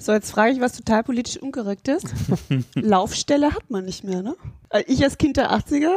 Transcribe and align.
So, 0.00 0.12
jetzt 0.12 0.30
frage 0.30 0.52
ich 0.52 0.60
was 0.60 0.72
total 0.76 1.02
politisch 1.02 1.36
unkorrekt 1.38 1.88
ist. 1.88 2.06
Laufstelle 2.74 3.52
hat 3.52 3.68
man 3.68 3.84
nicht 3.84 4.04
mehr, 4.04 4.22
ne? 4.22 4.36
Äh, 4.70 4.84
Ich 4.86 5.02
als 5.02 5.18
Kind 5.18 5.36
der 5.36 5.50
80er, 5.52 5.92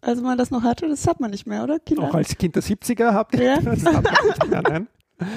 als 0.00 0.20
man 0.20 0.36
das 0.36 0.50
noch 0.50 0.62
hatte, 0.62 0.88
das 0.88 1.06
hat 1.06 1.20
man 1.20 1.30
nicht 1.30 1.46
mehr, 1.46 1.62
oder? 1.62 1.78
Kinder? 1.78 2.08
Auch 2.08 2.14
als 2.14 2.36
Kind 2.36 2.56
der 2.56 2.62
70er 2.62 3.12
habt 3.12 3.34
ihr 3.36 3.42
Ja. 3.44 3.60
das 3.60 3.84
habt 3.84 4.08
ihr 4.08 4.26
nicht 4.26 4.46
mehr, 4.48 4.62
nein? 4.62 4.88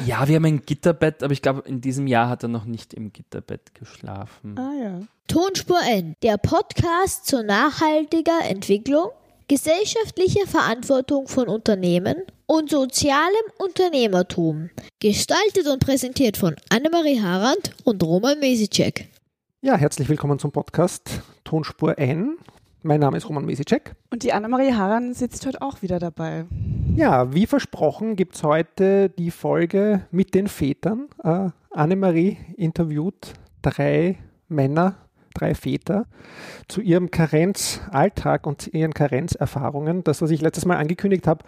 Ja, 0.05 0.27
wir 0.27 0.35
haben 0.35 0.45
ein 0.45 0.61
Gitterbett, 0.65 1.23
aber 1.23 1.31
ich 1.31 1.41
glaube, 1.41 1.63
in 1.65 1.79
diesem 1.79 2.05
Jahr 2.07 2.27
hat 2.27 2.43
er 2.43 2.49
noch 2.49 2.65
nicht 2.65 2.93
im 2.93 3.13
Gitterbett 3.13 3.73
geschlafen. 3.75 4.57
Ah 4.57 4.73
ja. 4.81 4.99
Tonspur 5.27 5.79
N, 5.87 6.15
der 6.21 6.37
Podcast 6.37 7.27
zur 7.27 7.43
nachhaltiger 7.43 8.39
Entwicklung, 8.49 9.09
gesellschaftlicher 9.47 10.47
Verantwortung 10.47 11.27
von 11.29 11.47
Unternehmen 11.47 12.15
und 12.49 12.71
sozialem 12.71 13.45
Unternehmertum. 13.59 14.71
Gestaltet 14.99 15.67
und 15.67 15.85
präsentiert 15.85 16.35
von 16.35 16.55
Annemarie 16.69 17.21
Harand 17.21 17.75
und 17.83 18.01
Roman 18.01 18.39
Mesicek. 18.39 19.07
Ja, 19.61 19.75
herzlich 19.75 20.09
willkommen 20.09 20.39
zum 20.39 20.51
Podcast 20.51 21.21
Tonspur 21.43 21.99
N. 21.99 22.37
Mein 22.81 23.01
Name 23.01 23.17
ist 23.17 23.29
Roman 23.29 23.45
Mesicek. 23.45 23.93
Und 24.09 24.23
die 24.23 24.33
Annemarie 24.33 24.73
Haran 24.73 25.13
sitzt 25.13 25.45
heute 25.45 25.61
auch 25.61 25.83
wieder 25.83 25.99
dabei. 25.99 26.45
Ja, 26.95 27.31
wie 27.35 27.45
versprochen 27.45 28.15
gibt 28.15 28.33
es 28.35 28.41
heute 28.41 29.09
die 29.11 29.29
Folge 29.29 30.07
mit 30.09 30.33
den 30.33 30.47
Vätern. 30.47 31.07
Äh, 31.23 31.49
Annemarie 31.69 32.37
interviewt 32.57 33.33
drei 33.61 34.17
Männer, 34.47 34.95
drei 35.35 35.53
Väter 35.53 36.07
zu 36.67 36.81
ihrem 36.81 37.11
Karenzalltag 37.11 38.47
und 38.47 38.63
zu 38.63 38.71
ihren 38.71 38.95
Karenzerfahrungen. 38.95 40.03
Das, 40.03 40.23
was 40.23 40.31
ich 40.31 40.41
letztes 40.41 40.65
Mal 40.65 40.77
angekündigt 40.77 41.27
habe, 41.27 41.43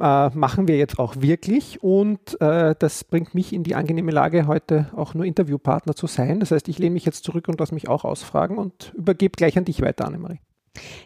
äh, 0.00 0.30
machen 0.30 0.66
wir 0.68 0.76
jetzt 0.76 0.98
auch 0.98 1.16
wirklich 1.20 1.82
und 1.82 2.40
äh, 2.40 2.74
das 2.78 3.04
bringt 3.04 3.34
mich 3.34 3.52
in 3.52 3.62
die 3.62 3.74
angenehme 3.74 4.10
Lage, 4.10 4.46
heute 4.46 4.90
auch 4.96 5.14
nur 5.14 5.24
Interviewpartner 5.24 5.94
zu 5.94 6.06
sein. 6.06 6.40
Das 6.40 6.50
heißt, 6.50 6.68
ich 6.68 6.78
lehne 6.78 6.94
mich 6.94 7.04
jetzt 7.04 7.24
zurück 7.24 7.48
und 7.48 7.60
lasse 7.60 7.74
mich 7.74 7.88
auch 7.88 8.04
ausfragen 8.04 8.58
und 8.58 8.92
übergebe 8.96 9.36
gleich 9.36 9.56
an 9.58 9.64
dich 9.64 9.82
weiter, 9.82 10.06
Annemarie. 10.06 10.40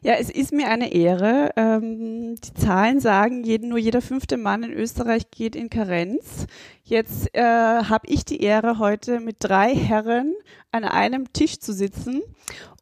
Ja, 0.02 0.14
es 0.14 0.30
ist 0.30 0.52
mir 0.52 0.68
eine 0.68 0.92
Ehre. 0.92 1.50
Ähm, 1.56 2.36
die 2.36 2.54
Zahlen 2.54 3.00
sagen, 3.00 3.44
jeden, 3.44 3.70
nur 3.70 3.78
jeder 3.78 4.02
fünfte 4.02 4.36
Mann 4.36 4.62
in 4.62 4.72
Österreich 4.72 5.30
geht 5.30 5.56
in 5.56 5.70
Karenz. 5.70 6.46
Jetzt 6.86 7.34
äh, 7.34 7.40
habe 7.42 8.06
ich 8.06 8.26
die 8.26 8.42
Ehre, 8.42 8.78
heute 8.78 9.18
mit 9.18 9.36
drei 9.38 9.74
Herren 9.74 10.34
an 10.70 10.84
einem 10.84 11.32
Tisch 11.32 11.58
zu 11.58 11.72
sitzen. 11.72 12.20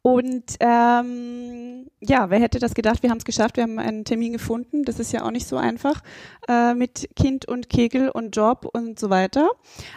Und 0.01 0.57
ähm, 0.59 1.87
ja, 2.01 2.29
wer 2.29 2.39
hätte 2.41 2.59
das 2.59 2.73
gedacht? 2.73 3.01
Wir 3.03 3.09
haben 3.09 3.19
es 3.19 3.23
geschafft, 3.23 3.55
wir 3.55 3.63
haben 3.63 3.79
einen 3.79 4.03
Termin 4.03 4.33
gefunden. 4.33 4.83
Das 4.83 4.99
ist 4.99 5.13
ja 5.13 5.23
auch 5.23 5.31
nicht 5.31 5.47
so 5.47 5.55
einfach 5.55 6.01
äh, 6.49 6.73
mit 6.73 7.07
Kind 7.15 7.47
und 7.47 7.69
Kegel 7.69 8.09
und 8.09 8.35
Job 8.35 8.69
und 8.73 8.99
so 8.99 9.09
weiter. 9.09 9.49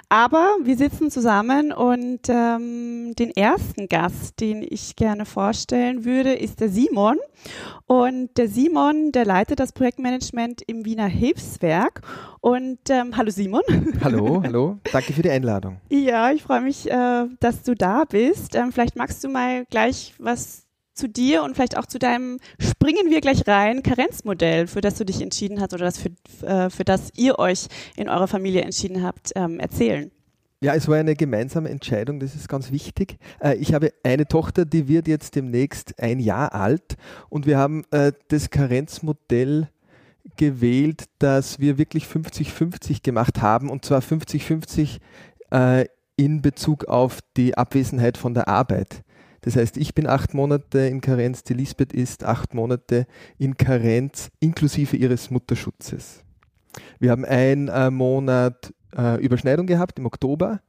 Aber 0.08 0.56
wir 0.62 0.76
sitzen 0.76 1.10
zusammen 1.10 1.72
und 1.72 2.20
ähm, 2.28 3.14
den 3.18 3.30
ersten 3.30 3.88
Gast, 3.88 4.38
den 4.38 4.62
ich 4.62 4.94
gerne 4.94 5.26
vorstellen 5.26 6.04
würde, 6.04 6.34
ist 6.34 6.60
der 6.60 6.68
Simon. 6.68 7.16
Und 7.86 8.36
der 8.36 8.48
Simon, 8.48 9.10
der 9.10 9.24
leitet 9.24 9.58
das 9.58 9.72
Projektmanagement 9.72 10.62
im 10.68 10.84
Wiener 10.84 11.06
Hilfswerk. 11.06 12.02
Und 12.40 12.78
ähm, 12.90 13.16
hallo 13.16 13.30
Simon. 13.30 13.62
Hallo, 14.02 14.42
hallo. 14.42 14.78
Danke 14.92 15.12
für 15.12 15.22
die 15.22 15.30
Einladung. 15.30 15.80
Ja, 15.88 16.30
ich 16.30 16.42
freue 16.42 16.60
mich, 16.60 16.90
äh, 16.90 17.26
dass 17.40 17.62
du 17.62 17.74
da 17.74 18.04
bist. 18.04 18.54
Ähm, 18.54 18.72
vielleicht 18.72 18.96
magst 18.96 19.22
du 19.24 19.28
mal 19.28 19.64
gleich 19.70 20.14
was 20.18 20.66
zu 20.94 21.08
dir 21.08 21.42
und 21.42 21.54
vielleicht 21.54 21.76
auch 21.76 21.86
zu 21.86 21.98
deinem 21.98 22.38
Springen 22.58 23.10
wir 23.10 23.20
gleich 23.20 23.46
rein 23.46 23.82
Karenzmodell, 23.82 24.66
für 24.66 24.80
das 24.80 24.94
du 24.96 25.04
dich 25.04 25.20
entschieden 25.20 25.60
hast 25.60 25.74
oder 25.74 25.84
das 25.84 25.98
für, 25.98 26.10
äh, 26.46 26.70
für 26.70 26.84
das 26.84 27.10
ihr 27.16 27.38
euch 27.38 27.66
in 27.96 28.08
eurer 28.08 28.28
Familie 28.28 28.62
entschieden 28.62 29.02
habt, 29.02 29.32
ähm, 29.36 29.60
erzählen. 29.60 30.10
Ja, 30.62 30.74
es 30.74 30.88
war 30.88 30.96
eine 30.96 31.14
gemeinsame 31.14 31.68
Entscheidung, 31.68 32.18
das 32.18 32.34
ist 32.34 32.48
ganz 32.48 32.72
wichtig. 32.72 33.18
Äh, 33.40 33.56
Ich 33.56 33.74
habe 33.74 33.92
eine 34.02 34.26
Tochter, 34.26 34.64
die 34.64 34.88
wird 34.88 35.06
jetzt 35.06 35.34
demnächst 35.34 36.00
ein 36.00 36.18
Jahr 36.18 36.54
alt 36.54 36.96
und 37.28 37.44
wir 37.46 37.58
haben 37.58 37.84
äh, 37.90 38.12
das 38.28 38.48
Karenzmodell 38.48 39.68
gewählt, 40.36 41.04
dass 41.18 41.60
wir 41.60 41.78
wirklich 41.78 42.04
50-50 42.04 43.02
gemacht 43.02 43.40
haben 43.40 43.70
und 43.70 43.84
zwar 43.84 44.00
50-50 44.00 44.98
äh, 45.50 45.86
in 46.16 46.42
Bezug 46.42 46.86
auf 46.86 47.20
die 47.36 47.56
Abwesenheit 47.56 48.16
von 48.16 48.34
der 48.34 48.48
Arbeit. 48.48 49.02
Das 49.42 49.54
heißt, 49.54 49.76
ich 49.76 49.94
bin 49.94 50.08
acht 50.08 50.34
Monate 50.34 50.80
in 50.80 51.00
Karenz, 51.00 51.44
die 51.44 51.54
Lisbeth 51.54 51.92
ist 51.92 52.24
acht 52.24 52.54
Monate 52.54 53.06
in 53.38 53.56
Karenz 53.56 54.30
inklusive 54.40 54.96
ihres 54.96 55.30
Mutterschutzes. 55.30 56.24
Wir 56.98 57.10
haben 57.12 57.24
einen 57.24 57.68
äh, 57.68 57.90
Monat 57.90 58.72
äh, 58.96 59.22
Überschneidung 59.22 59.66
gehabt 59.66 59.98
im 59.98 60.06
Oktober 60.06 60.60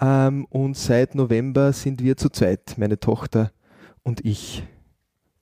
ähm, 0.00 0.46
und 0.46 0.76
seit 0.76 1.14
November 1.14 1.72
sind 1.72 2.02
wir 2.02 2.16
zu 2.16 2.30
zweit, 2.30 2.76
meine 2.78 2.98
Tochter 2.98 3.52
und 4.02 4.24
ich. 4.24 4.64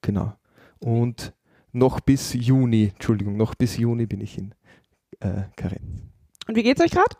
Genau. 0.02 0.34
Und 0.80 1.32
noch 1.74 2.00
bis 2.00 2.32
Juni, 2.32 2.92
Entschuldigung, 2.94 3.36
noch 3.36 3.54
bis 3.54 3.76
Juni 3.76 4.06
bin 4.06 4.20
ich 4.20 4.38
in 4.38 4.54
äh, 5.20 5.42
Karenz. 5.56 5.82
Und 6.46 6.56
wie 6.56 6.62
geht's 6.62 6.80
euch 6.80 6.90
gerade? 6.90 7.16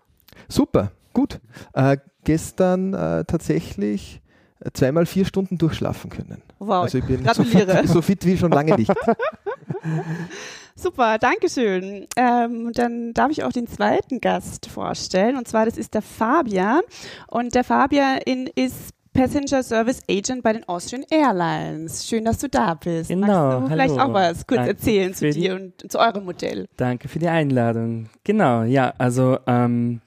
Super, 0.48 0.92
gut. 1.12 1.41
Äh, 1.72 1.98
gestern 2.25 2.94
äh, 2.94 3.25
tatsächlich 3.25 4.22
äh, 4.60 4.70
zweimal 4.72 5.06
vier 5.06 5.25
Stunden 5.25 5.59
durchschlafen 5.59 6.10
können. 6.10 6.42
Wow, 6.59 6.84
also 6.84 6.98
ich 6.98 7.04
bin 7.04 7.19
so 7.19 7.25
gratuliere. 7.25 7.78
fit, 7.78 7.88
so 7.88 8.03
fit 8.03 8.25
wie 8.25 8.37
schon 8.37 8.53
lange 8.53 8.76
nicht. 8.76 8.92
Super, 10.76 11.19
Dankeschön. 11.19 12.06
Ähm, 12.16 12.72
dann 12.72 13.12
darf 13.12 13.31
ich 13.31 13.44
auch 13.44 13.53
den 13.53 13.66
zweiten 13.66 14.21
Gast 14.21 14.66
vorstellen. 14.66 15.36
Und 15.36 15.47
zwar, 15.47 15.66
das 15.66 15.76
ist 15.76 15.94
der 15.94 16.03
Fabian. 16.03 16.82
Und 17.28 17.54
der 17.54 17.65
Fabian 17.65 18.19
in, 18.25 18.48
ist 18.48 18.91
Passenger 19.15 19.63
Service 19.63 20.01
Agent 20.11 20.43
bei 20.43 20.53
den 20.53 20.69
Austrian 20.69 21.05
Airlines. 21.09 22.07
Schön, 22.07 22.25
dass 22.25 22.39
du 22.39 22.49
da 22.49 22.75
bist. 22.75 23.09
Genau, 23.09 23.27
Magst 23.27 23.63
du 23.63 23.69
vielleicht 23.69 23.99
hallo. 23.99 24.11
auch 24.11 24.15
was 24.15 24.47
kurz 24.47 24.59
Danke 24.59 24.71
erzählen 24.73 25.15
zu 25.15 25.31
dir 25.31 25.55
und 25.55 25.91
zu 25.91 26.01
eurem 26.01 26.25
Modell? 26.25 26.67
Danke 26.77 27.09
für 27.09 27.21
die 27.21 27.29
Einladung. 27.29 28.09
Genau, 28.25 28.65
ja, 28.65 28.93
also 28.99 29.39
ähm, 29.47 30.01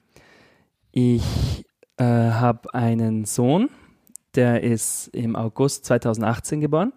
ich 0.92 1.64
äh, 1.96 2.04
habe 2.04 2.74
einen 2.74 3.24
Sohn, 3.24 3.70
der 4.34 4.62
ist 4.62 5.08
im 5.08 5.36
August 5.36 5.86
2018 5.86 6.60
geboren. 6.60 6.92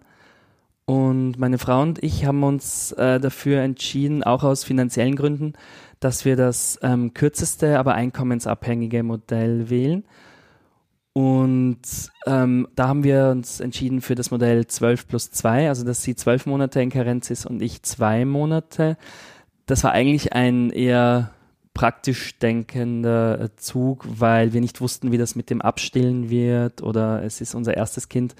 Und 0.84 1.38
meine 1.38 1.56
Frau 1.56 1.80
und 1.80 2.02
ich 2.04 2.26
haben 2.26 2.42
uns 2.42 2.92
äh, 2.92 3.20
dafür 3.20 3.62
entschieden, 3.62 4.22
auch 4.22 4.44
aus 4.44 4.64
finanziellen 4.64 5.16
Gründen, 5.16 5.54
dass 5.98 6.26
wir 6.26 6.36
das 6.36 6.78
ähm, 6.82 7.14
kürzeste, 7.14 7.78
aber 7.78 7.94
einkommensabhängige 7.94 9.02
Modell 9.02 9.70
wählen. 9.70 10.04
Und 11.14 11.80
ähm, 12.26 12.68
da 12.74 12.88
haben 12.88 13.04
wir 13.04 13.28
uns 13.28 13.60
entschieden 13.60 14.00
für 14.00 14.14
das 14.14 14.30
Modell 14.30 14.66
12 14.66 15.08
plus 15.08 15.30
2, 15.30 15.68
also 15.68 15.84
dass 15.84 16.02
sie 16.02 16.16
zwölf 16.16 16.46
Monate 16.46 16.80
in 16.80 16.90
Karenz 16.90 17.30
ist 17.30 17.44
und 17.44 17.60
ich 17.60 17.82
zwei 17.82 18.24
Monate. 18.24 18.96
Das 19.66 19.84
war 19.84 19.92
eigentlich 19.92 20.32
ein 20.32 20.70
eher 20.70 21.32
praktisch 21.74 22.38
denkender 22.38 23.50
Zug, 23.56 24.06
weil 24.08 24.52
wir 24.52 24.60
nicht 24.60 24.80
wussten, 24.80 25.12
wie 25.12 25.18
das 25.18 25.34
mit 25.34 25.50
dem 25.50 25.60
Abstillen 25.60 26.30
wird 26.30 26.82
oder 26.82 27.22
es 27.22 27.40
ist 27.40 27.54
unser 27.54 27.76
erstes 27.76 28.08
Kind. 28.08 28.34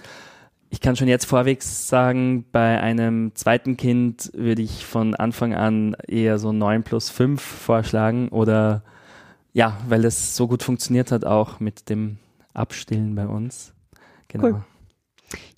Ich 0.71 0.81
kann 0.81 0.97
schon 0.97 1.09
jetzt 1.09 1.27
vorwegs 1.27 1.89
sagen, 1.89 2.47
bei 2.53 2.81
einem 2.81 3.35
zweiten 3.35 3.77
Kind 3.77 4.31
würde 4.35 4.63
ich 4.63 4.87
von 4.87 5.15
Anfang 5.15 5.55
an 5.55 5.95
eher 6.09 6.39
so 6.39 6.53
9 6.53 6.83
plus 6.83 7.11
5 7.11 7.43
vorschlagen 7.43 8.29
oder 8.31 8.83
ja, 9.53 9.79
weil 9.87 10.01
das 10.01 10.35
so 10.35 10.49
gut 10.49 10.63
funktioniert 10.63 11.13
hat 11.13 11.27
auch 11.27 11.61
mit 11.61 11.91
dem 11.91 12.17
Abstillen 12.55 13.15
bei 13.15 13.27
uns. 13.27 13.75
Genau. 14.29 14.45
Cool. 14.45 14.65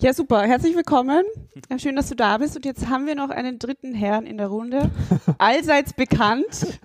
Ja, 0.01 0.13
super. 0.13 0.43
Herzlich 0.43 0.75
willkommen. 0.75 1.23
Ja, 1.69 1.79
Schön, 1.79 1.95
dass 1.95 2.09
du 2.09 2.15
da 2.15 2.37
bist. 2.37 2.55
Und 2.55 2.65
jetzt 2.65 2.89
haben 2.89 3.05
wir 3.05 3.15
noch 3.15 3.29
einen 3.29 3.59
dritten 3.59 3.93
Herrn 3.93 4.25
in 4.25 4.37
der 4.37 4.47
Runde. 4.47 4.89
Allseits 5.37 5.93
bekannt. 5.93 6.79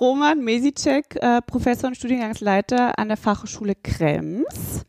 Roman 0.00 0.42
Mesicek, 0.42 1.16
äh, 1.16 1.40
Professor 1.42 1.88
und 1.88 1.94
Studiengangsleiter 1.96 2.98
an 2.98 3.08
der 3.08 3.16
Fachhochschule 3.16 3.74
Krems. 3.80 4.84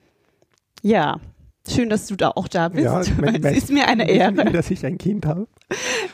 Ja, 0.81 1.19
schön, 1.68 1.90
dass 1.90 2.08
du 2.08 2.16
da 2.16 2.30
auch 2.30 2.48
da 2.48 2.69
bist. 2.69 2.86
Ja, 2.86 3.02
ich 3.04 3.18
mein, 3.18 3.44
es 3.44 3.58
ist 3.58 3.72
mir 3.72 3.88
eine 3.88 4.10
Ehre. 4.10 4.36
wir, 4.36 4.46
dass 4.46 4.72
ich 4.72 4.86
ein 4.86 4.98
Kind 4.98 5.25
habe. 5.28 5.48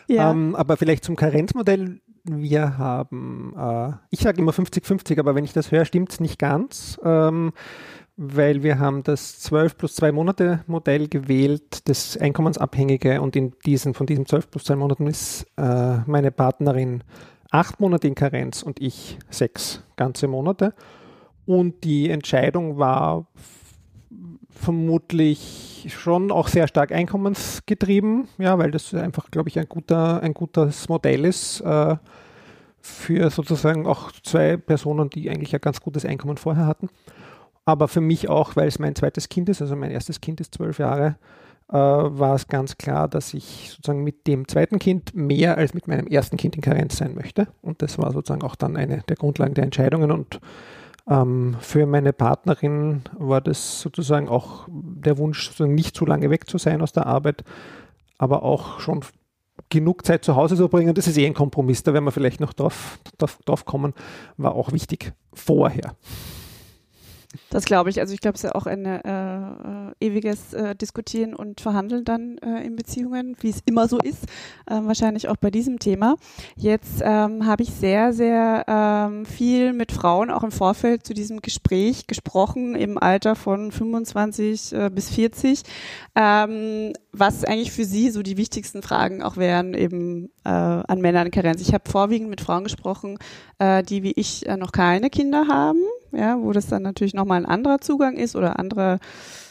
Ja. 0.08 0.32
Ähm, 0.32 0.56
aber 0.56 0.78
vielleicht 0.78 1.06
zum 1.06 1.16
Karenzmodell. 1.16 2.02
Wir 2.26 2.78
haben, 2.78 3.54
äh, 3.58 3.94
ich 4.12 4.20
sage 4.20 4.40
immer 4.40 4.52
50-50, 4.52 5.20
aber 5.20 5.36
wenn 5.36 5.46
ich 5.46 5.54
das 5.54 5.72
höre, 5.72 5.86
stimmt 5.86 6.12
es 6.12 6.20
nicht 6.20 6.38
ganz, 6.38 7.00
ähm, 7.04 7.54
weil 8.22 8.64
wir 8.64 8.80
haben 8.80 9.02
das 9.04 9.40
12 9.40 9.78
plus 9.78 9.96
2 9.96 10.12
Monate 10.12 10.60
Modell 10.68 11.08
gewählt, 11.08 11.88
das 11.88 12.18
Einkommensabhängige 12.18 13.22
und 13.22 13.34
in 13.38 13.54
diesen, 13.66 13.94
von 13.94 14.08
diesen 14.08 14.26
12 14.26 14.52
plus 14.52 14.66
2 14.66 14.76
Monaten 14.76 15.08
ist 15.08 15.48
äh, 15.56 16.00
meine 16.06 16.30
Partnerin 16.30 17.02
acht 17.50 17.80
Monate 17.80 18.10
in 18.10 18.16
Karenz 18.16 18.62
und 18.62 18.82
ich 18.82 19.18
sechs 19.30 19.82
ganze 19.96 20.28
Monate. 20.28 20.74
Und 21.46 21.86
die 21.86 22.10
Entscheidung 22.10 22.78
war 22.78 23.26
vermutlich 24.50 25.86
schon 25.88 26.30
auch 26.30 26.50
sehr 26.50 26.68
stark 26.68 26.92
einkommensgetrieben, 26.92 28.28
ja, 28.38 28.58
weil 28.58 28.72
das 28.72 28.94
einfach, 28.94 29.32
glaube 29.32 29.48
ich, 29.48 29.58
ein 29.58 29.70
guter, 29.70 30.22
ein 30.22 30.34
gutes 30.34 30.90
Modell 30.90 31.24
ist 31.24 31.62
äh, 31.62 31.96
für 32.82 33.30
sozusagen 33.30 33.88
auch 33.88 34.12
zwei 34.24 34.58
Personen, 34.58 35.10
die 35.10 35.30
eigentlich 35.30 35.56
ein 35.56 35.62
ganz 35.62 35.80
gutes 35.80 36.04
Einkommen 36.04 36.36
vorher 36.36 36.66
hatten. 36.66 36.90
Aber 37.70 37.88
für 37.88 38.02
mich 38.02 38.30
auch, 38.30 38.56
weil 38.56 38.68
es 38.68 38.80
mein 38.80 38.96
zweites 38.96 39.30
Kind 39.30 39.48
ist, 39.50 39.62
also 39.62 39.76
mein 39.76 39.92
erstes 39.92 40.22
Kind 40.22 40.42
ist 40.42 40.56
zwölf 40.56 40.80
Jahre, 40.80 41.18
äh, 41.70 41.76
war 41.76 42.34
es 42.34 42.48
ganz 42.48 42.78
klar, 42.78 43.08
dass 43.08 43.34
ich 43.34 43.70
sozusagen 43.70 44.04
mit 44.04 44.26
dem 44.26 44.48
zweiten 44.48 44.80
Kind 44.80 45.14
mehr 45.14 45.58
als 45.58 45.76
mit 45.76 45.88
meinem 45.88 46.08
ersten 46.08 46.36
Kind 46.36 46.56
in 46.56 46.62
Karenz 46.62 46.98
sein 46.98 47.14
möchte. 47.14 47.48
Und 47.62 47.84
das 47.84 48.00
war 48.00 48.12
sozusagen 48.12 48.42
auch 48.42 48.56
dann 48.56 48.76
eine 48.76 49.04
der 49.08 49.16
Grundlagen 49.16 49.54
der 49.54 49.66
Entscheidungen. 49.66 50.12
Und 50.12 50.40
ähm, 51.08 51.58
für 51.60 51.86
meine 51.86 52.12
Partnerin 52.12 53.04
war 53.18 53.40
das 53.40 53.82
sozusagen 53.82 54.30
auch 54.30 54.68
der 54.68 55.20
Wunsch, 55.20 55.46
sozusagen 55.46 55.76
nicht 55.76 55.96
zu 55.96 56.06
lange 56.06 56.32
weg 56.32 56.50
zu 56.50 56.58
sein 56.58 56.82
aus 56.82 56.92
der 56.92 57.06
Arbeit, 57.06 57.44
aber 58.18 58.42
auch 58.42 58.80
schon 58.80 59.02
genug 59.70 60.06
Zeit 60.08 60.26
zu 60.26 60.36
Hause 60.36 60.56
zu 60.56 60.70
bringen. 60.70 60.96
Das 60.96 61.08
ist 61.08 61.18
eh 61.20 61.28
ein 61.28 61.36
Kompromiss, 61.36 61.84
da 61.84 61.94
werden 61.94 62.06
wir 62.06 62.12
vielleicht 62.12 62.40
noch 62.40 62.54
drauf, 62.54 62.98
drauf, 63.20 63.38
drauf 63.46 63.66
kommen, 63.66 63.94
war 64.38 64.56
auch 64.56 64.72
wichtig 64.72 65.14
vorher. 65.34 65.96
Das 67.52 67.66
glaube 67.66 67.92
ich. 67.92 68.00
Also 68.00 68.14
ich 68.14 68.22
glaube, 68.22 68.36
es 68.36 68.44
ist 68.44 68.50
ja 68.50 68.56
auch 68.56 68.66
ein 68.66 68.86
äh, 68.86 68.98
äh, 68.98 69.92
ewiges 70.00 70.54
äh, 70.54 70.76
Diskutieren 70.76 71.36
und 71.36 71.62
Verhandeln 71.62 72.04
dann 72.04 72.40
äh, 72.40 72.66
in 72.66 72.76
Beziehungen, 72.76 73.36
wie 73.40 73.52
es 73.52 73.62
immer 73.66 73.88
so 73.88 74.00
ist. 74.00 74.26
Ähm, 74.68 74.88
wahrscheinlich 74.88 75.28
auch 75.28 75.38
bei 75.38 75.52
diesem 75.52 75.78
Thema. 75.78 76.16
Jetzt 76.56 77.02
ähm, 77.04 77.46
habe 77.46 77.62
ich 77.62 77.70
sehr, 77.70 78.14
sehr 78.14 78.66
ähm, 78.68 79.28
viel 79.28 79.74
mit 79.74 79.92
Frauen 79.92 80.32
auch 80.32 80.44
im 80.44 80.52
Vorfeld 80.52 81.06
zu 81.06 81.14
diesem 81.14 81.42
Gespräch 81.42 82.08
gesprochen, 82.08 82.74
im 82.74 82.98
Alter 82.98 83.36
von 83.36 83.72
25 83.72 84.74
äh, 84.74 84.90
bis 84.90 85.12
40. 85.12 85.62
Ähm, 86.16 86.94
was 87.12 87.44
eigentlich 87.44 87.72
für 87.72 87.86
Sie 87.86 88.10
so 88.10 88.24
die 88.24 88.38
wichtigsten 88.38 88.82
Fragen 88.82 89.22
auch 89.22 89.38
wären 89.38 89.76
eben 89.76 90.32
äh, 90.46 90.50
an 90.50 91.00
Männer 91.00 91.24
in 91.24 91.32
Karenz. 91.32 91.62
Ich 91.62 91.76
habe 91.76 91.88
vorwiegend 91.88 92.32
mit 92.32 92.42
Frauen 92.42 92.64
gesprochen, 92.64 93.20
äh, 93.60 93.84
die 93.84 94.02
wie 94.02 94.14
ich 94.14 94.48
äh, 94.48 94.58
noch 94.58 94.72
keine 94.72 95.12
Kinder 95.12 95.48
haben 95.48 95.80
ja, 96.12 96.40
wo 96.40 96.52
das 96.52 96.68
dann 96.68 96.84
natürlich 96.84 97.14
nochmal 97.14 97.38
ein 97.38 97.46
anderer 97.46 97.80
Zugang 97.80 98.18
ist 98.18 98.36
oder 98.36 98.60
andere 98.60 99.00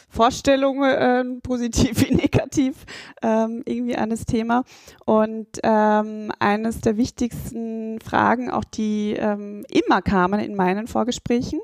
Vorstellungen, 0.09 0.83
äh, 0.83 1.23
positiv 1.43 2.07
wie 2.07 2.15
negativ, 2.15 2.85
ähm, 3.21 3.61
irgendwie 3.65 3.95
an 3.95 4.09
das 4.09 4.25
Thema. 4.25 4.63
Und 5.05 5.47
ähm, 5.63 6.31
eines 6.39 6.81
der 6.81 6.97
wichtigsten 6.97 7.99
Fragen, 8.01 8.49
auch 8.49 8.63
die 8.63 9.15
ähm, 9.17 9.65
immer 9.69 10.01
kamen 10.01 10.39
in 10.39 10.55
meinen 10.55 10.87
Vorgesprächen, 10.87 11.59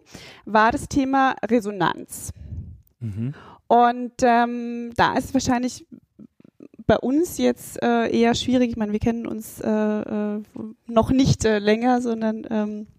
war 0.46 0.72
das 0.72 0.88
Thema 0.88 1.36
Resonanz. 1.44 2.32
Mhm. 3.00 3.34
Und 3.68 4.14
ähm, 4.22 4.92
da 4.96 5.16
ist 5.16 5.34
wahrscheinlich 5.34 5.88
bei 6.88 6.98
uns 6.98 7.38
jetzt 7.38 7.82
äh, 7.82 8.10
eher 8.16 8.36
schwierig. 8.36 8.70
Ich 8.70 8.78
meine, 8.78 8.92
wir 8.92 9.00
kennen 9.00 9.26
uns 9.26 9.60
äh, 9.60 9.70
äh, 9.70 10.42
noch 10.88 11.10
nicht 11.12 11.46
äh, 11.46 11.60
länger, 11.60 12.02
sondern 12.02 12.46
ähm, 12.50 12.82
äh, 12.82 12.95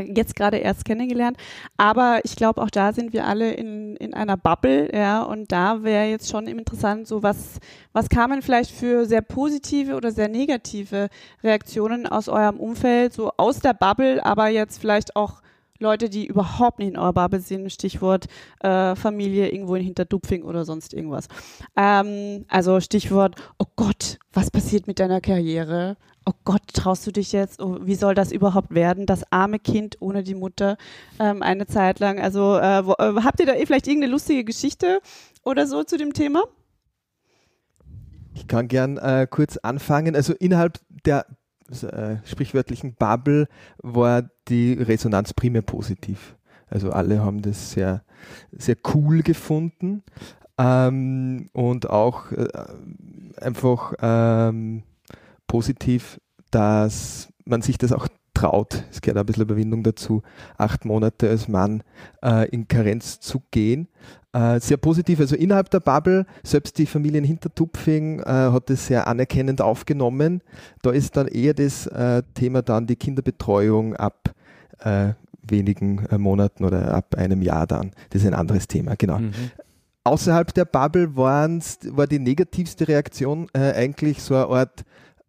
jetzt 0.00 0.36
gerade 0.36 0.58
erst 0.58 0.84
kennengelernt. 0.84 1.36
Aber 1.76 2.20
ich 2.24 2.36
glaube, 2.36 2.62
auch 2.62 2.70
da 2.70 2.92
sind 2.92 3.12
wir 3.12 3.26
alle 3.26 3.52
in, 3.52 3.96
in 3.96 4.14
einer 4.14 4.36
Bubble, 4.36 4.94
ja, 4.94 5.22
und 5.22 5.52
da 5.52 5.82
wäre 5.82 6.06
jetzt 6.06 6.30
schon 6.30 6.46
interessant, 6.46 7.06
so 7.06 7.22
was, 7.22 7.58
was 7.92 8.08
kamen 8.08 8.42
vielleicht 8.42 8.70
für 8.70 9.06
sehr 9.06 9.22
positive 9.22 9.94
oder 9.94 10.10
sehr 10.12 10.28
negative 10.28 11.08
Reaktionen 11.42 12.06
aus 12.06 12.28
eurem 12.28 12.58
Umfeld, 12.58 13.12
so 13.12 13.32
aus 13.36 13.60
der 13.60 13.74
Bubble, 13.74 14.24
aber 14.24 14.48
jetzt 14.48 14.80
vielleicht 14.80 15.16
auch 15.16 15.42
Leute, 15.82 16.08
die 16.08 16.26
überhaupt 16.26 16.78
nicht 16.78 16.88
in 16.88 16.96
eurer 16.96 17.12
Bubble 17.12 17.40
sind, 17.40 17.70
Stichwort 17.70 18.26
äh, 18.60 18.94
Familie 18.94 19.50
irgendwo 19.50 19.74
in 19.74 19.84
Hinterdupfing 19.84 20.44
oder 20.44 20.64
sonst 20.64 20.94
irgendwas. 20.94 21.28
Ähm, 21.76 22.46
also 22.48 22.80
Stichwort, 22.80 23.36
oh 23.58 23.66
Gott, 23.76 24.18
was 24.32 24.50
passiert 24.50 24.86
mit 24.86 24.98
deiner 24.98 25.20
Karriere? 25.20 25.96
Oh 26.24 26.32
Gott, 26.44 26.62
traust 26.72 27.06
du 27.06 27.10
dich 27.10 27.32
jetzt? 27.32 27.60
Oh, 27.60 27.78
wie 27.82 27.96
soll 27.96 28.14
das 28.14 28.30
überhaupt 28.30 28.72
werden? 28.74 29.06
Das 29.06 29.24
arme 29.30 29.58
Kind 29.58 29.96
ohne 30.00 30.22
die 30.22 30.34
Mutter 30.34 30.76
ähm, 31.18 31.42
eine 31.42 31.66
Zeit 31.66 31.98
lang. 31.98 32.20
Also 32.20 32.58
äh, 32.58 32.86
wo, 32.86 32.92
äh, 32.92 33.22
habt 33.22 33.40
ihr 33.40 33.46
da 33.46 33.54
vielleicht 33.54 33.88
irgendeine 33.88 34.12
lustige 34.12 34.44
Geschichte 34.44 35.00
oder 35.42 35.66
so 35.66 35.82
zu 35.82 35.98
dem 35.98 36.12
Thema? 36.12 36.44
Ich 38.34 38.46
kann 38.46 38.68
gern 38.68 38.98
äh, 38.98 39.26
kurz 39.28 39.56
anfangen. 39.56 40.14
Also 40.14 40.32
innerhalb 40.34 40.78
der 41.04 41.26
äh, 41.70 42.16
sprichwörtlichen 42.24 42.94
Bubble 42.94 43.48
war 43.78 44.22
die 44.48 44.74
Resonanz 44.74 45.34
primär 45.34 45.62
positiv. 45.62 46.36
Also 46.68 46.90
alle 46.90 47.20
haben 47.20 47.42
das 47.42 47.72
sehr, 47.72 48.02
sehr 48.52 48.76
cool 48.94 49.22
gefunden 49.22 50.02
ähm, 50.58 51.48
und 51.52 51.90
auch 51.90 52.32
äh, 52.32 52.48
einfach 53.40 53.94
ähm, 54.00 54.82
positiv, 55.52 56.18
dass 56.50 57.28
man 57.44 57.60
sich 57.60 57.76
das 57.76 57.92
auch 57.92 58.08
traut. 58.32 58.84
Es 58.90 59.02
gehört 59.02 59.18
ein 59.18 59.26
bisschen 59.26 59.42
Überwindung 59.42 59.82
dazu, 59.82 60.22
acht 60.56 60.86
Monate 60.86 61.28
als 61.28 61.46
Mann 61.46 61.82
äh, 62.24 62.48
in 62.48 62.68
Karenz 62.68 63.20
zu 63.20 63.42
gehen. 63.50 63.88
Äh, 64.32 64.60
sehr 64.60 64.78
positiv, 64.78 65.20
also 65.20 65.36
innerhalb 65.36 65.68
der 65.68 65.80
Bubble, 65.80 66.24
selbst 66.42 66.78
die 66.78 66.86
Familie 66.86 67.18
in 67.18 67.24
Hintertupfing 67.24 68.20
äh, 68.20 68.24
hat 68.24 68.70
es 68.70 68.86
sehr 68.86 69.06
anerkennend 69.06 69.60
aufgenommen. 69.60 70.40
Da 70.80 70.90
ist 70.90 71.18
dann 71.18 71.28
eher 71.28 71.52
das 71.52 71.86
äh, 71.86 72.22
Thema 72.32 72.62
dann 72.62 72.86
die 72.86 72.96
Kinderbetreuung 72.96 73.94
ab 73.96 74.32
äh, 74.78 75.12
wenigen 75.46 76.06
äh, 76.06 76.16
Monaten 76.16 76.64
oder 76.64 76.94
ab 76.94 77.14
einem 77.14 77.42
Jahr 77.42 77.66
dann. 77.66 77.90
Das 78.08 78.22
ist 78.22 78.26
ein 78.26 78.32
anderes 78.32 78.68
Thema, 78.68 78.94
genau. 78.96 79.18
Mhm. 79.18 79.32
Außerhalb 80.04 80.54
der 80.54 80.64
Bubble 80.64 81.14
war 81.14 82.06
die 82.08 82.18
negativste 82.18 82.88
Reaktion 82.88 83.46
eigentlich 83.54 84.20
so 84.20 84.34
eine 84.34 84.48
Art 84.48 84.84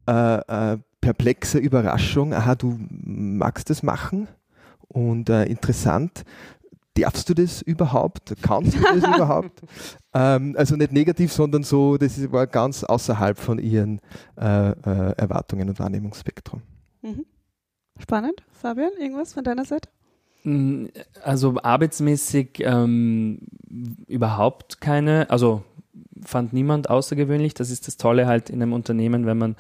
perplexe 0.06 1.58
Überraschung. 1.58 2.34
Aha, 2.34 2.56
du 2.56 2.80
magst 2.90 3.70
das 3.70 3.84
machen? 3.84 4.28
Und 4.88 5.30
interessant, 5.30 6.24
darfst 6.96 7.30
du 7.30 7.34
das 7.34 7.62
überhaupt? 7.62 8.36
Kannst 8.42 8.76
du 8.76 8.82
das 8.82 8.98
überhaupt? 9.16 9.62
Ähm, 10.14 10.56
also 10.58 10.76
nicht 10.76 10.92
negativ, 10.92 11.32
sondern 11.32 11.64
so, 11.64 11.98
das 11.98 12.32
war 12.32 12.48
ganz 12.48 12.84
außerhalb 12.84 13.38
von 13.38 13.60
ihren 13.60 14.00
äh, 14.40 14.72
äh, 14.72 15.14
Erwartungen 15.18 15.70
und 15.70 15.80
Wahrnehmungsspektrum. 15.80 16.62
Mhm. 17.02 17.26
Spannend. 18.00 18.44
Fabian, 18.52 18.92
irgendwas 19.00 19.34
von 19.34 19.44
deiner 19.44 19.66
Seite? 19.66 19.90
Mm, 20.44 20.86
also 21.24 21.56
arbeitsmäßig 21.62 22.62
ähm, 22.62 23.40
überhaupt 24.08 24.82
keine, 24.82 25.30
also 25.30 25.64
fand 26.24 26.54
niemand 26.54 26.90
außergewöhnlich. 26.90 27.54
Das 27.54 27.70
ist 27.70 27.88
das 27.88 27.98
Tolle 27.98 28.28
halt 28.28 28.50
in 28.50 28.62
einem 28.62 28.74
Unternehmen, 28.74 29.26
wenn 29.26 29.38
man 29.38 29.56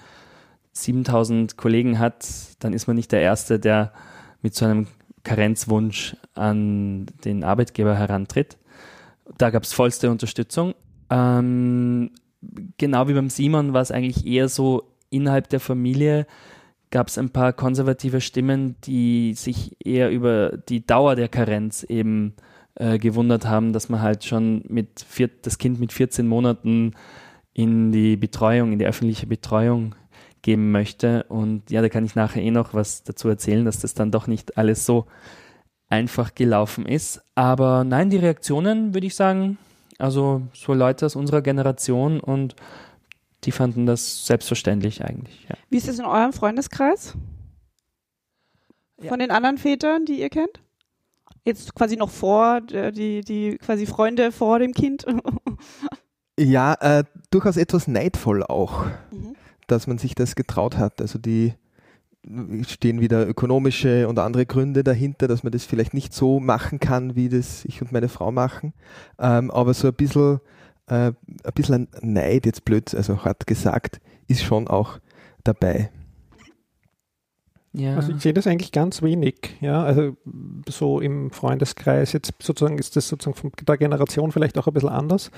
7000 0.73 1.55
Kollegen 1.57 1.99
hat, 1.99 2.27
dann 2.59 2.73
ist 2.73 2.87
man 2.87 2.95
nicht 2.95 3.11
der 3.11 3.21
Erste, 3.21 3.59
der 3.59 3.93
mit 4.41 4.55
so 4.55 4.65
einem 4.65 4.87
Karenzwunsch 5.23 6.17
an 6.33 7.05
den 7.23 7.43
Arbeitgeber 7.43 7.95
herantritt. 7.95 8.57
Da 9.37 9.49
gab 9.51 9.63
es 9.63 9.73
vollste 9.73 10.11
Unterstützung. 10.11 10.73
Ähm, 11.09 12.11
genau 12.77 13.07
wie 13.07 13.13
beim 13.13 13.29
Simon 13.29 13.73
war 13.73 13.81
es 13.81 13.91
eigentlich 13.91 14.25
eher 14.25 14.49
so, 14.49 14.83
innerhalb 15.09 15.47
der 15.49 15.59
Familie 15.59 16.25
gab 16.89 17.07
es 17.07 17.17
ein 17.17 17.29
paar 17.29 17.53
konservative 17.53 18.21
Stimmen, 18.21 18.75
die 18.83 19.33
sich 19.33 19.75
eher 19.83 20.11
über 20.11 20.57
die 20.69 20.85
Dauer 20.85 21.15
der 21.15 21.27
Karenz 21.27 21.83
eben 21.83 22.35
äh, 22.75 22.99
gewundert 22.99 23.45
haben, 23.45 23.73
dass 23.73 23.89
man 23.89 24.01
halt 24.01 24.23
schon 24.25 24.63
mit 24.67 25.05
vier, 25.07 25.29
das 25.41 25.57
Kind 25.57 25.79
mit 25.79 25.91
14 25.91 26.27
Monaten 26.27 26.93
in 27.53 27.91
die 27.91 28.15
Betreuung, 28.15 28.73
in 28.73 28.79
die 28.79 28.85
öffentliche 28.85 29.27
Betreuung 29.27 29.95
geben 30.43 30.71
möchte. 30.71 31.23
Und 31.29 31.71
ja, 31.71 31.81
da 31.81 31.89
kann 31.89 32.05
ich 32.05 32.13
nachher 32.13 32.43
eh 32.43 32.51
noch 32.51 32.75
was 32.75 33.03
dazu 33.03 33.27
erzählen, 33.27 33.65
dass 33.65 33.79
das 33.79 33.95
dann 33.95 34.11
doch 34.11 34.27
nicht 34.27 34.57
alles 34.57 34.85
so 34.85 35.07
einfach 35.89 36.35
gelaufen 36.35 36.85
ist. 36.85 37.23
Aber 37.33 37.83
nein, 37.83 38.11
die 38.11 38.17
Reaktionen 38.17 38.93
würde 38.93 39.07
ich 39.07 39.15
sagen, 39.15 39.57
also 39.97 40.43
so 40.53 40.73
Leute 40.73 41.07
aus 41.07 41.15
unserer 41.15 41.41
Generation 41.41 42.19
und 42.19 42.55
die 43.45 43.51
fanden 43.51 43.85
das 43.85 44.25
selbstverständlich 44.25 45.03
eigentlich. 45.03 45.45
Ja. 45.49 45.55
Wie 45.69 45.77
ist 45.77 45.87
es 45.87 45.99
in 45.99 46.05
eurem 46.05 46.33
Freundeskreis? 46.33 47.13
Von 48.97 49.07
ja. 49.07 49.17
den 49.17 49.31
anderen 49.31 49.57
Vätern, 49.57 50.05
die 50.05 50.19
ihr 50.19 50.29
kennt? 50.29 50.61
Jetzt 51.45 51.75
quasi 51.75 51.97
noch 51.97 52.09
vor, 52.09 52.61
äh, 52.71 52.91
die, 52.91 53.21
die 53.21 53.57
quasi 53.57 53.85
Freunde 53.85 54.31
vor 54.31 54.59
dem 54.59 54.73
Kind? 54.73 55.05
ja, 56.39 56.73
äh, 56.79 57.03
durchaus 57.31 57.57
etwas 57.57 57.87
neidvoll 57.87 58.43
auch. 58.43 58.85
Mhm 59.11 59.32
dass 59.73 59.87
man 59.87 59.97
sich 59.97 60.15
das 60.15 60.35
getraut 60.35 60.77
hat. 60.77 61.01
Also 61.01 61.19
die 61.19 61.53
stehen 62.65 63.01
wieder 63.01 63.27
ökonomische 63.27 64.07
und 64.07 64.17
andere 64.17 64.45
Gründe 64.45 64.83
dahinter, 64.83 65.27
dass 65.27 65.43
man 65.43 65.51
das 65.51 65.65
vielleicht 65.65 65.93
nicht 65.93 66.13
so 66.13 66.39
machen 66.39 66.79
kann, 66.79 67.15
wie 67.15 67.27
das 67.27 67.65
ich 67.65 67.81
und 67.81 67.91
meine 67.91 68.07
Frau 68.07 68.31
machen. 68.31 68.73
Ähm, 69.19 69.51
aber 69.51 69.73
so 69.73 69.89
ein 69.89 69.93
bisschen, 69.93 70.39
äh, 70.87 71.11
ein 71.11 71.53
bisschen 71.53 71.89
Neid, 72.01 72.45
jetzt 72.45 72.63
blöd, 72.63 72.95
also 72.95 73.25
hart 73.25 73.45
gesagt, 73.45 73.99
ist 74.27 74.43
schon 74.43 74.69
auch 74.69 74.99
dabei. 75.43 75.89
Ja. 77.73 77.95
Also 77.95 78.13
ich 78.13 78.21
sehe 78.21 78.33
das 78.33 78.47
eigentlich 78.47 78.71
ganz 78.71 79.01
wenig, 79.01 79.57
ja. 79.59 79.83
Also 79.83 80.15
so 80.69 81.01
im 81.01 81.31
Freundeskreis, 81.31 82.13
jetzt 82.13 82.31
sozusagen 82.41 82.77
ist 82.77 82.95
das 82.95 83.09
sozusagen 83.09 83.35
von 83.35 83.51
der 83.67 83.77
Generation 83.77 84.31
vielleicht 84.31 84.57
auch 84.57 84.67
ein 84.67 84.73
bisschen 84.73 84.89
anders. 84.89 85.31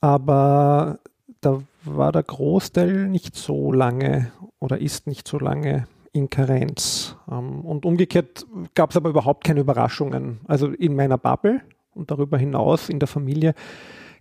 Aber 0.00 1.00
da 1.40 1.62
war 1.84 2.12
der 2.12 2.22
Großteil 2.22 3.08
nicht 3.08 3.36
so 3.36 3.72
lange 3.72 4.32
oder 4.58 4.78
ist 4.78 5.06
nicht 5.06 5.28
so 5.28 5.38
lange 5.38 5.86
in 6.12 6.30
Karenz. 6.30 7.16
Ähm, 7.30 7.60
und 7.60 7.86
umgekehrt 7.86 8.46
gab 8.74 8.90
es 8.90 8.96
aber 8.96 9.10
überhaupt 9.10 9.44
keine 9.44 9.60
Überraschungen. 9.60 10.40
Also 10.46 10.68
in 10.68 10.96
meiner 10.96 11.18
Bubble 11.18 11.62
und 11.94 12.10
darüber 12.10 12.38
hinaus 12.38 12.88
in 12.88 12.98
der 12.98 13.08
Familie 13.08 13.54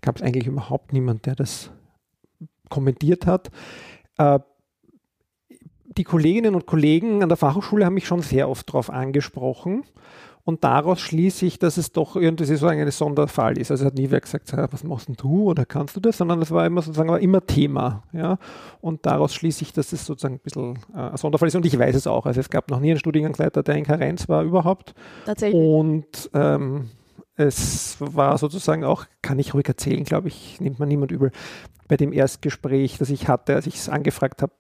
gab 0.02 0.18
es 0.18 0.22
eigentlich 0.22 0.48
überhaupt 0.48 0.94
niemand, 0.94 1.26
der 1.26 1.36
das 1.36 1.72
kommentiert 2.70 3.26
hat. 3.26 3.50
Äh, 4.18 4.40
die 5.98 6.04
Kolleginnen 6.04 6.54
und 6.54 6.68
Kollegen 6.68 7.24
an 7.24 7.30
der 7.30 7.38
Fachhochschule 7.38 7.86
haben 7.86 7.96
mich 7.96 8.06
schon 8.06 8.22
sehr 8.22 8.50
oft 8.50 8.70
darauf 8.70 8.92
angesprochen. 8.92 9.84
Und 10.48 10.64
daraus 10.64 11.02
schließe 11.02 11.46
ich, 11.46 11.60
dass 11.60 11.76
es 11.76 11.92
doch 11.92 12.16
irgendwie 12.16 12.46
so 12.46 12.68
ein 12.68 12.90
Sonderfall 12.90 13.58
ist. 13.58 13.70
Also 13.70 13.84
hat 13.84 13.96
nie 13.96 14.12
wer 14.12 14.22
gesagt, 14.22 14.50
was 14.72 14.86
machst 14.86 15.10
du 15.18 15.44
oder 15.44 15.66
kannst 15.66 15.98
du 15.98 16.00
das, 16.00 16.16
sondern 16.16 16.42
es 16.42 16.52
war 16.52 16.66
immer 16.66 16.82
sozusagen 16.82 17.10
war 17.10 17.20
immer 17.20 17.46
Thema. 17.46 18.04
Ja? 18.14 18.38
Und 18.80 19.06
daraus 19.06 19.36
schließe 19.36 19.64
ich, 19.64 19.74
dass 19.74 19.92
es 19.92 20.06
sozusagen 20.06 20.36
ein 20.36 20.40
bisschen 20.40 20.80
äh, 20.96 21.00
ein 21.00 21.18
Sonderfall 21.18 21.50
ist. 21.50 21.56
Und 21.56 21.66
ich 21.66 21.78
weiß 21.78 21.94
es 21.98 22.08
auch. 22.08 22.26
Also 22.26 22.40
es 22.40 22.50
gab 22.50 22.72
noch 22.72 22.80
nie 22.80 22.92
einen 22.92 23.00
Studiengangsleiter, 23.00 23.62
der 23.62 23.76
in 23.76 23.84
Karenz 23.84 24.30
war 24.30 24.44
überhaupt. 24.44 24.94
Tatsächlich. 25.26 25.62
Und 25.62 26.30
ähm, 26.34 26.92
es 27.36 27.98
war 28.00 28.38
sozusagen 28.38 28.86
auch, 28.86 29.04
kann 29.22 29.40
ich 29.40 29.54
ruhig 29.54 29.68
erzählen, 29.68 30.06
glaube 30.06 30.30
ich, 30.30 30.62
nimmt 30.62 30.80
man 30.80 30.88
niemand 30.88 31.12
übel. 31.12 31.34
Bei 31.90 31.98
dem 31.98 32.14
Erstgespräch, 32.14 32.98
das 33.00 33.10
ich 33.10 33.28
hatte, 33.28 33.54
als 33.54 33.68
ich 33.68 33.76
es 33.76 33.90
angefragt 33.90 34.42
habe, 34.42 34.54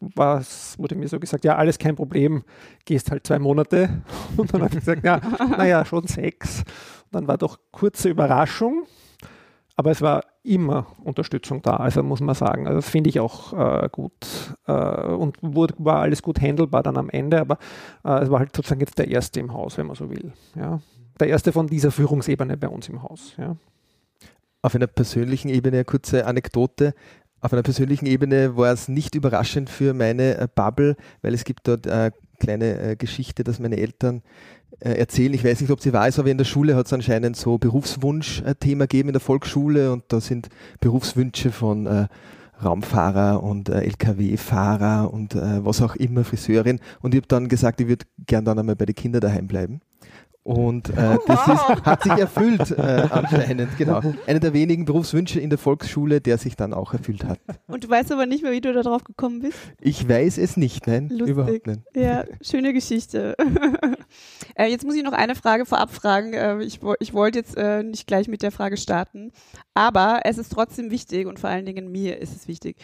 was 0.00 0.78
wurde 0.78 0.94
mir 0.94 1.08
so 1.08 1.20
gesagt, 1.20 1.44
ja, 1.44 1.56
alles 1.56 1.78
kein 1.78 1.96
Problem, 1.96 2.44
gehst 2.84 3.10
halt 3.10 3.26
zwei 3.26 3.38
Monate. 3.38 4.02
Und 4.36 4.52
dann 4.52 4.62
habe 4.62 4.74
ich 4.74 4.80
gesagt, 4.80 5.04
ja, 5.04 5.20
naja, 5.56 5.84
schon 5.84 6.06
sechs. 6.06 6.60
Und 7.06 7.14
dann 7.14 7.28
war 7.28 7.38
doch 7.38 7.58
kurze 7.70 8.08
Überraschung, 8.08 8.86
aber 9.76 9.90
es 9.90 10.00
war 10.00 10.24
immer 10.42 10.86
Unterstützung 11.02 11.60
da, 11.60 11.76
also 11.76 12.02
muss 12.02 12.20
man 12.20 12.34
sagen. 12.34 12.66
Also 12.66 12.78
das 12.78 12.88
finde 12.88 13.10
ich 13.10 13.20
auch 13.20 13.52
äh, 13.52 13.88
gut 13.90 14.12
äh, 14.66 14.72
und 14.72 15.36
wurde, 15.42 15.74
war 15.78 16.00
alles 16.00 16.22
gut 16.22 16.40
handelbar 16.40 16.82
dann 16.82 16.96
am 16.96 17.10
Ende, 17.10 17.40
aber 17.40 17.58
äh, 18.04 18.22
es 18.22 18.30
war 18.30 18.38
halt 18.38 18.54
sozusagen 18.54 18.80
jetzt 18.80 18.98
der 18.98 19.08
erste 19.08 19.40
im 19.40 19.52
Haus, 19.52 19.76
wenn 19.76 19.86
man 19.86 19.96
so 19.96 20.08
will. 20.08 20.32
Ja. 20.54 20.80
Der 21.20 21.28
erste 21.28 21.52
von 21.52 21.66
dieser 21.66 21.90
Führungsebene 21.90 22.56
bei 22.56 22.68
uns 22.68 22.88
im 22.88 23.02
Haus. 23.02 23.34
Ja. 23.36 23.56
Auf 24.62 24.74
einer 24.74 24.86
persönlichen 24.86 25.48
Ebene 25.48 25.78
eine 25.78 25.84
kurze 25.84 26.26
Anekdote. 26.26 26.94
Auf 27.40 27.52
einer 27.52 27.62
persönlichen 27.62 28.06
Ebene 28.06 28.56
war 28.56 28.72
es 28.72 28.88
nicht 28.88 29.14
überraschend 29.14 29.68
für 29.70 29.94
meine 29.94 30.38
äh, 30.38 30.48
Bubble, 30.52 30.96
weil 31.22 31.34
es 31.34 31.44
gibt 31.44 31.68
dort 31.68 31.86
eine 31.86 32.12
kleine 32.40 32.80
äh, 32.80 32.96
Geschichte, 32.96 33.44
dass 33.44 33.58
meine 33.58 33.76
Eltern 33.76 34.22
äh, 34.80 34.92
erzählen. 34.92 35.34
Ich 35.34 35.44
weiß 35.44 35.60
nicht, 35.60 35.70
ob 35.70 35.80
sie 35.80 35.90
ist, 35.90 36.18
aber 36.18 36.30
in 36.30 36.38
der 36.38 36.44
Schule 36.44 36.76
hat 36.76 36.86
es 36.86 36.92
anscheinend 36.92 37.36
so 37.36 37.58
Berufswunsch-Thema 37.58 38.84
gegeben 38.84 39.10
in 39.10 39.12
der 39.14 39.20
Volksschule 39.20 39.92
und 39.92 40.04
da 40.08 40.20
sind 40.20 40.48
Berufswünsche 40.80 41.52
von 41.52 41.86
äh, 41.86 42.08
Raumfahrer 42.64 43.42
und 43.42 43.68
äh, 43.68 43.80
LKW-Fahrer 43.82 45.12
und 45.12 45.34
äh, 45.34 45.64
was 45.64 45.82
auch 45.82 45.94
immer, 45.96 46.24
Friseurin. 46.24 46.80
Und 47.02 47.14
ich 47.14 47.18
habe 47.18 47.28
dann 47.28 47.48
gesagt, 47.48 47.80
ich 47.80 47.88
würde 47.88 48.06
gern 48.26 48.44
dann 48.44 48.58
einmal 48.58 48.76
bei 48.76 48.86
den 48.86 48.94
Kindern 48.94 49.20
daheim 49.20 49.46
bleiben. 49.46 49.80
Und 50.46 50.90
äh, 50.90 51.18
das 51.26 51.48
ist, 51.48 51.84
hat 51.84 52.04
sich 52.04 52.12
erfüllt 52.12 52.70
äh, 52.70 53.08
anscheinend, 53.10 53.76
genau. 53.76 54.00
Einer 54.28 54.38
der 54.38 54.52
wenigen 54.52 54.84
Berufswünsche 54.84 55.40
in 55.40 55.50
der 55.50 55.58
Volksschule, 55.58 56.20
der 56.20 56.38
sich 56.38 56.54
dann 56.54 56.72
auch 56.72 56.92
erfüllt 56.92 57.24
hat. 57.24 57.40
Und 57.66 57.82
du 57.82 57.90
weißt 57.90 58.12
aber 58.12 58.26
nicht 58.26 58.44
mehr, 58.44 58.52
wie 58.52 58.60
du 58.60 58.72
da 58.72 58.82
drauf 58.82 59.02
gekommen 59.02 59.40
bist? 59.40 59.58
Ich 59.80 60.08
weiß 60.08 60.38
es 60.38 60.56
nicht, 60.56 60.86
nein, 60.86 61.08
Lustig. 61.08 61.26
überhaupt 61.26 61.66
nicht. 61.66 61.80
Ja, 61.96 62.22
schöne 62.40 62.72
Geschichte. 62.72 63.34
äh, 64.54 64.66
jetzt 64.66 64.84
muss 64.84 64.94
ich 64.94 65.02
noch 65.02 65.14
eine 65.14 65.34
Frage 65.34 65.66
vorab 65.66 65.90
fragen. 65.90 66.32
Äh, 66.32 66.62
ich, 66.62 66.78
ich 67.00 67.12
wollte 67.12 67.40
jetzt 67.40 67.56
äh, 67.56 67.82
nicht 67.82 68.06
gleich 68.06 68.28
mit 68.28 68.42
der 68.42 68.52
Frage 68.52 68.76
starten, 68.76 69.32
aber 69.74 70.20
es 70.22 70.38
ist 70.38 70.52
trotzdem 70.52 70.92
wichtig 70.92 71.26
und 71.26 71.40
vor 71.40 71.50
allen 71.50 71.66
Dingen 71.66 71.90
mir 71.90 72.20
ist 72.20 72.36
es 72.36 72.46
wichtig. 72.46 72.76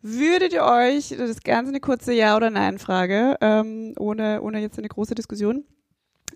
Würdet 0.00 0.52
ihr 0.52 0.62
euch, 0.62 1.08
das 1.08 1.28
ist 1.28 1.44
ganz 1.44 1.68
eine 1.68 1.80
kurze 1.80 2.12
Ja- 2.12 2.36
oder 2.36 2.50
Nein-Frage, 2.50 3.36
ähm, 3.40 3.94
ohne, 3.98 4.42
ohne 4.42 4.60
jetzt 4.60 4.78
eine 4.78 4.88
große 4.88 5.16
Diskussion, 5.16 5.64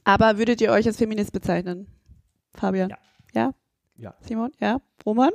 aber 0.04 0.38
würdet 0.38 0.60
ihr 0.60 0.70
euch 0.70 0.86
als 0.86 0.96
Feminist 0.96 1.32
bezeichnen? 1.32 1.86
Fabian? 2.54 2.90
Ja. 2.90 2.98
Ja? 3.34 3.54
Ja. 3.96 4.14
Simon? 4.20 4.52
Ja? 4.60 4.80
Roman? 5.04 5.30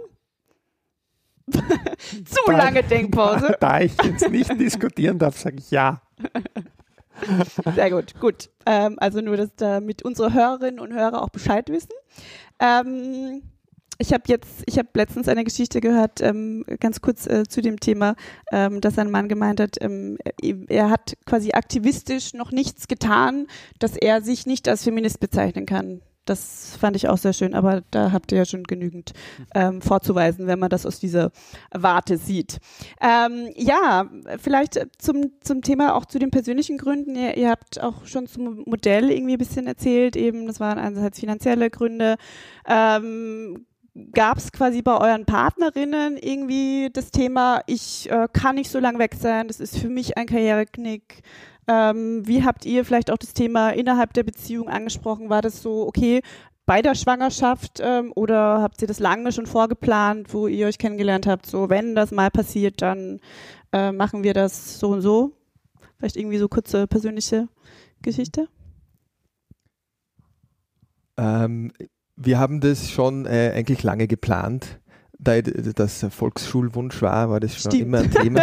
Zu 1.49 2.41
Da- 2.47 2.57
lange 2.57 2.83
Denkpause. 2.83 3.57
Da 3.59 3.81
ich 3.81 3.93
jetzt 4.03 4.29
nicht 4.29 4.59
diskutieren 4.59 5.17
darf, 5.17 5.37
sage 5.37 5.57
ich 5.57 5.71
ja. 5.71 6.01
Sehr 7.75 7.89
gut, 7.91 8.19
gut. 8.19 8.49
Ähm, 8.65 8.95
also 8.99 9.19
nur, 9.21 9.35
dass 9.35 9.53
damit 9.55 10.03
unsere 10.03 10.33
Hörerinnen 10.33 10.79
und 10.79 10.93
Hörer 10.93 11.21
auch 11.21 11.29
Bescheid 11.29 11.67
wissen. 11.69 11.89
Ähm, 12.59 13.41
ich 13.99 14.13
habe 14.13 14.23
jetzt, 14.27 14.63
ich 14.65 14.79
habe 14.79 14.87
letztens 14.95 15.27
eine 15.27 15.43
Geschichte 15.43 15.81
gehört, 15.81 16.21
ähm, 16.21 16.63
ganz 16.79 17.01
kurz 17.01 17.27
äh, 17.27 17.43
zu 17.47 17.61
dem 17.61 17.79
Thema, 17.79 18.15
ähm, 18.51 18.79
dass 18.79 18.97
ein 18.97 19.11
Mann 19.11 19.27
gemeint 19.27 19.59
hat, 19.59 19.75
ähm, 19.81 20.17
er, 20.41 20.55
er 20.69 20.89
hat 20.89 21.17
quasi 21.25 21.51
aktivistisch 21.51 22.33
noch 22.33 22.51
nichts 22.51 22.87
getan, 22.87 23.47
dass 23.77 23.97
er 23.97 24.21
sich 24.21 24.45
nicht 24.45 24.69
als 24.69 24.83
Feminist 24.85 25.19
bezeichnen 25.19 25.65
kann. 25.65 26.01
Das 26.23 26.77
fand 26.79 26.95
ich 26.95 27.09
auch 27.09 27.17
sehr 27.17 27.33
schön, 27.33 27.55
aber 27.55 27.81
da 27.89 28.11
habt 28.11 28.31
ihr 28.31 28.37
ja 28.37 28.45
schon 28.45 28.63
genügend 28.63 29.13
ähm, 29.55 29.81
vorzuweisen, 29.81 30.45
wenn 30.45 30.59
man 30.59 30.69
das 30.69 30.85
aus 30.85 30.99
dieser 30.99 31.31
Warte 31.71 32.17
sieht. 32.17 32.59
Ähm, 33.01 33.49
ja, 33.55 34.07
vielleicht 34.37 34.79
zum, 34.99 35.31
zum 35.41 35.63
Thema 35.63 35.95
auch 35.95 36.05
zu 36.05 36.19
den 36.19 36.29
persönlichen 36.29 36.77
Gründen. 36.77 37.15
Ihr, 37.15 37.35
ihr 37.35 37.49
habt 37.49 37.81
auch 37.81 38.05
schon 38.05 38.27
zum 38.27 38.63
Modell 38.65 39.09
irgendwie 39.09 39.33
ein 39.33 39.39
bisschen 39.39 39.65
erzählt, 39.65 40.15
eben, 40.15 40.45
das 40.45 40.59
waren 40.59 40.77
einerseits 40.77 41.19
finanzielle 41.19 41.71
Gründe. 41.71 42.15
Ähm, 42.67 43.65
Gab 44.13 44.37
es 44.37 44.51
quasi 44.51 44.81
bei 44.81 44.97
euren 44.97 45.25
Partnerinnen 45.25 46.17
irgendwie 46.17 46.89
das 46.91 47.11
Thema, 47.11 47.61
ich 47.67 48.09
äh, 48.09 48.27
kann 48.31 48.55
nicht 48.55 48.69
so 48.69 48.79
lange 48.79 48.99
weg 48.99 49.15
sein, 49.15 49.47
das 49.47 49.59
ist 49.59 49.77
für 49.77 49.89
mich 49.89 50.17
ein 50.17 50.27
Karriereknick? 50.27 51.21
Ähm, 51.67 52.27
wie 52.27 52.43
habt 52.43 52.65
ihr 52.65 52.83
vielleicht 52.85 53.11
auch 53.11 53.17
das 53.17 53.33
Thema 53.33 53.69
innerhalb 53.69 54.13
der 54.13 54.23
Beziehung 54.23 54.69
angesprochen? 54.69 55.29
War 55.29 55.41
das 55.41 55.61
so, 55.61 55.87
okay, 55.87 56.21
bei 56.65 56.81
der 56.81 56.95
Schwangerschaft 56.95 57.79
ähm, 57.81 58.11
oder 58.15 58.61
habt 58.61 58.81
ihr 58.81 58.87
das 58.87 58.99
lange 58.99 59.31
schon 59.31 59.47
vorgeplant, 59.47 60.33
wo 60.33 60.47
ihr 60.47 60.67
euch 60.67 60.77
kennengelernt 60.77 61.25
habt? 61.27 61.45
So, 61.45 61.69
wenn 61.69 61.95
das 61.95 62.11
mal 62.11 62.29
passiert, 62.29 62.81
dann 62.81 63.19
äh, 63.71 63.91
machen 63.91 64.23
wir 64.23 64.33
das 64.33 64.79
so 64.79 64.89
und 64.89 65.01
so. 65.01 65.31
Vielleicht 65.97 66.15
irgendwie 66.15 66.37
so 66.37 66.47
kurze 66.47 66.87
persönliche 66.87 67.47
Geschichte. 68.01 68.47
Ähm, 71.17 71.73
wir 72.19 72.37
haben 72.37 72.59
das 72.59 72.91
schon 72.91 73.25
äh, 73.25 73.53
eigentlich 73.55 73.81
lange 73.81 74.07
geplant. 74.07 74.79
Da 75.17 75.35
ich 75.35 75.43
das 75.75 76.05
Volksschulwunsch 76.09 77.01
war, 77.01 77.29
war 77.29 77.39
das 77.39 77.55
schon 77.55 77.71
Stimmt. 77.71 77.83
immer 77.83 77.99
ein 77.99 78.11
Thema. 78.11 78.41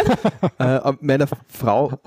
äh, 0.59 0.93
meiner 1.01 1.27
Frau 1.47 1.99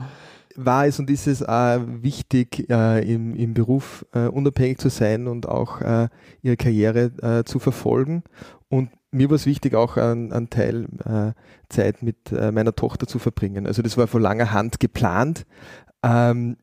war 0.57 0.87
es 0.87 0.99
und 0.99 1.11
ist 1.11 1.27
es 1.27 1.41
äh, 1.41 1.81
wichtig, 2.03 2.69
äh, 2.69 3.13
im, 3.13 3.35
im 3.35 3.55
Beruf 3.55 4.05
äh, 4.13 4.27
unabhängig 4.27 4.79
zu 4.79 4.89
sein 4.89 5.27
und 5.27 5.49
auch 5.49 5.81
äh, 5.81 6.09
ihre 6.43 6.57
Karriere 6.57 7.13
äh, 7.23 7.45
zu 7.45 7.59
verfolgen. 7.59 8.23
Und 8.69 8.91
mir 9.11 9.29
war 9.31 9.37
es 9.37 9.47
wichtig, 9.47 9.75
auch 9.75 9.97
einen, 9.97 10.51
Teil 10.51 10.87
äh, 11.05 11.33
Zeit 11.69 12.03
mit 12.03 12.31
äh, 12.33 12.53
meiner 12.53 12.75
Tochter 12.75 13.07
zu 13.07 13.19
verbringen. 13.19 13.67
Also 13.67 13.83
das 13.83 13.97
war 13.97 14.07
vor 14.07 14.21
langer 14.21 14.53
Hand 14.53 14.79
geplant. 14.79 15.47
Ähm, 16.03 16.57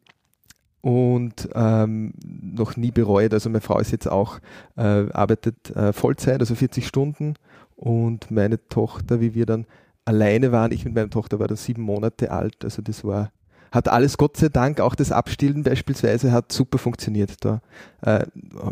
und 0.87 1.49
ähm, 1.53 2.13
noch 2.23 2.77
nie 2.77 2.91
bereut. 2.91 3.33
Also 3.33 3.49
meine 3.49 3.59
Frau 3.59 3.77
ist 3.77 3.91
jetzt 3.91 4.09
auch, 4.09 4.39
äh, 4.77 5.11
arbeitet 5.11 5.75
äh, 5.75 5.91
Vollzeit, 5.91 6.39
also 6.39 6.55
40 6.55 6.87
Stunden 6.87 7.33
und 7.75 8.31
meine 8.31 8.65
Tochter, 8.69 9.19
wie 9.19 9.33
wir 9.33 9.45
dann 9.45 9.65
alleine 10.05 10.53
waren, 10.53 10.71
ich 10.71 10.85
mit 10.85 10.95
meiner 10.95 11.09
Tochter 11.09 11.41
war 11.41 11.47
da 11.49 11.57
sieben 11.57 11.81
Monate 11.81 12.31
alt, 12.31 12.63
also 12.63 12.81
das 12.81 13.03
war, 13.03 13.33
hat 13.69 13.89
alles 13.89 14.17
Gott 14.17 14.37
sei 14.37 14.47
Dank, 14.47 14.79
auch 14.79 14.95
das 14.95 15.11
Abstillen 15.11 15.63
beispielsweise 15.63 16.31
hat 16.31 16.53
super 16.53 16.77
funktioniert. 16.77 17.43
Da 17.43 17.59
äh, 18.01 18.25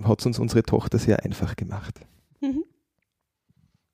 hat 0.05 0.19
es 0.21 0.25
uns 0.25 0.39
unsere 0.39 0.63
Tochter 0.63 0.97
sehr 0.99 1.25
einfach 1.25 1.57
gemacht. 1.57 1.99
Mhm. 2.39 2.63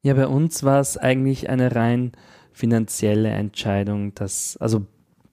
Ja, 0.04 0.14
bei 0.14 0.28
uns 0.28 0.62
war 0.62 0.80
es 0.80 0.96
eigentlich 0.96 1.50
eine 1.50 1.76
rein 1.76 2.12
finanzielle 2.54 3.30
Entscheidung, 3.30 4.14
dass, 4.14 4.58
also 4.58 4.86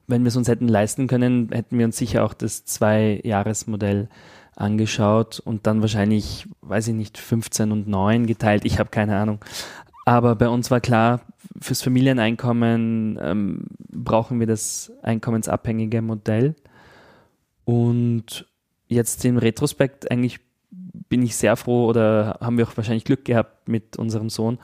wenn 0.09 0.23
wir 0.23 0.29
es 0.29 0.35
uns 0.35 0.47
hätten 0.47 0.67
leisten 0.67 1.07
können, 1.07 1.49
hätten 1.51 1.77
wir 1.77 1.85
uns 1.85 1.97
sicher 1.97 2.23
auch 2.23 2.33
das 2.33 2.65
Zwei-Jahres-Modell 2.65 4.09
angeschaut 4.55 5.39
und 5.39 5.67
dann 5.67 5.81
wahrscheinlich, 5.81 6.47
weiß 6.61 6.89
ich 6.89 6.95
nicht, 6.95 7.17
15 7.17 7.71
und 7.71 7.87
9 7.87 8.25
geteilt. 8.25 8.65
Ich 8.65 8.79
habe 8.79 8.89
keine 8.89 9.17
Ahnung. 9.17 9.39
Aber 10.05 10.35
bei 10.35 10.49
uns 10.49 10.71
war 10.71 10.81
klar, 10.81 11.21
fürs 11.61 11.81
Familieneinkommen 11.81 13.19
ähm, 13.21 13.67
brauchen 13.91 14.39
wir 14.39 14.47
das 14.47 14.91
einkommensabhängige 15.03 16.01
Modell. 16.01 16.55
Und 17.63 18.47
jetzt 18.87 19.23
im 19.25 19.37
Retrospekt 19.37 20.11
eigentlich 20.11 20.39
bin 20.71 21.21
ich 21.21 21.35
sehr 21.35 21.55
froh 21.55 21.85
oder 21.85 22.39
haben 22.41 22.57
wir 22.57 22.67
auch 22.67 22.75
wahrscheinlich 22.75 23.05
Glück 23.05 23.25
gehabt 23.25 23.69
mit 23.69 23.97
unserem 23.97 24.29
Sohn, 24.29 24.57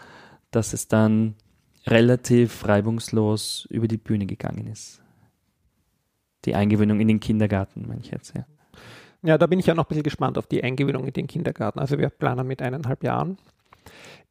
dass 0.51 0.73
es 0.73 0.87
dann 0.87 1.35
relativ 1.85 2.67
reibungslos 2.67 3.67
über 3.69 3.87
die 3.87 3.97
Bühne 3.97 4.25
gegangen 4.25 4.67
ist. 4.67 5.04
Die 6.45 6.55
Eingewöhnung 6.55 6.99
in 6.99 7.07
den 7.07 7.19
Kindergarten, 7.19 7.85
meine 7.87 8.01
ich 8.01 8.11
jetzt, 8.11 8.35
ja. 8.35 8.45
Ja, 9.23 9.39
da 9.39 9.47
bin 9.47 9.59
ich 9.59 9.65
ja 9.65 9.73
noch 9.73 9.85
ein 9.85 9.87
bisschen 9.87 10.03
gespannt 10.03 10.37
auf 10.37 10.45
die 10.45 10.63
Eingewöhnung 10.63 11.07
in 11.07 11.13
den 11.13 11.25
Kindergarten. 11.25 11.79
Also 11.79 11.97
wir 11.97 12.09
planen 12.09 12.45
mit 12.45 12.61
eineinhalb 12.61 13.03
Jahren. 13.03 13.37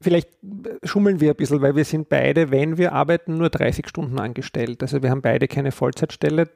Vielleicht 0.00 0.28
äh, 0.42 0.86
schummeln 0.86 1.20
wir 1.20 1.30
ein 1.30 1.36
bisschen, 1.36 1.60
weil 1.62 1.74
wir 1.74 1.84
sind 1.84 2.08
beide, 2.08 2.50
wenn 2.50 2.78
wir 2.78 2.92
arbeiten, 2.92 3.36
nur 3.36 3.50
30 3.50 3.88
Stunden 3.88 4.18
angestellt. 4.18 4.82
Also 4.82 5.02
wir 5.02 5.10
haben 5.10 5.22
beide 5.22 5.48
keine 5.48 5.72
Vollzeitstelle. 5.72 6.48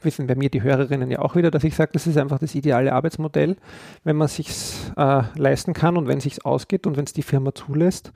wissen 0.00 0.26
bei 0.26 0.34
mir 0.34 0.50
die 0.50 0.62
Hörerinnen 0.62 1.10
ja 1.10 1.20
auch 1.20 1.36
wieder, 1.36 1.50
dass 1.50 1.64
ich 1.64 1.76
sage, 1.76 1.90
das 1.92 2.06
ist 2.06 2.16
einfach 2.16 2.38
das 2.38 2.54
ideale 2.54 2.92
Arbeitsmodell, 2.92 3.56
wenn 4.02 4.16
man 4.16 4.28
sich 4.28 4.48
äh, 4.96 5.22
leisten 5.36 5.72
kann 5.72 5.96
und 5.96 6.08
wenn 6.08 6.18
es 6.18 6.24
sich 6.24 6.44
ausgeht 6.44 6.86
und 6.86 6.96
wenn 6.96 7.04
es 7.04 7.12
die 7.12 7.22
Firma 7.22 7.54
zulässt. 7.54 8.12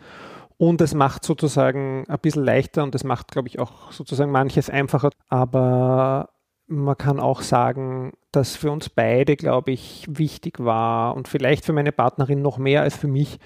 Und 0.58 0.80
es 0.80 0.94
macht 0.94 1.24
sozusagen 1.24 2.04
ein 2.08 2.18
bisschen 2.18 2.44
leichter 2.44 2.82
und 2.82 2.94
es 2.94 3.04
macht, 3.04 3.30
glaube 3.30 3.48
ich, 3.48 3.58
auch 3.58 3.92
sozusagen 3.92 4.32
manches 4.32 4.70
einfacher. 4.70 5.10
Aber 5.28 6.30
man 6.66 6.96
kann 6.96 7.20
auch 7.20 7.42
sagen, 7.42 8.12
dass 8.32 8.56
für 8.56 8.70
uns 8.70 8.88
beide, 8.88 9.36
glaube 9.36 9.70
ich, 9.70 10.04
wichtig 10.08 10.58
war 10.58 11.14
und 11.14 11.28
vielleicht 11.28 11.64
für 11.64 11.72
meine 11.72 11.92
Partnerin 11.92 12.42
noch 12.42 12.58
mehr 12.58 12.82
als 12.82 12.96
für 12.96 13.06
mich, 13.06 13.38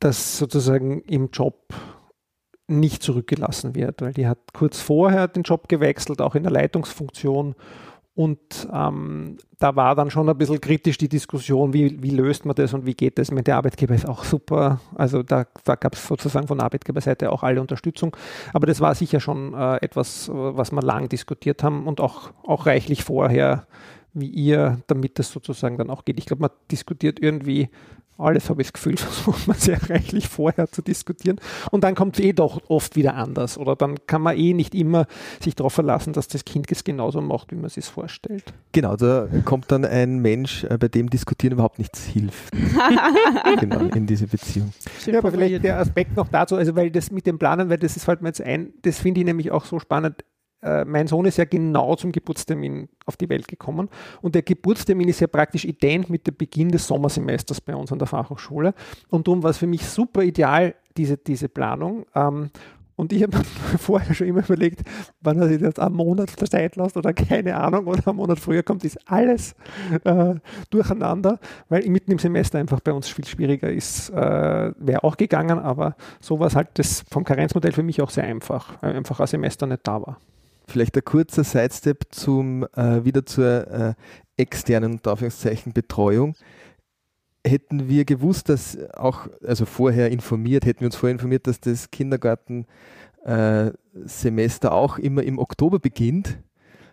dass 0.00 0.38
sozusagen 0.38 1.00
im 1.02 1.30
Job 1.30 1.74
nicht 2.66 3.02
zurückgelassen 3.02 3.74
wird, 3.74 4.00
weil 4.00 4.14
die 4.14 4.26
hat 4.26 4.38
kurz 4.54 4.80
vorher 4.80 5.28
den 5.28 5.42
Job 5.42 5.68
gewechselt, 5.68 6.22
auch 6.22 6.34
in 6.34 6.44
der 6.44 6.52
Leitungsfunktion 6.52 7.54
und 8.16 8.68
ähm, 8.72 9.38
da 9.58 9.74
war 9.74 9.96
dann 9.96 10.08
schon 10.08 10.28
ein 10.28 10.38
bisschen 10.38 10.60
kritisch 10.60 10.98
die 10.98 11.08
Diskussion, 11.08 11.72
wie, 11.72 12.00
wie 12.00 12.10
löst 12.10 12.44
man 12.44 12.54
das 12.54 12.72
und 12.72 12.86
wie 12.86 12.94
geht 12.94 13.18
das 13.18 13.32
mit 13.32 13.48
der 13.48 13.56
Arbeitgeber 13.56 13.94
ist 13.94 14.08
auch 14.08 14.22
super. 14.22 14.80
Also 14.94 15.24
da, 15.24 15.46
da 15.64 15.74
gab 15.74 15.94
es 15.94 16.06
sozusagen 16.06 16.46
von 16.46 16.60
Arbeitgeberseite 16.60 17.32
auch 17.32 17.42
alle 17.42 17.60
Unterstützung. 17.60 18.16
Aber 18.52 18.68
das 18.68 18.80
war 18.80 18.94
sicher 18.94 19.18
schon 19.18 19.52
äh, 19.54 19.76
etwas, 19.78 20.30
was 20.32 20.70
wir 20.70 20.82
lang 20.82 21.08
diskutiert 21.08 21.64
haben 21.64 21.88
und 21.88 22.00
auch, 22.00 22.30
auch 22.44 22.66
reichlich 22.66 23.02
vorher, 23.02 23.66
wie 24.12 24.28
ihr, 24.28 24.80
damit 24.86 25.18
das 25.18 25.32
sozusagen 25.32 25.76
dann 25.76 25.90
auch 25.90 26.04
geht. 26.04 26.20
Ich 26.20 26.26
glaube, 26.26 26.42
man 26.42 26.50
diskutiert 26.70 27.18
irgendwie 27.20 27.68
alles 28.18 28.48
habe 28.50 28.62
ich 28.62 28.68
das 28.68 28.72
Gefühl, 28.74 28.96
versucht 28.96 29.46
man 29.46 29.56
sehr 29.56 29.78
reichlich 29.90 30.28
vorher 30.28 30.70
zu 30.70 30.82
diskutieren. 30.82 31.40
Und 31.70 31.84
dann 31.84 31.94
kommt 31.94 32.18
es 32.18 32.24
eh 32.24 32.32
doch 32.32 32.60
oft 32.68 32.96
wieder 32.96 33.14
anders. 33.14 33.58
Oder 33.58 33.76
dann 33.76 34.06
kann 34.06 34.22
man 34.22 34.36
eh 34.36 34.54
nicht 34.54 34.74
immer 34.74 35.06
sich 35.40 35.54
darauf 35.54 35.72
verlassen, 35.72 36.12
dass 36.12 36.28
das 36.28 36.44
Kind 36.44 36.70
es 36.70 36.84
genauso 36.84 37.20
macht, 37.20 37.50
wie 37.52 37.56
man 37.56 37.66
es 37.66 37.74
sich 37.74 37.84
vorstellt. 37.84 38.52
Genau, 38.72 38.96
da 38.96 39.28
kommt 39.44 39.70
dann 39.70 39.84
ein 39.84 40.18
Mensch, 40.20 40.64
äh, 40.64 40.78
bei 40.78 40.88
dem 40.88 41.10
Diskutieren 41.10 41.54
überhaupt 41.54 41.78
nichts 41.78 42.04
hilft. 42.04 42.52
genau, 43.60 43.80
in 43.94 44.06
diese 44.06 44.26
Beziehung. 44.26 44.72
ja, 45.06 45.18
aber 45.18 45.30
vielleicht 45.30 45.64
der 45.64 45.78
Aspekt 45.78 46.16
noch 46.16 46.28
dazu, 46.28 46.56
also 46.56 46.76
weil 46.76 46.90
das 46.90 47.10
mit 47.10 47.26
dem 47.26 47.38
Planen, 47.38 47.68
weil 47.68 47.78
das 47.78 47.96
ist 47.96 48.08
halt 48.08 48.22
mir 48.22 48.28
jetzt 48.28 48.42
ein, 48.42 48.72
das 48.82 48.98
finde 48.98 49.20
ich 49.20 49.26
nämlich 49.26 49.50
auch 49.50 49.64
so 49.64 49.78
spannend 49.78 50.24
äh, 50.64 50.84
mein 50.84 51.06
Sohn 51.06 51.26
ist 51.26 51.38
ja 51.38 51.44
genau 51.44 51.94
zum 51.94 52.12
Geburtstermin 52.12 52.88
auf 53.06 53.16
die 53.16 53.28
Welt 53.28 53.48
gekommen 53.48 53.88
und 54.22 54.34
der 54.34 54.42
Geburtstermin 54.42 55.08
ist 55.08 55.20
ja 55.20 55.26
praktisch 55.26 55.64
ident 55.64 56.10
mit 56.10 56.26
dem 56.26 56.36
Beginn 56.36 56.70
des 56.70 56.86
Sommersemesters 56.86 57.60
bei 57.60 57.76
uns 57.76 57.92
an 57.92 57.98
der 57.98 58.08
Fachhochschule 58.08 58.74
und 59.08 59.28
darum 59.28 59.42
war 59.42 59.50
es 59.50 59.58
für 59.58 59.66
mich 59.66 59.86
super 59.86 60.22
ideal, 60.22 60.74
diese, 60.96 61.16
diese 61.16 61.48
Planung. 61.48 62.06
Ähm, 62.14 62.50
und 62.96 63.12
ich 63.12 63.22
habe 63.22 63.36
vorher 63.78 64.14
schon 64.14 64.28
immer 64.28 64.44
überlegt, 64.44 64.82
wann 65.20 65.38
er 65.40 65.48
sich 65.48 65.60
jetzt 65.60 65.80
einen 65.80 65.96
Monat 65.96 66.30
Zeit 66.30 66.76
lässt 66.76 66.96
oder 66.96 67.12
keine 67.12 67.56
Ahnung, 67.56 67.86
oder 67.86 68.06
einen 68.06 68.16
Monat 68.16 68.38
früher 68.38 68.62
kommt, 68.62 68.84
ist 68.84 68.98
alles 69.10 69.54
äh, 70.04 70.34
durcheinander, 70.70 71.40
weil 71.68 71.88
mitten 71.88 72.12
im 72.12 72.18
Semester 72.18 72.58
einfach 72.58 72.80
bei 72.80 72.92
uns 72.92 73.08
viel 73.08 73.26
schwieriger 73.26 73.70
ist. 73.70 74.10
Äh, 74.10 74.72
Wäre 74.78 75.02
auch 75.02 75.16
gegangen, 75.16 75.58
aber 75.58 75.96
so 76.20 76.38
war 76.38 76.46
es 76.46 76.56
halt 76.56 76.68
das 76.74 77.04
vom 77.10 77.24
Karenzmodell 77.24 77.72
für 77.72 77.82
mich 77.82 78.00
auch 78.00 78.10
sehr 78.10 78.24
einfach, 78.24 78.80
weil 78.80 78.94
einfach 78.94 79.18
ein 79.20 79.26
Semester 79.26 79.66
nicht 79.66 79.80
da 79.86 80.00
war. 80.00 80.18
Vielleicht 80.66 80.96
ein 80.96 81.04
kurzer 81.04 81.44
Sidestep 81.44 82.06
zum 82.10 82.66
äh, 82.74 83.04
wieder 83.04 83.24
zur 83.26 83.68
äh, 83.68 83.94
externen 84.36 85.00
Anführungszeichen 85.04 85.72
Betreuung. 85.72 86.34
Hätten 87.46 87.88
wir 87.88 88.06
gewusst, 88.06 88.48
dass 88.48 88.76
auch, 88.94 89.28
also 89.46 89.66
vorher 89.66 90.10
informiert, 90.10 90.64
hätten 90.64 90.80
wir 90.80 90.86
uns 90.86 90.96
vorher 90.96 91.12
informiert, 91.12 91.46
dass 91.46 91.60
das 91.60 91.90
Kindergartensemester 91.90 94.68
äh, 94.68 94.72
auch 94.72 94.98
immer 94.98 95.22
im 95.22 95.38
Oktober 95.38 95.78
beginnt 95.78 96.38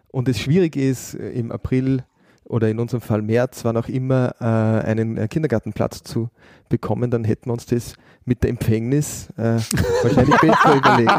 und 0.09 0.27
es 0.27 0.37
schwierig 0.39 0.75
ist, 0.75 1.13
äh, 1.13 1.31
im 1.31 1.53
April 1.53 2.03
oder 2.51 2.69
in 2.69 2.79
unserem 2.79 3.01
Fall 3.01 3.21
März, 3.21 3.63
wann 3.63 3.77
auch 3.77 3.87
immer, 3.87 4.35
äh, 4.39 4.45
einen 4.85 5.17
äh, 5.17 5.27
Kindergartenplatz 5.27 6.03
zu 6.03 6.29
bekommen, 6.69 7.09
dann 7.09 7.23
hätten 7.23 7.49
wir 7.49 7.53
uns 7.53 7.65
das 7.65 7.93
mit 8.25 8.43
der 8.43 8.49
Empfängnis 8.51 9.29
äh, 9.37 9.41
wahrscheinlich 10.03 10.37
besser 10.37 10.75
überlegt. 10.75 11.11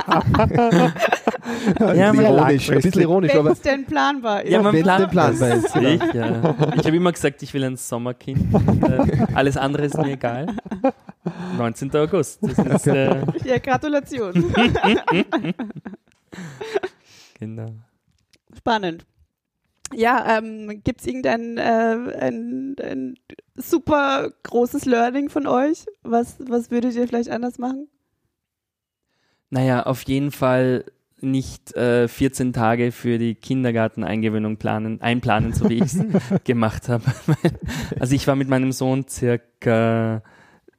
ja, 1.81 2.11
ein, 2.11 2.17
bisschen 2.17 2.27
ironisch, 2.27 2.71
ein 2.71 2.81
bisschen 2.81 3.03
ironisch, 3.03 3.35
Wenn 3.35 3.47
es 3.47 3.61
denn 3.61 3.85
planbar 3.87 4.43
ist. 4.43 4.51
Ja, 4.51 4.73
wenn 4.73 4.83
plan 4.83 5.11
planbar 5.11 5.55
ist. 5.57 5.73
Genau. 5.73 5.89
Ich, 5.89 6.15
ja. 6.15 6.55
ich 6.77 6.87
habe 6.87 6.97
immer 6.97 7.13
gesagt, 7.13 7.43
ich 7.43 7.53
will 7.55 7.65
ein 7.65 7.77
Sommerkind. 7.77 8.55
äh, 8.85 9.27
alles 9.35 9.57
andere 9.57 9.87
ist 9.87 9.97
mir 9.97 10.13
egal. 10.13 10.47
19. 11.57 11.95
August. 11.97 12.41
Das 12.43 12.59
ist, 12.59 12.87
äh, 12.87 13.23
Ja, 13.45 13.59
Gratulation. 13.59 14.33
genau. 17.39 17.73
Spannend. 18.57 19.07
Ja, 19.95 20.39
ähm, 20.39 20.81
gibt 20.83 21.01
es 21.01 21.07
irgendein 21.07 21.59
äh, 21.59 22.17
ein, 22.21 22.77
ein 22.83 23.15
super 23.55 24.31
großes 24.43 24.85
Learning 24.87 25.29
von 25.29 25.47
euch? 25.47 25.87
Was, 26.03 26.37
was 26.39 26.71
würdet 26.71 26.95
ihr 26.95 27.07
vielleicht 27.07 27.31
anders 27.31 27.59
machen? 27.59 27.89
Naja, 29.51 29.83
auf 29.83 30.03
jeden 30.03 30.31
Fall 30.31 30.85
nicht 31.21 31.75
äh, 31.77 32.09
14 32.09 32.53
Tage 32.53 32.91
für 32.91 33.19
die 33.19 33.35
Kindergarteneingewöhnung 33.35 34.57
planen, 34.57 35.01
einplanen, 35.01 35.53
so 35.53 35.69
wie 35.69 35.75
ich 35.75 35.83
es 35.83 35.99
gemacht 36.45 36.89
habe. 36.89 37.05
also 38.01 38.15
ich 38.15 38.27
war 38.27 38.35
mit 38.35 38.49
meinem 38.49 38.73
Sohn 38.73 39.07
circa 39.09 40.23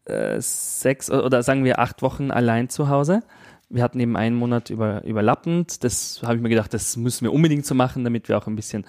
äh, 0.06 0.42
sechs 0.42 1.10
oder 1.10 1.44
sagen 1.44 1.64
wir 1.64 1.80
acht 1.80 2.02
Wochen 2.02 2.32
allein 2.32 2.70
zu 2.70 2.90
Hause. 2.90 3.22
Wir 3.74 3.84
hatten 3.84 4.00
eben 4.00 4.16
einen 4.16 4.36
Monat 4.36 4.70
über, 4.70 5.04
überlappend. 5.04 5.84
Das 5.84 6.22
habe 6.24 6.36
ich 6.36 6.42
mir 6.42 6.50
gedacht, 6.50 6.74
das 6.74 6.96
müssen 6.96 7.26
wir 7.26 7.34
unbedingt 7.34 7.66
so 7.66 7.74
machen, 7.74 8.04
damit 8.04 8.30
wir 8.30 8.38
auch 8.38 8.48
ein 8.48 8.56
bisschen 8.56 8.86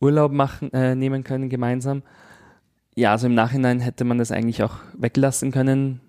Urlaub 0.00 0.32
machen, 0.32 0.72
äh, 0.72 0.94
nehmen 0.94 1.22
können 1.22 1.48
gemeinsam. 1.48 2.02
Ja, 2.96 3.12
also 3.12 3.28
im 3.28 3.34
Nachhinein 3.34 3.78
hätte 3.78 4.04
man 4.04 4.18
das 4.18 4.32
eigentlich 4.32 4.62
auch 4.64 4.74
weglassen 4.96 5.52
können 5.52 6.00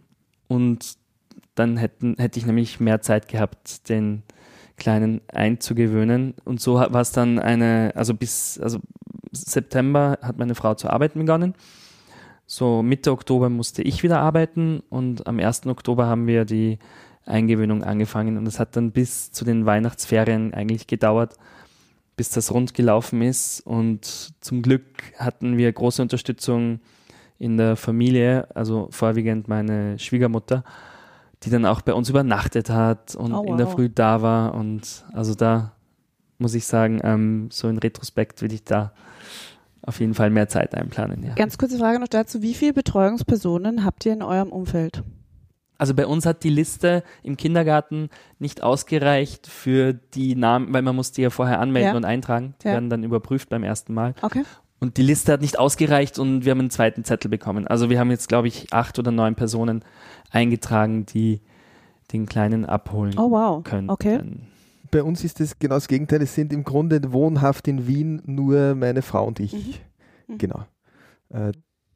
und 0.47 0.97
dann 1.53 1.77
hätten, 1.77 2.15
hätte 2.17 2.39
ich 2.39 2.45
nämlich 2.47 2.79
mehr 2.79 3.01
Zeit 3.01 3.27
gehabt, 3.27 3.89
den 3.89 4.23
Kleinen 4.77 5.21
einzugewöhnen. 5.27 6.33
Und 6.45 6.61
so 6.61 6.75
war 6.75 7.01
es 7.01 7.11
dann 7.11 7.37
eine, 7.37 7.91
also 7.95 8.15
bis 8.15 8.59
also 8.59 8.79
September 9.31 10.17
hat 10.21 10.39
meine 10.39 10.55
Frau 10.55 10.73
zu 10.73 10.89
arbeiten 10.89 11.19
begonnen. 11.19 11.53
So 12.47 12.81
Mitte 12.81 13.11
Oktober 13.11 13.49
musste 13.49 13.83
ich 13.83 14.01
wieder 14.01 14.19
arbeiten 14.19 14.81
und 14.89 15.27
am 15.27 15.37
1. 15.39 15.67
Oktober 15.67 16.07
haben 16.07 16.25
wir 16.25 16.45
die 16.45 16.79
Eingewöhnung 17.29 17.83
angefangen 17.83 18.37
und 18.37 18.47
es 18.47 18.59
hat 18.59 18.75
dann 18.75 18.91
bis 18.91 19.31
zu 19.31 19.45
den 19.45 19.65
Weihnachtsferien 19.65 20.53
eigentlich 20.53 20.87
gedauert, 20.87 21.35
bis 22.15 22.29
das 22.29 22.51
rund 22.51 22.73
gelaufen 22.73 23.21
ist. 23.21 23.61
Und 23.61 24.33
zum 24.41 24.61
Glück 24.61 24.83
hatten 25.17 25.57
wir 25.57 25.71
große 25.71 26.01
Unterstützung 26.01 26.79
in 27.37 27.57
der 27.57 27.75
Familie, 27.75 28.47
also 28.55 28.89
vorwiegend 28.91 29.47
meine 29.47 29.97
Schwiegermutter, 29.97 30.63
die 31.43 31.49
dann 31.49 31.65
auch 31.65 31.81
bei 31.81 31.93
uns 31.93 32.09
übernachtet 32.09 32.69
hat 32.69 33.15
und 33.15 33.33
Oh, 33.33 33.43
in 33.43 33.57
der 33.57 33.67
wow. 33.67 33.73
Früh 33.73 33.89
da 33.89 34.21
war. 34.21 34.53
Und 34.55 35.05
also 35.13 35.35
da 35.35 35.71
muss 36.37 36.53
ich 36.53 36.65
sagen, 36.65 36.99
ähm, 37.03 37.47
so 37.51 37.69
in 37.69 37.77
Retrospekt 37.77 38.41
will 38.41 38.51
ich 38.51 38.65
da 38.65 38.91
auf 39.81 40.01
jeden 40.01 40.13
Fall 40.13 40.29
mehr 40.29 40.49
Zeit 40.49 40.75
einplanen. 40.75 41.23
Ja. 41.23 41.35
Ganz 41.35 41.57
kurze 41.57 41.77
Frage 41.77 41.99
noch 41.99 42.09
dazu. 42.09 42.41
Wie 42.41 42.53
viele 42.53 42.73
Betreuungspersonen 42.73 43.85
habt 43.85 44.05
ihr 44.05 44.13
in 44.13 44.21
eurem 44.21 44.49
Umfeld? 44.51 45.03
Also 45.79 45.95
bei 45.95 46.05
uns 46.05 46.25
hat 46.27 46.43
die 46.43 46.49
Liste 46.49 47.03
im 47.23 47.35
Kindergarten 47.37 48.09
nicht 48.37 48.61
ausgereicht 48.61 49.47
für 49.47 49.93
die 49.93 50.35
Namen, 50.35 50.71
weil 50.73 50.83
man 50.83 50.95
musste 50.95 51.15
die 51.15 51.21
ja 51.23 51.29
vorher 51.31 51.59
anmelden 51.59 51.91
Ja. 51.91 51.97
und 51.97 52.05
eintragen. 52.05 52.53
Die 52.61 52.67
Ja. 52.67 52.73
werden 52.73 52.89
dann 52.91 53.03
überprüft 53.03 53.49
beim 53.49 53.63
ersten 53.63 53.93
Mal. 53.95 54.13
Okay. 54.21 54.43
Und 54.81 54.97
die 54.97 55.01
Liste 55.01 55.33
hat 55.33 55.41
nicht 55.41 55.57
ausgereicht 55.59 56.19
und 56.19 56.45
wir 56.45 56.51
haben 56.51 56.59
einen 56.59 56.69
zweiten 56.69 57.03
Zettel 57.03 57.29
bekommen. 57.29 57.65
Also 57.67 57.89
wir 57.89 57.99
haben 57.99 58.11
jetzt, 58.11 58.29
glaube 58.29 58.47
ich, 58.47 58.71
acht 58.71 58.99
oder 58.99 59.11
neun 59.11 59.35
Personen 59.35 59.83
eingetragen, 60.31 61.05
die 61.05 61.41
den 62.13 62.25
Kleinen 62.25 62.65
abholen 62.65 63.17
Oh 63.17 63.31
wow. 63.31 63.63
können. 63.63 63.89
Okay. 63.89 64.19
Bei 64.91 65.03
uns 65.03 65.23
ist 65.23 65.39
es 65.41 65.59
genau 65.59 65.75
das 65.75 65.87
Gegenteil. 65.87 66.21
Es 66.21 66.33
sind 66.35 66.51
im 66.53 66.63
Grunde 66.63 67.11
wohnhaft 67.13 67.67
in 67.67 67.87
Wien 67.87 68.21
nur 68.25 68.73
meine 68.75 69.01
Frau 69.01 69.25
und 69.27 69.39
ich. 69.39 69.53
Mhm. 69.53 70.33
Mhm. 70.33 70.37
Genau. 70.39 70.65
Äh, 71.29 71.51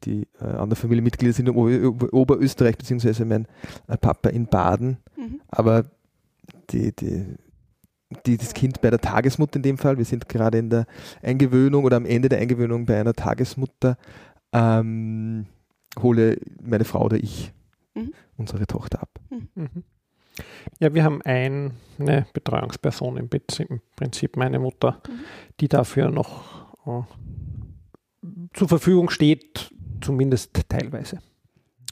die 0.05 0.27
äh, 0.39 0.43
anderen 0.45 0.75
Familienmitglieder 0.75 1.33
sind 1.33 1.47
in 1.47 1.55
Ober 1.55 2.13
Oberösterreich, 2.13 2.77
beziehungsweise 2.77 3.25
mein 3.25 3.47
äh, 3.87 3.97
Papa 3.97 4.29
in 4.29 4.47
Baden. 4.47 4.97
Mhm. 5.17 5.41
Aber 5.47 5.85
die, 6.71 6.95
die, 6.95 7.35
die, 8.25 8.37
das 8.37 8.53
Kind 8.53 8.81
bei 8.81 8.89
der 8.89 8.99
Tagesmutter 8.99 9.57
in 9.57 9.63
dem 9.63 9.77
Fall, 9.77 9.97
wir 9.97 10.05
sind 10.05 10.27
gerade 10.29 10.57
in 10.57 10.69
der 10.69 10.85
Eingewöhnung 11.21 11.83
oder 11.85 11.97
am 11.97 12.05
Ende 12.05 12.29
der 12.29 12.39
Eingewöhnung 12.39 12.85
bei 12.85 12.99
einer 12.99 13.13
Tagesmutter, 13.13 13.97
ähm, 14.51 15.45
hole 16.01 16.37
meine 16.61 16.85
Frau 16.85 17.05
oder 17.05 17.17
ich 17.17 17.51
Mhm. 17.95 18.13
unsere 18.37 18.65
Tochter 18.65 19.01
ab. 19.03 19.19
Mhm. 19.29 19.83
Ja, 20.79 20.93
wir 20.95 21.03
haben 21.03 21.21
ein, 21.21 21.73
eine 21.99 22.25
Betreuungsperson 22.33 23.17
im 23.17 23.29
Prinzip, 23.29 23.69
im 23.69 23.81
Prinzip 23.95 24.35
meine 24.35 24.57
Mutter, 24.57 24.99
Mhm. 25.07 25.11
die 25.59 25.67
dafür 25.67 26.09
noch 26.09 26.75
äh, 26.87 27.03
zur 28.53 28.67
Verfügung 28.67 29.09
steht, 29.11 29.71
zumindest 30.03 30.51
teilweise. 30.69 31.19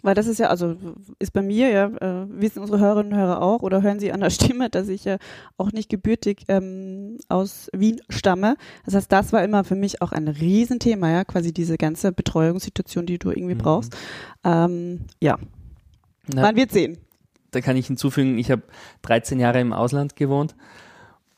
weil 0.04 0.16
das 0.16 0.26
ist 0.28 0.40
ja, 0.40 0.48
also 0.48 0.76
ist 1.20 1.32
bei 1.32 1.42
mir, 1.44 1.70
ja, 1.70 1.86
äh, 1.86 2.26
wissen 2.30 2.60
unsere 2.60 2.80
Hörerinnen 2.80 3.14
und 3.14 3.20
Hörer 3.20 3.42
auch 3.42 3.62
oder 3.62 3.82
hören 3.84 4.00
sie 4.00 4.12
an 4.12 4.20
der 4.22 4.30
Stimme, 4.38 4.70
dass 4.70 4.88
ich 4.88 5.06
ja 5.06 5.18
auch 5.58 5.72
nicht 5.72 5.90
gebürtig 5.90 6.46
ähm, 6.48 7.18
aus 7.30 7.70
Wien 7.74 8.02
stamme. 8.10 8.56
Das 8.86 8.96
heißt, 8.96 9.12
das 9.12 9.32
war 9.32 9.44
immer 9.44 9.64
für 9.64 9.76
mich 9.76 10.02
auch 10.02 10.12
ein 10.12 10.28
Riesenthema, 10.28 11.10
ja, 11.12 11.24
quasi 11.24 11.54
diese 11.54 11.78
ganze 11.78 12.12
Betreuungssituation, 12.12 13.06
die 13.06 13.20
du 13.20 13.30
irgendwie 13.30 13.56
Mhm. 13.56 13.60
brauchst. 13.60 13.96
Ähm, 14.44 15.02
ja, 15.22 15.38
Na, 16.34 16.42
man 16.42 16.56
wird 16.56 16.72
sehen. 16.72 16.98
da 17.52 17.62
kann 17.62 17.78
ich 17.78 17.86
hinzufügen, 17.88 18.38
ich 18.40 18.50
habe 18.50 18.64
13 19.04 19.40
Jahre 19.40 19.60
im 19.62 19.72
Ausland 19.74 20.16
gewohnt 20.16 20.56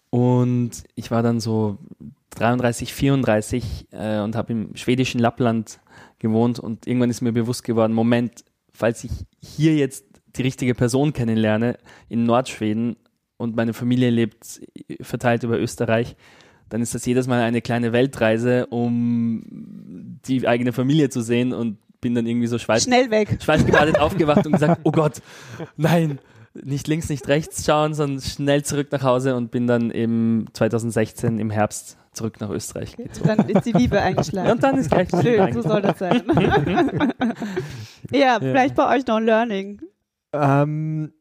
und 0.10 0.72
ich 0.96 1.12
war 1.12 1.24
dann 1.24 1.40
so 1.40 1.78
33, 2.32 2.94
34 2.94 3.88
äh, 3.92 4.20
und 4.22 4.36
habe 4.36 4.54
im 4.54 4.76
schwedischen 4.76 5.20
Lappland 5.20 5.80
gewohnt 6.20 6.60
und 6.60 6.88
irgendwann 6.88 7.10
ist 7.10 7.22
mir 7.22 7.32
bewusst 7.34 7.64
geworden, 7.64 7.94
Moment, 7.94 8.44
falls 8.72 9.04
ich 9.04 9.12
hier 9.42 9.76
jetzt 9.76 10.06
die 10.36 10.42
richtige 10.42 10.76
Person 10.76 11.14
kennenlerne 11.14 11.78
in 12.10 12.24
Nordschweden 12.24 12.96
und 13.38 13.56
meine 13.56 13.74
Familie 13.74 14.10
lebt 14.10 14.62
verteilt 15.02 15.44
über 15.44 15.60
Österreich, 15.60 16.16
dann 16.70 16.82
ist 16.82 16.96
das 16.96 17.06
jedes 17.06 17.28
Mal 17.28 17.42
eine 17.42 17.62
kleine 17.62 17.94
Weltreise, 17.94 18.66
um 18.68 19.44
die 20.26 20.48
eigene 20.48 20.74
Familie 20.74 21.10
zu 21.10 21.22
sehen 21.22 21.54
und 21.54 21.78
bin 22.02 22.16
dann 22.16 22.26
irgendwie 22.26 22.48
so 22.48 22.58
schweiß 22.58 22.84
Schnell 22.84 23.12
weg. 23.12 23.38
schweißgebadet 23.42 24.00
aufgewacht 24.00 24.46
und 24.46 24.54
gesagt, 24.54 24.82
oh 24.84 24.92
Gott, 24.92 25.22
nein, 25.78 26.20
nicht 26.54 26.88
links, 26.88 27.10
nicht 27.10 27.28
rechts 27.28 27.66
schauen, 27.66 27.94
sondern 27.94 28.22
schnell 28.22 28.64
zurück 28.64 28.88
nach 28.92 29.04
Hause 29.04 29.36
und 29.36 29.52
bin 29.52 29.68
dann 29.68 29.92
im 29.92 30.46
2016 30.54 31.40
im 31.40 31.50
Herbst 31.50 31.98
zurück 32.14 32.40
nach 32.40 32.50
Österreich 32.50 32.96
gezogen. 32.96 33.28
Dann 33.28 33.50
ist 33.50 33.66
die 33.66 33.72
Liebe 33.72 34.02
eingeschlagen. 34.02 34.52
Und 34.52 34.64
dann 34.64 34.78
ist 34.78 34.90
gleich 34.90 35.08
die 35.10 35.16
Liebe 35.18 35.46
Schön, 35.46 35.54
so 35.54 35.62
soll 35.62 35.82
das 35.82 36.00
sein. 36.00 36.24
ja, 38.12 38.38
vielleicht 38.40 38.76
bei 38.76 38.96
euch 38.96 39.06
noch 39.08 39.18
ein 39.18 39.26
Learning. 39.26 39.82
Ähm, 40.34 41.14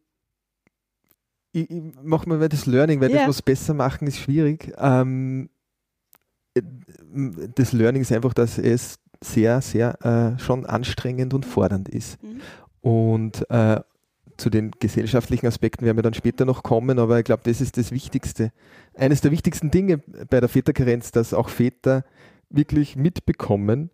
ich, 1.52 1.70
ich 1.70 1.82
mach 2.02 2.26
mal 2.26 2.48
das 2.48 2.66
Learning, 2.66 3.00
weil 3.00 3.10
Ja. 3.10 3.18
das 3.20 3.28
was 3.28 3.42
besser 3.42 3.74
machen 3.74 4.06
ist 4.06 4.18
schwierig. 4.18 4.72
Ähm, 4.78 5.50
äh, 6.54 6.62
das 7.54 7.72
Learning 7.72 8.02
ist 8.02 8.12
einfach, 8.12 8.34
dass 8.34 8.58
es 8.58 8.98
sehr, 9.22 9.60
sehr 9.60 10.04
äh, 10.04 10.38
schon 10.38 10.66
anstrengend 10.66 11.34
und 11.34 11.46
fordernd 11.46 11.88
ist. 11.88 12.22
Mhm. 12.22 12.40
Und 12.80 13.50
äh, 13.50 13.80
zu 14.36 14.50
den 14.50 14.70
gesellschaftlichen 14.80 15.46
Aspekten 15.46 15.84
werden 15.84 15.96
wir 15.98 16.02
dann 16.02 16.14
später 16.14 16.44
noch 16.44 16.62
kommen, 16.62 16.98
aber 16.98 17.18
ich 17.18 17.24
glaube, 17.24 17.42
das 17.44 17.60
ist 17.60 17.76
das 17.76 17.92
Wichtigste. 17.92 18.52
Eines 18.94 19.20
der 19.20 19.30
wichtigsten 19.30 19.70
Dinge 19.70 19.98
bei 20.30 20.40
der 20.40 20.48
Väterkarenz, 20.48 21.12
dass 21.12 21.34
auch 21.34 21.48
Väter 21.48 22.04
wirklich 22.50 22.96
mitbekommen, 22.96 23.90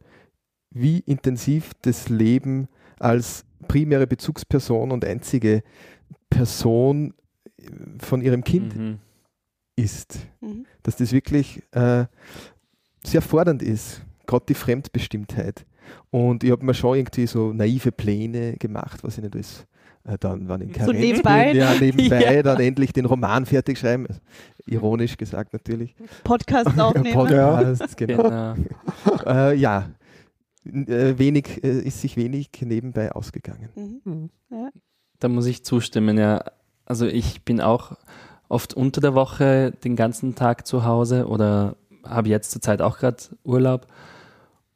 wie 0.70 0.98
intensiv 1.00 1.72
das 1.82 2.08
Leben 2.08 2.68
als 2.98 3.44
primäre 3.68 4.06
Bezugsperson 4.06 4.90
und 4.92 5.04
einzige 5.04 5.62
Person 6.30 7.14
von 7.98 8.20
ihrem 8.22 8.44
Kind 8.44 8.76
Mhm. 8.76 8.98
ist. 9.76 10.18
Mhm. 10.40 10.66
Dass 10.82 10.96
das 10.96 11.12
wirklich 11.12 11.62
äh, 11.72 12.06
sehr 13.04 13.22
fordernd 13.22 13.62
ist, 13.62 14.02
gerade 14.26 14.46
die 14.48 14.54
Fremdbestimmtheit. 14.54 15.64
Und 16.10 16.44
ich 16.44 16.50
habe 16.50 16.64
mir 16.64 16.74
schon 16.74 16.96
irgendwie 16.98 17.26
so 17.26 17.52
naive 17.52 17.92
Pläne 17.92 18.56
gemacht, 18.58 19.02
was 19.02 19.16
ich 19.16 19.24
nicht 19.24 19.34
alles 19.34 19.66
äh, 20.04 20.16
dann, 20.18 20.48
wann 20.48 20.60
ich 20.62 20.76
So 20.82 20.92
nebenbei? 20.92 21.52
Ja, 21.52 21.74
nebenbei 21.74 22.22
Ja. 22.36 22.42
dann 22.42 22.60
endlich 22.60 22.92
den 22.92 23.04
Roman 23.06 23.46
fertig 23.46 23.78
schreiben. 23.78 24.06
Ironisch 24.66 25.16
gesagt 25.16 25.52
natürlich. 25.52 25.94
Podcast 26.24 26.68
aufnehmen. 26.80 27.14
Podcast, 27.14 27.96
genau. 27.96 28.22
Genau. 28.22 28.54
äh, 29.26 29.54
ja, 29.54 29.90
N- 30.64 30.86
äh, 30.88 31.18
wenig, 31.18 31.62
äh, 31.64 31.80
ist 31.80 32.00
sich 32.00 32.16
wenig 32.16 32.50
nebenbei 32.60 33.12
ausgegangen. 33.12 33.68
Mhm. 33.74 34.30
Mhm. 34.50 34.70
Da 35.18 35.28
muss 35.28 35.46
ich 35.46 35.64
zustimmen, 35.64 36.18
ja. 36.18 36.44
Also 36.84 37.06
ich 37.06 37.44
bin 37.44 37.60
auch 37.60 37.92
oft 38.48 38.74
unter 38.74 39.00
der 39.00 39.14
Woche 39.14 39.72
den 39.84 39.94
ganzen 39.96 40.34
Tag 40.34 40.66
zu 40.66 40.84
Hause 40.84 41.26
oder 41.26 41.76
habe 42.04 42.28
jetzt 42.28 42.50
zurzeit 42.50 42.80
auch 42.80 42.98
gerade 42.98 43.16
Urlaub. 43.44 43.86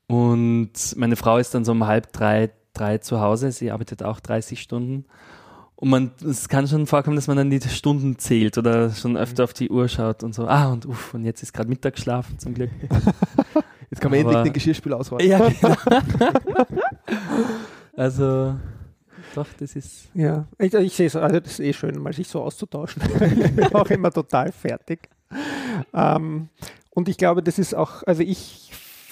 Und 0.06 0.72
meine 0.96 1.16
Frau 1.16 1.38
ist 1.38 1.54
dann 1.54 1.64
so 1.64 1.72
um 1.72 1.87
halb 1.87 2.12
drei, 2.12 2.50
drei 2.72 2.98
zu 2.98 3.20
Hause. 3.20 3.52
Sie 3.52 3.70
arbeitet 3.70 4.02
auch 4.02 4.20
30 4.20 4.61
Stunden. 4.61 5.04
Und 5.76 5.90
man, 5.90 6.12
es 6.24 6.48
kann 6.48 6.68
schon 6.68 6.87
vorkommen, 6.87 7.16
dass 7.16 7.26
man 7.26 7.37
dann 7.37 7.50
die 7.50 7.61
Stunden 7.61 8.18
zählt 8.18 8.56
oder 8.56 8.90
schon 8.90 9.16
öfter 9.16 9.44
auf 9.44 9.52
die 9.52 9.68
Uhr 9.68 9.88
schaut 9.88 10.22
und 10.22 10.32
so. 10.35 10.46
Ah, 10.46 10.66
und 10.66 10.87
uff, 10.87 11.12
und 11.14 11.24
jetzt 11.24 11.42
ist 11.42 11.52
gerade 11.52 11.68
Mittagsschlaf 11.68 12.28
zum 12.38 12.54
Glück. 12.54 12.70
Jetzt 13.90 14.00
kann 14.00 14.11
man 14.11 14.20
Aber- 14.20 14.30
endlich 14.30 14.44
den 14.44 14.52
Geschirrspül 14.54 14.94
ausräumen. 14.94 15.26
Ja, 15.28 15.50
genau. 15.50 15.74
also, 17.96 18.54
doch, 19.35 19.46
das 19.58 19.76
ist. 19.76 20.08
Ja, 20.14 20.46
ich, 20.58 20.72
ich 20.72 20.96
sehe 20.96 21.08
es, 21.08 21.16
also 21.16 21.40
das 21.40 21.52
ist 21.52 21.61
eh 21.61 21.72
schön, 21.74 21.98
mal 21.98 22.12
sich 22.14 22.26
so 22.26 22.42
auszutauschen. 22.42 23.02
ich 23.20 23.52
bin 23.54 23.74
auch 23.74 23.90
immer 23.90 24.11
total 24.11 24.50
fertig. 24.50 25.11
Ähm, 25.92 26.48
und 26.90 27.08
ich 27.08 27.18
glaube, 27.18 27.42
das 27.42 27.58
ist 27.58 27.74
auch, 27.74 28.02
also 28.04 28.22
ich 28.22 28.62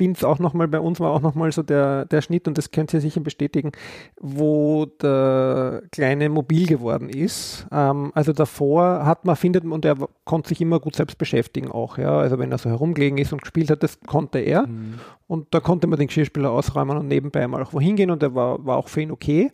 finde 0.00 0.16
es 0.16 0.24
auch 0.24 0.38
nochmal, 0.38 0.66
bei 0.66 0.80
uns 0.80 0.98
war 0.98 1.10
auch 1.10 1.20
nochmal 1.20 1.52
so 1.52 1.62
der, 1.62 2.06
der 2.06 2.22
Schnitt, 2.22 2.48
und 2.48 2.56
das 2.56 2.70
könnt 2.70 2.94
ihr 2.94 3.02
sicher 3.02 3.20
bestätigen, 3.20 3.72
wo 4.18 4.86
der 4.86 5.82
Kleine 5.92 6.30
mobil 6.30 6.66
geworden 6.66 7.10
ist. 7.10 7.66
Ähm, 7.70 8.10
also 8.14 8.32
davor 8.32 9.04
hat 9.04 9.26
man, 9.26 9.36
findet 9.36 9.64
man, 9.64 9.74
und 9.74 9.84
er 9.84 9.96
konnte 10.24 10.48
sich 10.48 10.62
immer 10.62 10.80
gut 10.80 10.96
selbst 10.96 11.18
beschäftigen 11.18 11.70
auch, 11.70 11.98
ja. 11.98 12.18
Also 12.18 12.38
wenn 12.38 12.50
er 12.50 12.56
so 12.56 12.70
herumgelegen 12.70 13.18
ist 13.18 13.34
und 13.34 13.42
gespielt 13.42 13.70
hat, 13.70 13.82
das 13.82 14.00
konnte 14.06 14.38
er. 14.38 14.66
Mhm. 14.66 15.00
Und 15.30 15.46
da 15.54 15.60
konnte 15.60 15.86
man 15.86 15.96
den 15.96 16.08
Geschirrspüler 16.08 16.50
ausräumen 16.50 16.96
und 16.98 17.06
nebenbei 17.06 17.46
mal 17.46 17.62
auch 17.62 17.72
wohin 17.72 17.94
gehen 17.94 18.10
und 18.10 18.20
der 18.20 18.34
war, 18.34 18.66
war 18.66 18.76
auch 18.78 18.88
für 18.88 19.00
ihn 19.00 19.12
okay. 19.12 19.48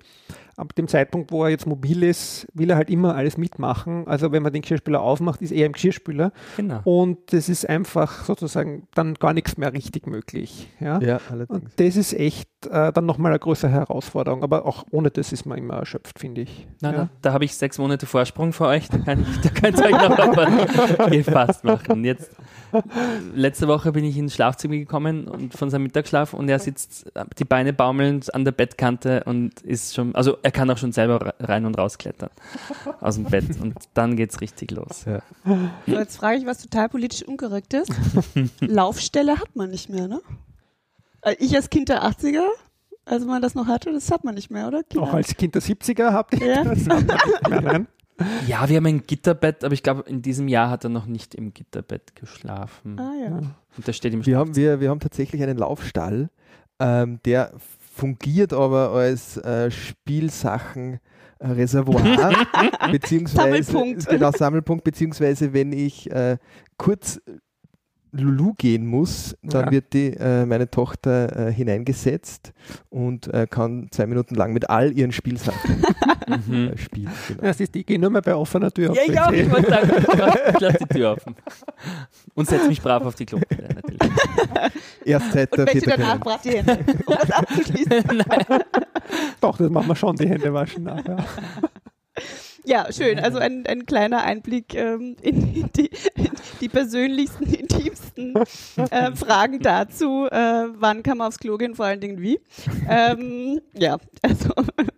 Ab 0.56 0.74
dem 0.74 0.88
Zeitpunkt, 0.88 1.32
wo 1.32 1.44
er 1.44 1.50
jetzt 1.50 1.66
mobil 1.66 2.02
ist, 2.02 2.46
will 2.54 2.70
er 2.70 2.76
halt 2.76 2.88
immer 2.88 3.14
alles 3.14 3.36
mitmachen. 3.36 4.06
Also 4.08 4.32
wenn 4.32 4.42
man 4.42 4.54
den 4.54 4.62
Geschirrspüler 4.62 5.02
aufmacht, 5.02 5.42
ist 5.42 5.50
er 5.52 5.66
im 5.66 5.72
Geschirrspüler 5.72 6.32
Genau. 6.56 6.80
und 6.84 7.18
das 7.34 7.50
ist 7.50 7.68
einfach 7.68 8.24
sozusagen 8.24 8.88
dann 8.94 9.12
gar 9.16 9.34
nichts 9.34 9.58
mehr 9.58 9.74
richtig 9.74 10.06
möglich. 10.06 10.70
Ja? 10.80 10.98
Ja, 11.00 11.16
Und 11.16 11.30
allerdings. 11.30 11.74
das 11.76 11.96
ist 11.96 12.14
echt 12.14 12.48
äh, 12.70 12.92
dann 12.92 13.06
nochmal 13.06 13.32
eine 13.32 13.38
größere 13.38 13.70
Herausforderung. 13.70 14.42
Aber 14.42 14.66
auch 14.66 14.84
ohne 14.90 15.10
das 15.10 15.32
ist 15.32 15.46
man 15.46 15.58
immer 15.58 15.74
erschöpft, 15.74 16.18
finde 16.18 16.42
ich. 16.42 16.66
Na, 16.80 16.90
ja. 16.90 16.96
da, 16.96 17.08
da 17.22 17.32
habe 17.32 17.44
ich 17.44 17.54
sechs 17.56 17.78
Monate 17.78 18.06
Vorsprung 18.06 18.52
für 18.52 18.66
euch. 18.66 18.88
Da, 18.96 18.98
kann 18.98 19.20
ich, 19.20 19.40
da 19.40 19.48
könnt 19.50 19.78
ihr 19.78 19.84
euch 19.84 20.98
noch 20.98 21.10
gefasst 21.10 21.64
machen. 21.64 22.04
Jetzt, 22.04 22.30
letzte 23.34 23.68
Woche 23.68 23.92
bin 23.92 24.04
ich 24.04 24.16
ins 24.16 24.34
Schlafzimmer 24.34 24.76
gekommen 24.76 25.28
und 25.28 25.54
von 25.54 25.70
seinem 25.70 25.84
Mittagsschlaf 25.84 26.32
und 26.34 26.48
er 26.48 26.58
sitzt 26.58 27.10
die 27.38 27.44
Beine 27.44 27.72
baumelnd 27.72 28.34
an 28.34 28.44
der 28.44 28.52
Bettkante 28.52 29.24
und 29.24 29.60
ist 29.62 29.94
schon, 29.94 30.14
also 30.14 30.38
er 30.42 30.50
kann 30.50 30.70
auch 30.70 30.78
schon 30.78 30.92
selber 30.92 31.34
rein 31.40 31.66
und 31.66 31.76
rausklettern 31.76 32.30
aus 33.00 33.16
dem 33.16 33.24
Bett 33.24 33.44
und 33.60 33.74
dann 33.94 34.16
geht's 34.16 34.40
richtig 34.40 34.70
los. 34.70 35.04
Ja. 35.04 35.20
So, 35.86 35.92
jetzt 35.92 36.16
frage 36.16 36.38
ich 36.38 36.46
was 36.46 36.62
total 36.62 36.88
politisch 36.88 37.22
unkorrekt 37.22 37.74
ist. 37.74 37.92
Laufstelle 38.60 39.38
hat 39.38 39.54
man 39.54 39.70
nicht 39.70 39.88
mehr, 39.90 40.08
ne? 40.08 40.20
Ich 41.38 41.54
als 41.56 41.70
Kind 41.70 41.88
der 41.88 42.02
80er, 42.04 42.44
als 43.04 43.24
man 43.24 43.42
das 43.42 43.54
noch 43.54 43.66
hatte, 43.66 43.92
das 43.92 44.10
hat 44.10 44.24
man 44.24 44.34
nicht 44.34 44.50
mehr, 44.50 44.66
oder? 44.68 44.82
Kinder? 44.82 45.06
Auch 45.08 45.14
als 45.14 45.34
Kind 45.36 45.54
der 45.54 45.62
70er 45.62 46.12
habt 46.12 46.34
ihr 46.40 46.46
Ja. 46.46 46.64
das? 46.64 46.86
Nein, 46.86 47.06
nein. 47.64 47.88
Ja, 48.46 48.66
wir 48.66 48.78
haben 48.78 48.86
ein 48.86 49.02
Gitterbett, 49.06 49.62
aber 49.62 49.74
ich 49.74 49.82
glaube, 49.82 50.02
in 50.08 50.22
diesem 50.22 50.48
Jahr 50.48 50.70
hat 50.70 50.84
er 50.84 50.88
noch 50.90 51.04
nicht 51.04 51.34
im 51.34 51.52
Gitterbett 51.52 52.16
geschlafen. 52.16 52.98
Ah 52.98 53.12
ja. 53.22 53.36
Und 53.76 53.86
der 53.86 53.92
steht 53.92 54.14
im 54.14 54.24
Wir 54.24 54.38
haben, 54.38 54.56
wir, 54.56 54.80
wir 54.80 54.88
haben 54.88 55.00
tatsächlich 55.00 55.42
einen 55.42 55.58
Laufstall, 55.58 56.30
ähm, 56.80 57.20
der 57.26 57.52
fungiert 57.94 58.54
aber 58.54 58.92
als 58.92 59.36
äh, 59.36 59.70
Spielsachen. 59.70 61.00
äh, 61.40 61.46
Reservoir 61.48 62.00
beziehungsweise 62.90 63.70
Sammelpunkt. 63.70 64.08
genau 64.08 64.30
Sammelpunkt 64.30 64.84
beziehungsweise 64.84 65.52
wenn 65.52 65.72
ich 65.74 66.10
äh, 66.10 66.38
kurz 66.78 67.20
Lulu 68.12 68.54
gehen 68.56 68.86
muss, 68.86 69.36
dann 69.42 69.66
Ja. 69.66 69.70
wird 69.72 69.92
die 69.92 70.12
äh, 70.14 70.46
meine 70.46 70.70
Tochter 70.70 71.48
äh, 71.48 71.52
hineingesetzt 71.52 72.52
und 72.88 73.32
äh, 73.34 73.46
kann 73.48 73.88
zwei 73.90 74.06
Minuten 74.06 74.34
lang 74.34 74.52
mit 74.52 74.70
all 74.70 74.92
ihren 74.96 75.12
Spielsachen 75.12 75.82
Mhm. 76.26 76.72
äh, 76.72 76.76
spielen. 76.78 77.10
Genau. 77.28 77.42
Das 77.42 77.60
ist, 77.60 77.76
ich 77.76 77.86
gehe 77.86 78.00
nur 78.00 78.10
mehr 78.10 78.20
bei 78.22 78.34
offener 78.34 78.72
Tür 78.72 78.90
auf 78.90 78.96
Ja, 78.96 79.02
ich 79.06 79.20
auch. 79.20 79.30
WC. 79.30 79.42
Ich 79.42 79.50
wollte 79.52 79.70
sagen, 79.70 79.90
ich 80.54 80.60
lasse 80.60 80.78
die 80.80 80.86
Tür 80.94 81.12
offen. 81.12 81.36
Und 82.34 82.48
setze 82.48 82.66
mich 82.68 82.82
brav 82.82 83.04
auf 83.04 83.14
die 83.14 83.26
natürlich. 83.26 84.00
Erst 85.04 85.32
seit 85.32 85.52
Und 85.52 85.58
der 85.58 85.66
wäsche 85.74 85.86
danach 85.86 86.14
Väterkarenz. 86.18 86.24
brav 86.24 86.42
die 86.42 86.50
Hände, 86.50 86.78
um 87.06 87.14
das 87.14 87.30
abzuschließen. 87.30 88.24
Doch, 89.40 89.56
das 89.56 89.70
machen 89.70 89.86
wir 89.88 89.94
schon, 89.96 90.16
die 90.16 90.28
Hände 90.28 90.52
waschen 90.52 90.82
nachher. 90.84 91.24
Ja, 92.66 92.92
schön. 92.92 93.20
Also 93.20 93.38
ein, 93.38 93.64
ein 93.66 93.86
kleiner 93.86 94.24
Einblick 94.24 94.74
ähm, 94.74 95.14
in, 95.22 95.70
die, 95.76 95.88
in 96.16 96.30
die 96.60 96.68
persönlichsten, 96.68 97.44
intimsten 97.54 98.34
äh, 98.90 99.14
Fragen 99.14 99.60
dazu. 99.60 100.26
Äh, 100.26 100.66
wann 100.74 101.04
kann 101.04 101.18
man 101.18 101.28
aufs 101.28 101.38
Klo 101.38 101.58
gehen, 101.58 101.76
vor 101.76 101.86
allen 101.86 102.00
Dingen 102.00 102.20
wie. 102.20 102.40
Ähm, 102.88 103.60
ja, 103.72 103.98
also 104.20 104.50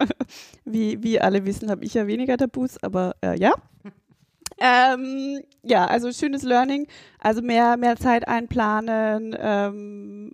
wie, 0.64 1.02
wie 1.02 1.20
alle 1.20 1.44
wissen, 1.44 1.70
habe 1.70 1.84
ich 1.84 1.92
ja 1.92 2.06
weniger 2.06 2.38
Tabus, 2.38 2.82
aber 2.82 3.16
äh, 3.22 3.38
ja. 3.38 3.52
Ähm, 4.60 5.42
ja, 5.62 5.84
also 5.84 6.10
schönes 6.10 6.44
Learning. 6.44 6.86
Also 7.18 7.42
mehr, 7.42 7.76
mehr 7.76 7.96
Zeit 7.96 8.26
einplanen, 8.26 9.36
ähm, 9.38 10.32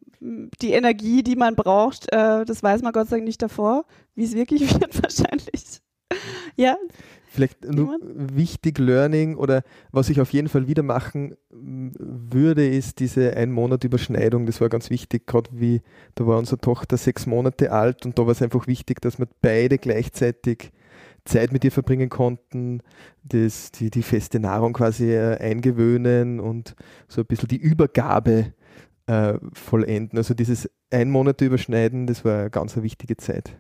die 0.63 0.71
Energie, 0.71 1.25
die 1.25 1.37
man 1.37 1.57
braucht, 1.57 2.13
äh, 2.13 2.45
das 2.45 2.63
weiß 2.63 2.83
man 2.83 2.93
Gott 2.93 3.09
sei 3.09 3.17
Dank 3.17 3.27
nicht 3.27 3.43
davor, 3.43 3.87
wie 4.15 4.25
es 4.25 4.35
wirklich 4.35 4.73
wird 4.81 5.03
wahrscheinlich. 5.03 5.81
Ja. 6.57 6.77
Vielleicht 7.35 7.65
nur 7.65 7.99
wichtig 8.01 8.79
Learning 8.79 9.35
oder 9.35 9.65
was 9.91 10.09
ich 10.09 10.21
auf 10.21 10.33
jeden 10.33 10.47
Fall 10.47 10.69
wieder 10.69 10.85
machen 10.85 11.35
würde, 11.51 12.65
ist 12.65 13.01
diese 13.01 13.37
ein 13.37 13.51
Monat 13.51 13.83
Überschneidung. 13.83 14.47
Das 14.47 14.61
war 14.61 14.69
ganz 14.69 14.89
wichtig, 14.89 15.27
gerade 15.27 15.51
wie 15.53 15.83
da 16.15 16.29
war 16.29 16.39
unsere 16.39 16.61
Tochter 16.61 16.97
sechs 16.97 17.27
Monate 17.27 17.73
alt 17.73 18.07
und 18.07 18.21
da 18.21 18.23
war 18.23 18.31
es 18.31 18.41
einfach 18.41 18.69
wichtig, 18.69 19.01
dass 19.01 19.19
wir 19.19 19.27
beide 19.43 19.79
gleichzeitig 19.79 20.71
Zeit 21.25 21.53
mit 21.53 21.65
ihr 21.65 21.73
verbringen 21.73 22.09
konnten, 22.09 22.83
das, 23.25 23.73
die, 23.73 23.91
die 23.91 24.05
feste 24.05 24.39
Nahrung 24.39 24.73
quasi 24.73 25.13
äh, 25.13 25.37
eingewöhnen 25.39 26.39
und 26.39 26.77
so 27.09 27.23
ein 27.23 27.27
bisschen 27.27 27.49
die 27.49 27.57
Übergabe 27.57 28.53
äh, 29.09 29.35
vollenden. 29.55 30.19
Also 30.19 30.35
dieses 30.35 30.71
ein 30.93 31.11
Monat 31.11 31.41
überschneiden, 31.41 32.07
das 32.07 32.25
war 32.25 32.43
eine 32.43 32.51
ganz 32.51 32.77
wichtige 32.77 33.17
Zeit. 33.17 33.57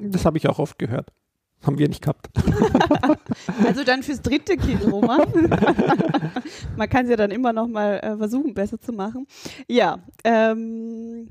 Das 0.00 0.24
habe 0.24 0.36
ich 0.36 0.48
auch 0.48 0.58
oft 0.58 0.80
gehört. 0.80 1.12
Haben 1.62 1.78
wir 1.78 1.88
nicht 1.88 2.02
gehabt. 2.02 2.28
also 3.64 3.82
dann 3.82 4.02
fürs 4.02 4.22
dritte 4.22 4.56
Kind, 4.56 4.86
Roman. 4.90 5.26
Man 6.76 6.88
kann 6.88 7.04
es 7.04 7.10
ja 7.10 7.16
dann 7.16 7.30
immer 7.30 7.52
noch 7.52 7.66
mal 7.66 7.98
äh, 7.98 8.16
versuchen, 8.16 8.54
besser 8.54 8.80
zu 8.80 8.92
machen. 8.92 9.26
Ja, 9.68 9.98
ähm, 10.22 11.28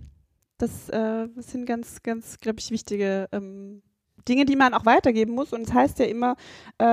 das, 0.57 0.89
äh, 0.89 1.27
das 1.35 1.51
sind 1.51 1.65
ganz, 1.65 2.03
ganz, 2.03 2.39
glaube 2.39 2.59
ich, 2.59 2.71
wichtige 2.71 3.29
ähm, 3.31 3.81
Dinge, 4.27 4.45
die 4.45 4.55
man 4.55 4.73
auch 4.73 4.85
weitergeben 4.85 5.33
muss. 5.33 5.53
Und 5.53 5.61
es 5.61 5.73
heißt 5.73 5.99
ja 5.99 6.05
immer, 6.05 6.35
äh, 6.79 6.85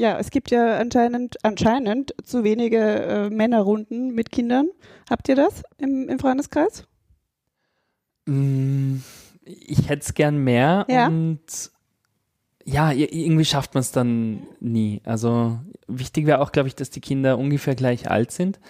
ja, 0.00 0.18
es 0.18 0.30
gibt 0.30 0.50
ja 0.50 0.78
anscheinend, 0.78 1.36
anscheinend 1.44 2.14
zu 2.24 2.44
wenige 2.44 2.78
äh, 2.78 3.30
Männerrunden 3.30 4.14
mit 4.14 4.32
Kindern. 4.32 4.68
Habt 5.08 5.28
ihr 5.28 5.36
das 5.36 5.62
im, 5.78 6.08
im 6.08 6.18
Freundeskreis? 6.18 6.86
Mm, 8.26 8.96
ich 9.44 9.88
hätte 9.88 10.02
es 10.02 10.14
gern 10.14 10.38
mehr 10.38 10.86
ja. 10.88 11.08
und 11.08 11.70
ja, 12.64 12.92
irgendwie 12.92 13.44
schafft 13.44 13.74
man 13.74 13.80
es 13.80 13.92
dann 13.92 14.42
nie. 14.60 15.00
Also 15.04 15.58
wichtig 15.86 16.26
wäre 16.26 16.40
auch, 16.40 16.52
glaube 16.52 16.68
ich, 16.68 16.74
dass 16.74 16.90
die 16.90 17.00
Kinder 17.00 17.38
ungefähr 17.38 17.74
gleich 17.74 18.10
alt 18.10 18.30
sind. 18.30 18.60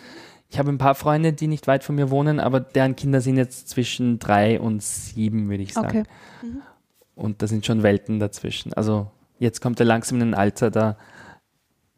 Ich 0.49 0.59
habe 0.59 0.71
ein 0.71 0.79
paar 0.79 0.95
Freunde, 0.95 1.33
die 1.33 1.47
nicht 1.47 1.67
weit 1.67 1.83
von 1.83 1.95
mir 1.95 2.11
wohnen, 2.11 2.39
aber 2.39 2.61
deren 2.61 2.95
Kinder 2.97 3.21
sind 3.21 3.37
jetzt 3.37 3.69
zwischen 3.69 4.19
drei 4.19 4.61
und 4.61 4.83
sieben, 4.83 5.49
würde 5.49 5.63
ich 5.63 5.73
sagen. 5.73 6.01
Okay. 6.01 6.03
Mhm. 6.43 6.63
Und 7.15 7.43
da 7.43 7.47
sind 7.47 7.65
schon 7.65 7.83
Welten 7.83 8.19
dazwischen. 8.19 8.73
Also 8.75 9.11
jetzt 9.39 9.61
kommt 9.61 9.81
er 9.81 9.87
langsam 9.87 10.21
in 10.21 10.31
ein 10.31 10.35
Alter, 10.35 10.71
da 10.71 10.97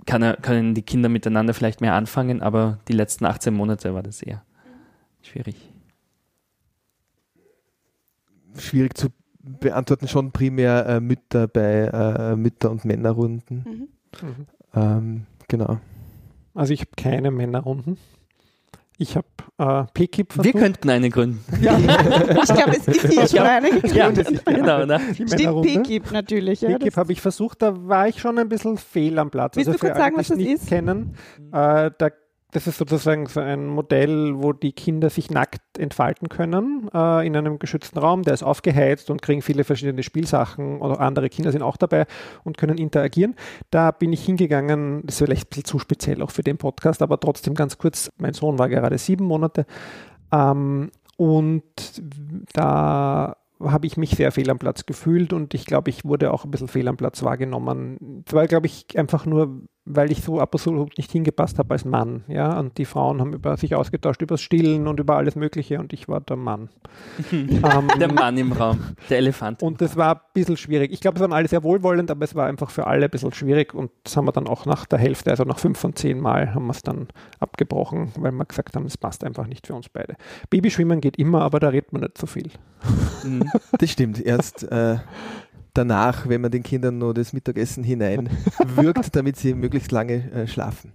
kann 0.06 0.22
er, 0.22 0.36
können 0.36 0.74
die 0.74 0.82
Kinder 0.82 1.08
miteinander 1.08 1.54
vielleicht 1.54 1.80
mehr 1.80 1.94
anfangen, 1.94 2.42
aber 2.42 2.78
die 2.88 2.92
letzten 2.92 3.24
18 3.24 3.54
Monate 3.54 3.94
war 3.94 4.02
das 4.02 4.22
eher 4.22 4.44
schwierig. 5.22 5.56
Schwierig 8.56 8.96
zu 8.96 9.08
beantworten, 9.60 10.08
schon 10.08 10.32
primär 10.32 10.86
äh, 10.86 11.00
Mütter 11.00 11.48
bei 11.48 11.90
äh, 11.92 12.36
Mütter- 12.36 12.70
und 12.70 12.84
Männerrunden. 12.84 13.88
Mhm. 14.20 14.28
Mhm. 14.28 14.46
Ähm, 14.74 15.26
genau. 15.48 15.78
Also 16.54 16.72
ich 16.72 16.80
habe 16.80 16.90
keine 16.96 17.30
Männerrunden. 17.30 17.98
Ich 18.96 19.16
habe 19.16 19.26
äh, 19.58 19.84
PKIP 19.92 20.32
versucht. 20.32 20.54
Wir 20.54 20.60
könnten 20.60 20.88
eine 20.88 21.10
gründen. 21.10 21.40
Ja. 21.60 21.76
ich 21.78 22.54
glaube, 22.54 22.76
es 22.76 22.86
ist 22.86 23.08
hier 23.08 23.26
schon 23.26 23.40
eine 23.40 23.70
gegründet. 23.70 24.42
Ja, 24.46 24.52
genau. 24.52 24.86
Ne? 24.86 25.00
Stimmt, 25.14 25.62
PKIP 25.62 26.12
natürlich. 26.12 26.60
Ja, 26.60 26.78
PKIP 26.78 26.96
habe 26.96 27.12
ich 27.12 27.20
versucht, 27.20 27.62
da 27.62 27.74
war 27.88 28.06
ich 28.06 28.20
schon 28.20 28.38
ein 28.38 28.48
bisschen 28.48 28.78
fehl 28.78 29.18
am 29.18 29.30
Platz. 29.30 29.56
Willst 29.56 29.68
also 29.68 29.78
du 29.78 29.86
kurz 29.86 29.98
sagen, 29.98 30.16
was 30.16 30.28
das 30.28 30.36
nicht 30.36 30.48
ist? 30.48 30.68
kennen, 30.68 31.16
äh, 31.50 31.90
da 31.98 32.10
das 32.54 32.68
ist 32.68 32.78
sozusagen 32.78 33.26
so 33.26 33.40
ein 33.40 33.66
Modell, 33.66 34.34
wo 34.36 34.52
die 34.52 34.72
Kinder 34.72 35.10
sich 35.10 35.28
nackt 35.28 35.76
entfalten 35.76 36.28
können 36.28 36.88
äh, 36.94 37.26
in 37.26 37.36
einem 37.36 37.58
geschützten 37.58 37.98
Raum. 37.98 38.22
Der 38.22 38.32
ist 38.32 38.44
aufgeheizt 38.44 39.10
und 39.10 39.22
kriegen 39.22 39.42
viele 39.42 39.64
verschiedene 39.64 40.04
Spielsachen 40.04 40.80
oder 40.80 41.00
andere 41.00 41.28
Kinder 41.28 41.50
sind 41.50 41.62
auch 41.62 41.76
dabei 41.76 42.06
und 42.44 42.56
können 42.56 42.78
interagieren. 42.78 43.34
Da 43.70 43.90
bin 43.90 44.12
ich 44.12 44.24
hingegangen, 44.24 45.02
das 45.04 45.16
ist 45.16 45.24
vielleicht 45.24 45.46
ein 45.46 45.48
bisschen 45.48 45.64
zu 45.64 45.78
speziell 45.80 46.22
auch 46.22 46.30
für 46.30 46.44
den 46.44 46.56
Podcast, 46.56 47.02
aber 47.02 47.18
trotzdem 47.18 47.54
ganz 47.54 47.76
kurz. 47.76 48.12
Mein 48.18 48.34
Sohn 48.34 48.56
war 48.56 48.68
gerade 48.68 48.98
sieben 48.98 49.24
Monate 49.24 49.66
ähm, 50.30 50.92
und 51.16 51.64
da 52.52 53.36
habe 53.60 53.86
ich 53.88 53.96
mich 53.96 54.10
sehr 54.10 54.30
fehl 54.30 54.48
am 54.48 54.60
Platz 54.60 54.86
gefühlt 54.86 55.32
und 55.32 55.54
ich 55.54 55.66
glaube, 55.66 55.90
ich 55.90 56.04
wurde 56.04 56.32
auch 56.32 56.44
ein 56.44 56.52
bisschen 56.52 56.68
fehl 56.68 56.86
am 56.86 56.96
Platz 56.96 57.24
wahrgenommen. 57.24 58.22
War, 58.30 58.46
glaube 58.46 58.66
ich, 58.66 58.96
einfach 58.96 59.26
nur 59.26 59.62
weil 59.86 60.10
ich 60.10 60.22
so 60.22 60.40
absolut 60.40 60.96
nicht 60.96 61.12
hingepasst 61.12 61.58
habe 61.58 61.74
als 61.74 61.84
Mann. 61.84 62.24
Ja? 62.28 62.58
Und 62.58 62.78
die 62.78 62.84
Frauen 62.84 63.20
haben 63.20 63.32
über 63.34 63.56
sich 63.56 63.74
ausgetauscht 63.74 64.22
über 64.22 64.34
das 64.34 64.42
Stillen 64.42 64.86
und 64.88 64.98
über 64.98 65.16
alles 65.16 65.36
Mögliche 65.36 65.78
und 65.78 65.92
ich 65.92 66.08
war 66.08 66.20
der 66.20 66.36
Mann. 66.36 66.70
ähm, 67.32 67.88
der 67.98 68.12
Mann 68.12 68.38
im 68.38 68.52
Raum, 68.52 68.78
der 69.10 69.18
Elefant. 69.18 69.62
Und 69.62 69.80
das 69.80 69.96
war 69.96 70.14
ein 70.14 70.20
bisschen 70.32 70.56
schwierig. 70.56 70.92
Ich 70.92 71.00
glaube, 71.00 71.16
es 71.16 71.20
waren 71.20 71.32
alle 71.32 71.48
sehr 71.48 71.62
wohlwollend, 71.62 72.10
aber 72.10 72.24
es 72.24 72.34
war 72.34 72.46
einfach 72.46 72.70
für 72.70 72.86
alle 72.86 73.06
ein 73.06 73.10
bisschen 73.10 73.32
schwierig 73.32 73.74
und 73.74 73.90
das 74.04 74.16
haben 74.16 74.26
wir 74.26 74.32
dann 74.32 74.46
auch 74.46 74.64
nach 74.64 74.86
der 74.86 74.98
Hälfte, 74.98 75.30
also 75.30 75.44
nach 75.44 75.58
fünf 75.58 75.78
von 75.78 75.94
zehn 75.94 76.18
Mal, 76.18 76.54
haben 76.54 76.66
wir 76.66 76.72
es 76.72 76.82
dann 76.82 77.08
abgebrochen, 77.40 78.12
weil 78.16 78.32
wir 78.32 78.44
gesagt 78.46 78.76
haben, 78.76 78.86
es 78.86 78.96
passt 78.96 79.22
einfach 79.22 79.46
nicht 79.46 79.66
für 79.66 79.74
uns 79.74 79.88
beide. 79.88 80.16
Babyschwimmen 80.48 81.00
geht 81.00 81.18
immer, 81.18 81.42
aber 81.42 81.60
da 81.60 81.68
redet 81.68 81.92
man 81.92 82.02
nicht 82.02 82.16
so 82.16 82.26
viel. 82.26 82.50
Mhm. 83.22 83.50
Das 83.78 83.90
stimmt. 83.90 84.20
Erst 84.20 84.62
äh, 84.64 84.96
danach, 85.74 86.28
wenn 86.28 86.40
man 86.40 86.50
den 86.50 86.62
Kindern 86.62 86.98
nur 86.98 87.14
das 87.14 87.32
Mittagessen 87.32 87.84
hineinwirkt, 87.84 89.08
damit 89.16 89.36
sie 89.36 89.54
möglichst 89.54 89.92
lange 89.92 90.30
äh, 90.32 90.46
schlafen. 90.46 90.92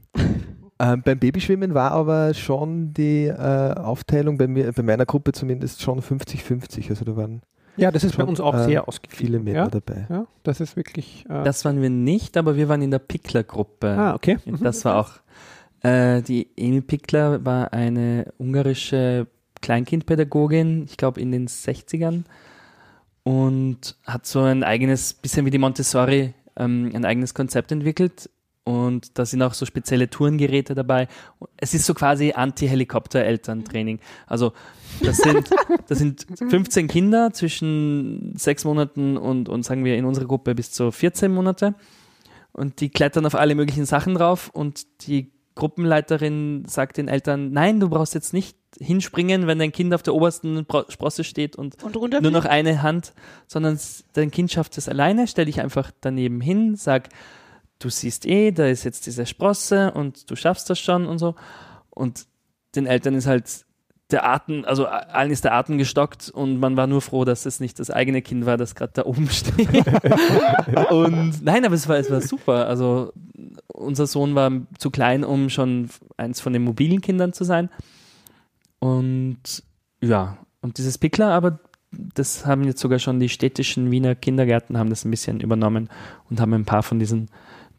Ähm, 0.80 1.02
beim 1.04 1.20
Babyschwimmen 1.20 1.74
war 1.74 1.92
aber 1.92 2.34
schon 2.34 2.94
die 2.94 3.26
äh, 3.26 3.74
Aufteilung 3.74 4.38
bei, 4.38 4.48
mir, 4.48 4.72
bei 4.72 4.82
meiner 4.82 5.06
Gruppe 5.06 5.34
zumindest 5.34 5.82
schon 5.82 6.02
50-50. 6.02 6.90
Also 6.90 7.06
da 7.06 7.16
waren 7.18 7.42
ja, 7.76 7.92
das 7.92 8.04
ist 8.04 8.18
bei 8.18 8.24
uns 8.26 8.42
auch 8.42 8.56
äh, 8.56 8.64
sehr 8.66 8.88
ausgeglichen. 8.88 9.26
Viele 9.26 9.40
Männer 9.40 9.58
ja? 9.60 9.68
dabei. 9.68 10.06
Ja, 10.10 10.28
das 10.44 10.60
ist 10.60 10.76
wirklich. 10.76 11.26
Äh 11.30 11.44
das 11.44 11.64
waren 11.64 11.82
wir 11.82 11.90
nicht, 11.90 12.36
aber 12.36 12.58
wir 12.58 12.68
waren 12.68 12.82
in 12.82 12.92
der 12.92 13.00
Pickler-Gruppe. 13.00 13.88
Ah, 13.88 14.16
okay. 14.16 14.38
Mhm. 14.46 14.62
Das 14.62 14.84
war 14.84 14.98
auch. 14.98 15.12
Äh, 15.82 16.22
die 16.22 16.50
Emil 16.58 16.82
Pickler 16.82 17.46
war 17.46 17.72
eine 17.72 18.34
ungarische 18.38 19.28
Kleinkindpädagogin, 19.62 20.86
ich 20.86 20.98
glaube 20.98 21.22
in 21.22 21.32
den 21.32 21.48
60ern 21.48 22.24
und 23.24 23.96
hat 24.06 24.26
so 24.26 24.42
ein 24.42 24.64
eigenes, 24.64 25.14
bisschen 25.14 25.46
wie 25.46 25.52
die 25.52 25.58
Montessori, 25.58 26.34
ähm, 26.56 26.92
ein 26.94 27.06
eigenes 27.06 27.34
Konzept 27.34 27.72
entwickelt. 27.72 28.30
Und 28.64 29.18
da 29.18 29.26
sind 29.26 29.42
auch 29.42 29.56
so 29.56 29.66
spezielle 29.66 30.10
Tourengeräte 30.10 30.76
dabei. 30.76 31.08
Es 31.58 31.74
ist 31.74 31.86
so 31.86 31.96
quasi 31.96 32.34
Anti-Helikopter-Elterntraining. 32.34 34.00
Also 34.28 34.54
das 35.02 35.18
sind, 35.18 35.50
das 35.88 35.98
sind 35.98 36.28
15 36.38 36.88
Kinder 36.88 37.34
zwischen 37.34 38.34
sechs 38.38 38.66
Monaten 38.66 39.18
und, 39.18 39.50
und 39.50 39.64
sagen 39.64 39.86
wir 39.86 39.98
in 39.98 40.06
unserer 40.06 40.26
Gruppe 40.26 40.54
bis 40.54 40.72
zu 40.72 40.92
14 40.92 41.34
Monate. 41.34 41.74
Und 42.52 42.82
die 42.82 42.90
klettern 42.90 43.26
auf 43.26 43.36
alle 43.36 43.56
möglichen 43.56 43.86
Sachen 43.86 44.14
drauf 44.14 44.50
und 44.54 45.08
die 45.08 45.32
Gruppenleiterin 45.56 46.64
sagt 46.68 46.98
den 46.98 47.08
Eltern, 47.08 47.52
nein, 47.52 47.80
du 47.80 47.90
brauchst 47.90 48.14
jetzt 48.14 48.34
nicht 48.34 48.58
hinspringen, 48.80 49.48
wenn 49.48 49.60
dein 49.60 49.72
Kind 49.72 49.94
auf 49.94 50.04
der 50.04 50.14
obersten 50.14 50.66
Sprosse 50.90 51.24
steht 51.24 51.56
und, 51.56 51.84
und 51.84 51.96
nur 51.96 52.32
noch 52.32 52.46
eine 52.46 52.82
Hand, 52.82 53.14
sondern 53.48 53.80
dein 54.14 54.32
Kind 54.32 54.52
schafft 54.52 54.78
es 54.78 54.88
alleine, 54.88 55.28
stell 55.28 55.46
dich 55.46 55.60
einfach 55.60 55.92
daneben 56.02 56.40
hin, 56.40 56.76
sag, 56.76 57.10
du 57.80 57.90
siehst 57.90 58.26
eh, 58.26 58.52
da 58.52 58.68
ist 58.68 58.84
jetzt 58.84 59.06
diese 59.06 59.26
Sprosse 59.26 59.92
und 59.92 60.30
du 60.30 60.36
schaffst 60.36 60.70
das 60.70 60.80
schon 60.80 61.06
und 61.06 61.18
so. 61.18 61.36
Und 61.90 62.26
den 62.76 62.86
Eltern 62.86 63.16
ist 63.16 63.26
halt 63.26 63.66
der 64.12 64.28
Atem, 64.28 64.66
also 64.66 64.86
allen 64.86 65.32
ist 65.32 65.44
der 65.44 65.54
Atem 65.54 65.78
gestockt 65.78 66.30
und 66.30 66.60
man 66.60 66.78
war 66.78 66.88
nur 66.88 67.02
froh, 67.02 67.26
dass 67.26 67.46
es 67.46 67.60
nicht 67.60 67.80
das 67.80 67.92
eigene 67.92 68.22
Kind 68.22 68.46
war, 68.46 68.58
das 68.58 68.76
gerade 68.76 68.94
da 68.94 69.06
oben 69.06 69.30
steht. 69.30 69.70
und 70.90 71.44
nein, 71.44 71.66
aber 71.66 71.76
es 71.76 71.88
war, 71.88 71.98
es 71.98 72.10
war 72.10 72.22
super. 72.22 72.68
Also 72.68 73.14
unser 73.80 74.08
Sohn 74.08 74.36
war 74.36 74.52
zu 74.78 74.92
klein, 74.92 75.24
um 75.24 75.50
schon 75.50 75.90
eins 76.18 76.42
von 76.42 76.54
den 76.54 76.64
mobilen 76.64 77.02
Kindern 77.02 77.34
zu 77.34 77.44
sein. 77.44 77.70
Und 78.80 79.64
ja, 80.02 80.38
und 80.62 80.78
dieses 80.78 80.98
Pickler, 80.98 81.32
aber 81.32 81.60
das 81.92 82.46
haben 82.46 82.64
jetzt 82.64 82.82
sogar 82.82 83.00
schon 83.00 83.20
die 83.20 83.30
städtischen 83.30 83.90
Wiener 83.92 84.16
Kindergärten 84.16 84.78
haben 84.78 84.90
das 84.90 85.06
ein 85.06 85.12
bisschen 85.12 85.40
übernommen 85.40 85.90
und 86.30 86.40
haben 86.40 86.54
ein 86.54 86.66
paar 86.66 86.84
von 86.84 87.00
diesen 87.00 87.30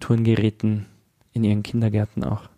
Turngeräten 0.01 0.87
in 1.33 1.45
ihren 1.45 1.63
Kindergärten 1.63 2.25
auch. 2.25 2.50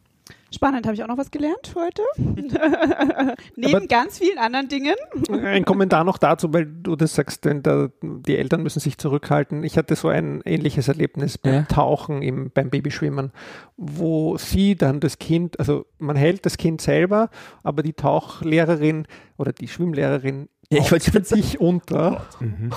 Spannend, 0.55 0.87
habe 0.87 0.95
ich 0.95 1.03
auch 1.03 1.09
noch 1.09 1.17
was 1.17 1.31
gelernt 1.31 1.75
heute. 1.75 2.03
Neben 3.57 3.75
Aber 3.75 3.87
ganz 3.87 4.19
vielen 4.19 4.39
anderen 4.39 4.69
Dingen. 4.69 4.95
Ein 5.31 5.65
Kommentar 5.65 6.05
noch 6.05 6.19
dazu, 6.19 6.53
weil 6.53 6.67
du 6.67 6.95
das 6.95 7.15
sagst, 7.15 7.45
denn 7.45 7.63
da, 7.63 7.89
die 8.03 8.37
Eltern 8.37 8.63
müssen 8.63 8.81
sich 8.81 8.99
zurückhalten. 8.99 9.65
Ich 9.65 9.79
hatte 9.79 9.97
so 9.97 10.09
ein 10.09 10.43
ähnliches 10.45 10.89
Erlebnis 10.89 11.39
beim 11.39 11.55
ja. 11.55 11.63
Tauchen, 11.63 12.23
im, 12.23 12.51
beim 12.51 12.71
Babyschwimmen, 12.71 13.33
wo 13.77 14.37
sie 14.37 14.77
dann 14.77 15.01
das 15.01 15.19
Kind, 15.19 15.59
also 15.59 15.87
man 15.99 16.17
hält 16.17 16.45
das 16.45 16.59
Kind 16.59 16.81
selber, 16.81 17.31
aber 17.63 17.83
die 17.83 17.95
Tauchlehrerin 17.95 19.07
oder 19.39 19.53
die 19.53 19.69
Schwimmlehrerin 19.69 20.49
ja, 20.71 20.81
ich 20.81 20.91
wollte 20.91 21.23
sich 21.25 21.61
unter. 21.61 22.27
Mhm 22.41 22.73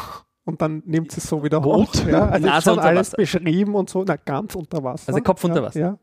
und 0.46 0.62
dann 0.62 0.84
nimmt 0.86 1.12
sie 1.12 1.18
es 1.20 1.28
so 1.28 1.44
wieder 1.44 1.64
hoch. 1.64 1.94
Ja, 2.08 2.30
also 2.30 2.48
Nase 2.48 2.58
ist 2.58 2.64
schon 2.64 2.80
alles 2.80 3.08
Wasser. 3.08 3.18
beschrieben 3.18 3.76
und 3.76 3.90
so, 3.90 4.04
na 4.08 4.16
ganz 4.16 4.56
unter 4.56 4.84
Wasser. 4.84 5.10
Also 5.10 5.24
Kopf 5.24 5.44
unter 5.44 5.58
ja, 5.58 5.64
Wasser. 5.64 5.80
Ja. 5.80 5.98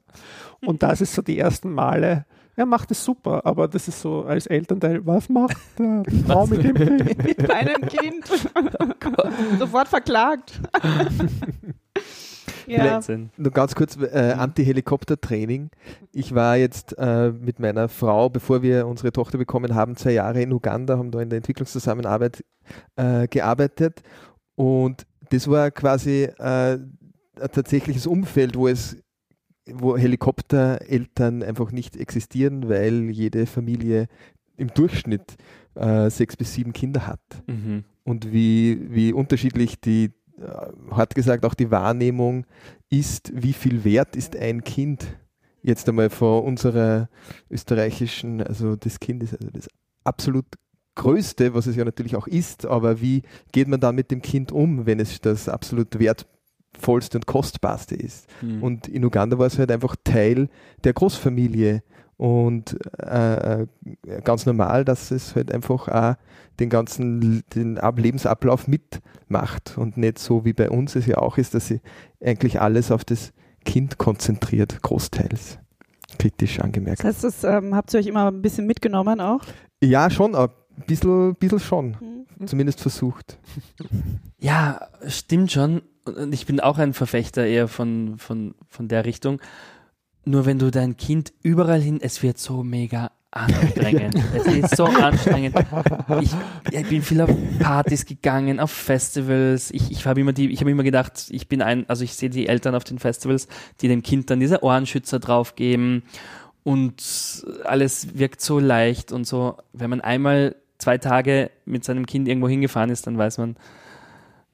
Und 0.64 0.82
das 0.82 1.00
ist 1.00 1.14
so 1.14 1.22
die 1.22 1.38
ersten 1.38 1.72
Male. 1.72 2.24
Er 2.54 2.66
macht 2.66 2.90
es 2.90 3.02
super, 3.02 3.46
aber 3.46 3.66
das 3.66 3.88
ist 3.88 4.00
so 4.00 4.24
als 4.24 4.46
Elternteil, 4.46 5.04
was 5.06 5.28
macht 5.28 5.56
der 5.78 6.04
Frau 6.26 6.46
mit 6.46 6.62
dem 6.62 6.74
Kind? 6.74 7.24
Mit 7.24 7.48
meinem 7.48 7.88
Kind. 7.88 8.26
Sofort 9.58 9.88
verklagt. 9.88 10.60
ja. 12.66 13.00
Nur 13.38 13.52
ganz 13.52 13.74
kurz, 13.74 13.96
äh, 13.96 14.34
Anti-Helikopter-Training. 14.36 15.70
Ich 16.12 16.34
war 16.34 16.56
jetzt 16.56 16.94
äh, 16.98 17.30
mit 17.30 17.58
meiner 17.58 17.88
Frau, 17.88 18.28
bevor 18.28 18.62
wir 18.62 18.86
unsere 18.86 19.12
Tochter 19.12 19.38
bekommen 19.38 19.74
haben, 19.74 19.96
zwei 19.96 20.12
Jahre 20.12 20.42
in 20.42 20.52
Uganda, 20.52 20.98
haben 20.98 21.10
da 21.10 21.22
in 21.22 21.30
der 21.30 21.38
Entwicklungszusammenarbeit 21.38 22.44
äh, 22.96 23.28
gearbeitet. 23.28 24.02
Und 24.56 25.06
das 25.30 25.48
war 25.48 25.70
quasi 25.70 26.24
äh, 26.24 26.78
ein 27.40 27.50
tatsächliches 27.50 28.06
Umfeld, 28.06 28.56
wo 28.56 28.68
es 28.68 29.01
wo 29.70 29.96
Helikoptereltern 29.96 31.42
einfach 31.42 31.72
nicht 31.72 31.96
existieren, 31.96 32.68
weil 32.68 33.10
jede 33.10 33.46
Familie 33.46 34.08
im 34.56 34.68
Durchschnitt 34.68 35.36
äh, 35.74 36.10
sechs 36.10 36.36
bis 36.36 36.54
sieben 36.54 36.72
Kinder 36.72 37.06
hat 37.06 37.20
Mhm. 37.46 37.84
und 38.04 38.32
wie, 38.32 38.80
wie 38.90 39.12
unterschiedlich 39.12 39.80
die, 39.80 40.10
äh, 40.38 40.92
hat 40.92 41.14
gesagt, 41.14 41.44
auch 41.44 41.54
die 41.54 41.70
Wahrnehmung 41.70 42.44
ist, 42.90 43.32
wie 43.34 43.52
viel 43.52 43.84
wert 43.84 44.16
ist 44.16 44.36
ein 44.36 44.64
Kind 44.64 45.16
jetzt 45.62 45.88
einmal 45.88 46.10
vor 46.10 46.44
unserer 46.44 47.08
österreichischen, 47.50 48.42
also 48.42 48.76
das 48.76 48.98
Kind 49.00 49.22
ist 49.22 49.34
also 49.34 49.48
das 49.52 49.68
absolut 50.04 50.46
Größte, 50.94 51.54
was 51.54 51.66
es 51.66 51.76
ja 51.76 51.84
natürlich 51.84 52.16
auch 52.16 52.26
ist, 52.26 52.66
aber 52.66 53.00
wie 53.00 53.22
geht 53.52 53.68
man 53.68 53.80
dann 53.80 53.94
mit 53.94 54.10
dem 54.10 54.20
Kind 54.20 54.52
um, 54.52 54.84
wenn 54.84 55.00
es 55.00 55.20
das 55.20 55.48
absolut 55.48 55.98
wertvollste 56.74 57.18
und 57.18 57.26
kostbarste 57.26 57.94
ist? 57.94 58.26
Mhm. 58.42 58.62
Und 58.62 58.88
in 58.88 59.04
Uganda 59.04 59.38
war 59.38 59.46
es 59.46 59.58
halt 59.58 59.70
einfach 59.70 59.96
Teil 60.04 60.48
der 60.84 60.92
Großfamilie 60.92 61.82
und 62.16 62.76
äh, 62.98 63.62
äh, 63.62 63.66
ganz 64.22 64.46
normal, 64.46 64.84
dass 64.84 65.10
es 65.10 65.34
halt 65.34 65.52
einfach 65.52 65.88
auch 65.88 66.14
den 66.60 66.68
ganzen 66.68 67.42
den 67.54 67.78
Ab- 67.78 67.98
Lebensablauf 67.98 68.68
mitmacht 68.68 69.76
und 69.76 69.96
nicht 69.96 70.18
so 70.18 70.44
wie 70.44 70.52
bei 70.52 70.70
uns 70.70 70.94
es 70.94 71.06
ja 71.06 71.18
auch 71.18 71.38
ist, 71.38 71.54
dass 71.54 71.66
sie 71.68 71.80
eigentlich 72.22 72.60
alles 72.60 72.90
auf 72.90 73.04
das 73.04 73.32
Kind 73.64 73.98
konzentriert, 73.98 74.82
großteils. 74.82 75.58
Kritisch 76.18 76.60
angemerkt. 76.60 76.98
Das 77.00 77.06
heißt, 77.06 77.24
das 77.24 77.44
ähm, 77.44 77.74
habt 77.74 77.94
ihr 77.94 78.00
euch 78.00 78.06
immer 78.06 78.30
ein 78.30 78.42
bisschen 78.42 78.66
mitgenommen 78.66 79.20
auch? 79.20 79.40
Ja, 79.82 80.10
schon, 80.10 80.34
aber 80.34 80.52
ein 80.76 80.84
bisschen, 80.86 81.34
bisschen 81.36 81.58
schon. 81.58 81.96
Mhm. 82.38 82.46
Zumindest 82.46 82.80
versucht. 82.80 83.38
Ja, 84.38 84.88
stimmt 85.06 85.50
schon. 85.52 85.80
Und 86.04 86.32
ich 86.32 86.46
bin 86.46 86.60
auch 86.60 86.78
ein 86.78 86.94
Verfechter 86.94 87.46
eher 87.46 87.68
von, 87.68 88.18
von, 88.18 88.54
von 88.68 88.88
der 88.88 89.04
Richtung. 89.04 89.40
Nur 90.24 90.46
wenn 90.46 90.58
du 90.58 90.70
dein 90.70 90.96
Kind 90.96 91.32
überall 91.42 91.80
hin, 91.80 91.98
es 92.00 92.22
wird 92.22 92.38
so 92.38 92.62
mega 92.62 93.10
anstrengend. 93.32 94.14
es 94.34 94.46
ist 94.46 94.76
so 94.76 94.84
anstrengend. 94.84 95.56
Ich, 96.20 96.30
ich 96.70 96.88
bin 96.88 97.02
viel 97.02 97.20
auf 97.22 97.30
Partys 97.58 98.04
gegangen, 98.04 98.60
auf 98.60 98.70
Festivals. 98.70 99.70
Ich, 99.70 99.90
ich 99.90 100.06
habe 100.06 100.20
immer 100.20 100.32
die, 100.32 100.50
ich 100.50 100.60
habe 100.60 100.70
immer 100.70 100.82
gedacht, 100.82 101.26
ich 101.30 101.48
bin 101.48 101.62
ein, 101.62 101.88
also 101.88 102.04
ich 102.04 102.14
sehe 102.14 102.30
die 102.30 102.46
Eltern 102.46 102.74
auf 102.74 102.84
den 102.84 102.98
Festivals, 102.98 103.48
die 103.80 103.88
dem 103.88 104.02
Kind 104.02 104.30
dann 104.30 104.40
diese 104.40 104.62
Ohrenschützer 104.62 105.18
draufgeben 105.18 106.02
und 106.62 107.44
alles 107.64 108.18
wirkt 108.18 108.40
so 108.40 108.58
leicht 108.58 109.12
und 109.12 109.26
so. 109.26 109.56
Wenn 109.72 109.90
man 109.90 110.00
einmal 110.00 110.54
zwei 110.78 110.98
Tage 110.98 111.50
mit 111.64 111.84
seinem 111.84 112.06
Kind 112.06 112.28
irgendwo 112.28 112.48
hingefahren 112.48 112.90
ist, 112.90 113.06
dann 113.06 113.18
weiß 113.18 113.38
man, 113.38 113.56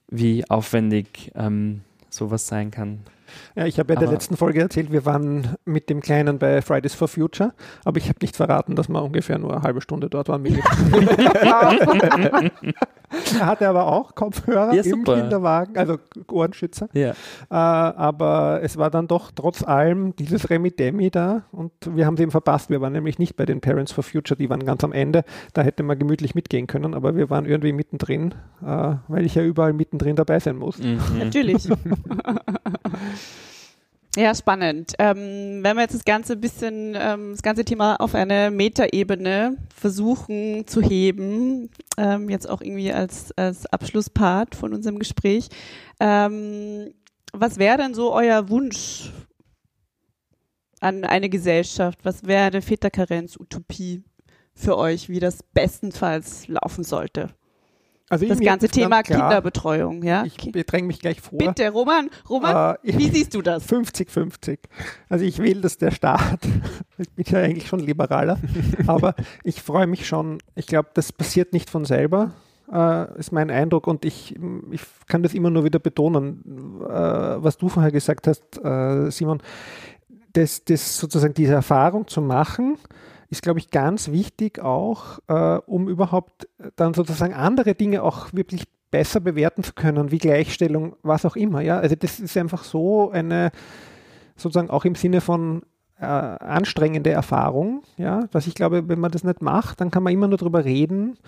wie 0.09 0.49
aufwendig 0.49 1.33
ähm, 1.35 1.83
sowas 2.11 2.47
sein 2.47 2.71
kann. 2.71 3.01
Ja, 3.55 3.67
ich 3.67 3.79
habe 3.79 3.93
ja 3.93 4.01
in 4.01 4.07
der 4.07 4.13
letzten 4.13 4.37
Folge 4.37 4.61
erzählt, 4.61 4.93
wir 4.93 5.05
waren 5.05 5.57
mit 5.65 5.91
dem 5.91 6.01
Kleinen 6.01 6.39
bei 6.39 6.63
Fridays 6.63 6.95
for 6.95 7.09
Future, 7.09 7.53
aber 7.85 7.99
ich 7.99 8.09
habe 8.09 8.19
nicht 8.23 8.37
verraten, 8.37 8.77
dass 8.77 8.89
wir 8.89 9.03
ungefähr 9.03 9.39
nur 9.39 9.53
eine 9.55 9.63
halbe 9.63 9.81
Stunde 9.81 10.09
dort 10.09 10.29
waren. 10.29 10.45
er 13.39 13.47
hatte 13.47 13.69
aber 13.69 13.87
auch 13.87 14.15
Kopfhörer 14.15 14.75
Ja, 14.75 14.83
im. 14.83 15.05
Kinderwagen, 15.05 15.77
also 15.77 15.99
Ohrenschützer. 16.31 16.89
Ja. 16.93 17.11
Äh, 17.11 17.15
aber 17.51 18.61
es 18.63 18.77
war 18.77 18.91
dann 18.91 19.09
doch 19.09 19.31
trotz 19.35 19.63
allem 19.63 20.15
dieses 20.17 20.51
Remi-Demi 20.51 21.11
da 21.11 21.43
und 21.53 21.73
wir 21.87 22.07
haben 22.07 22.17
sie 22.17 22.25
eben 22.25 22.33
verpasst. 22.33 22.71
Wir 22.71 22.81
waren 22.81 22.93
nämlich 22.93 23.19
nicht 23.19 23.37
bei 23.37 23.47
den 23.47 23.61
Parents 23.61 23.93
for 23.93 24.05
Future, 24.05 24.37
die 24.37 24.51
waren 24.51 24.65
ganz 24.65 24.85
am 24.85 24.93
Ende. 24.93 25.25
Da 25.55 25.63
hätte 25.63 25.83
man 25.83 25.99
gemütlich 25.99 26.35
mitgehen 26.35 26.67
können, 26.67 26.95
aber 26.95 27.17
wir 27.17 27.31
waren 27.31 27.47
irgendwie 27.47 27.73
mittendrin, 27.73 28.35
äh, 28.63 28.95
weil 29.09 29.25
ich 29.25 29.35
ja 29.35 29.43
überall 29.43 29.73
mittendrin 29.73 30.17
dabei 30.17 30.41
sein 30.41 30.57
muss. 30.57 30.79
Mhm. 30.79 30.99
Natürlich. 31.19 31.69
Ja, 34.17 34.35
spannend. 34.35 34.95
Ähm, 34.99 35.61
wenn 35.63 35.77
wir 35.77 35.83
jetzt 35.83 35.95
das 35.95 36.05
ganze 36.05 36.37
bisschen, 36.37 36.97
ähm, 36.99 37.33
das 37.33 37.43
ganze 37.43 37.65
Thema 37.65 37.97
auf 38.01 38.15
eine 38.15 38.51
Metaebene 38.51 39.57
versuchen 39.73 40.67
zu 40.67 40.83
heben, 40.83 41.71
ähm, 41.97 42.29
jetzt 42.29 42.49
auch 42.49 42.61
irgendwie 42.61 42.93
als, 42.93 43.31
als 43.37 43.67
Abschlusspart 43.67 44.57
von 44.57 44.75
unserem 44.75 44.99
Gespräch, 44.99 45.49
ähm, 46.01 46.93
was 47.33 47.59
wäre 47.59 47.77
denn 47.77 47.95
so 47.95 48.13
euer 48.13 48.49
Wunsch 48.49 49.13
an 50.81 51.05
eine 51.05 51.29
Gesellschaft? 51.29 52.01
Was 52.03 52.25
wäre 52.27 52.47
eine 52.47 52.63
Väterkarenz-Utopie 52.63 54.03
für 54.55 54.77
euch, 54.77 55.09
wie 55.09 55.21
das 55.21 55.43
bestenfalls 55.43 56.49
laufen 56.49 56.83
sollte? 56.83 57.31
Also 58.11 58.27
Das 58.27 58.41
ganze 58.41 58.67
ganz 58.67 58.75
Thema 58.75 59.03
klar, 59.03 59.21
Kinderbetreuung, 59.21 60.03
ja? 60.03 60.25
Ich 60.25 60.37
bedränge 60.51 60.87
mich 60.87 60.99
gleich 61.01 61.21
vor. 61.21 61.39
Bitte, 61.39 61.71
Roman, 61.71 62.09
Roman, 62.29 62.77
Äh, 62.83 62.99
wie 62.99 63.09
siehst 63.11 63.35
du 63.35 63.43
das? 63.43 63.69
50-50. 63.69 64.59
Also 65.09 65.25
ich 65.25 65.39
will, 65.39 65.61
dass 65.61 65.77
der 65.77 65.91
Staat, 65.91 66.41
ich 66.99 67.11
bin 67.11 67.25
ja 67.29 67.41
eigentlich 67.41 67.67
schon 67.69 67.81
liberaler, 67.81 68.39
aber 68.87 69.15
ich 69.45 69.63
freue 69.63 69.87
mich 69.87 70.07
schon, 70.07 70.39
ich 70.55 70.67
glaube, 70.67 70.89
das 70.95 71.13
passiert 71.13 71.53
nicht 71.53 71.69
von 71.69 71.85
selber, 71.85 72.33
äh, 72.73 73.19
ist 73.19 73.33
mein 73.33 73.51
Eindruck 73.51 73.87
und 73.87 74.05
ich, 74.05 74.35
ich 74.71 74.81
kann 75.07 75.23
das 75.23 75.35
immer 75.35 75.51
nur 75.51 75.65
wieder 75.65 75.79
betonen, 75.79 76.43
äh, 76.83 76.89
was 76.89 77.59
du 77.59 77.69
vorher 77.69 77.93
gesagt 77.93 78.27
hast, 78.27 78.59
äh, 78.65 79.11
Simon, 79.11 79.43
das, 80.33 80.65
das 80.65 80.99
sozusagen 80.99 81.35
diese 81.35 81.55
Erfahrung 81.55 82.07
zu 82.07 82.23
machen, 82.23 82.79
ist, 83.31 83.43
glaube 83.43 83.59
ich, 83.59 83.71
ganz 83.71 84.11
wichtig 84.11 84.59
auch, 84.61 85.19
äh, 85.29 85.59
um 85.67 85.89
überhaupt 85.89 86.49
dann 86.77 86.95
sozusagen 86.95 87.35
andere 87.35 87.75
Dinge 87.75 88.03
auch 88.03 88.33
wirklich 88.33 88.65
besser 88.91 89.21
bewerten 89.21 89.63
zu 89.63 89.75
können, 89.75 90.11
wie 90.11 90.19
Gleichstellung, 90.19 90.97
was 91.03 91.27
auch 91.27 91.37
immer. 91.37 91.61
Ja, 91.61 91.79
also 91.79 91.95
das 91.95 92.21
ist 92.21 92.37
einfach 92.37 92.65
so 92.65 93.11
eine 93.11 93.51
sozusagen 94.37 94.71
auch 94.71 94.85
im 94.85 94.95
Sinne 94.95 95.21
von 95.21 95.63
äh, 96.01 96.05
anstrengende 96.05 97.11
Erfahrung, 97.11 97.83
ja, 97.97 98.27
dass 98.31 98.47
ich 98.47 98.55
glaube, 98.55 98.89
wenn 98.89 99.01
man 99.01 99.11
das 99.11 99.25
nicht 99.25 99.43
macht, 99.43 99.81
dann 99.81 99.91
kann 99.91 100.03
man 100.03 100.13
immer 100.13 100.29
nur 100.29 100.39
drüber 100.39 100.65
reden. 100.65 101.19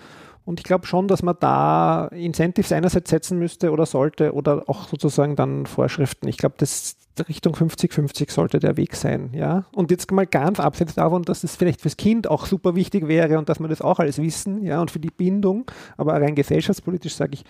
Und 0.43 0.59
ich 0.59 0.63
glaube 0.63 0.87
schon, 0.87 1.07
dass 1.07 1.21
man 1.21 1.35
da 1.39 2.07
Incentives 2.07 2.71
einerseits 2.71 3.09
setzen 3.09 3.37
müsste 3.37 3.71
oder 3.71 3.85
sollte 3.85 4.33
oder 4.33 4.63
auch 4.67 4.87
sozusagen 4.87 5.35
dann 5.35 5.65
Vorschriften. 5.65 6.27
Ich 6.27 6.37
glaube, 6.37 6.55
das 6.57 6.95
Richtung 7.27 7.53
50-50 7.55 8.31
sollte 8.31 8.59
der 8.59 8.77
Weg 8.77 8.95
sein, 8.95 9.31
ja. 9.33 9.65
Und 9.73 9.91
jetzt 9.91 10.11
mal 10.11 10.25
ganz 10.25 10.59
abseits 10.59 10.95
davon, 10.95 11.23
dass 11.23 11.43
es 11.43 11.55
vielleicht 11.55 11.81
fürs 11.81 11.97
Kind 11.97 12.27
auch 12.27 12.45
super 12.45 12.75
wichtig 12.75 13.07
wäre 13.07 13.37
und 13.37 13.49
dass 13.49 13.59
wir 13.59 13.67
das 13.67 13.81
auch 13.81 13.99
alles 13.99 14.21
wissen, 14.21 14.63
ja, 14.63 14.81
und 14.81 14.91
für 14.91 14.99
die 14.99 15.11
Bindung, 15.11 15.69
aber 15.97 16.13
rein 16.13 16.35
gesellschaftspolitisch 16.35 17.15
sage 17.15 17.33
ich, 17.33 17.43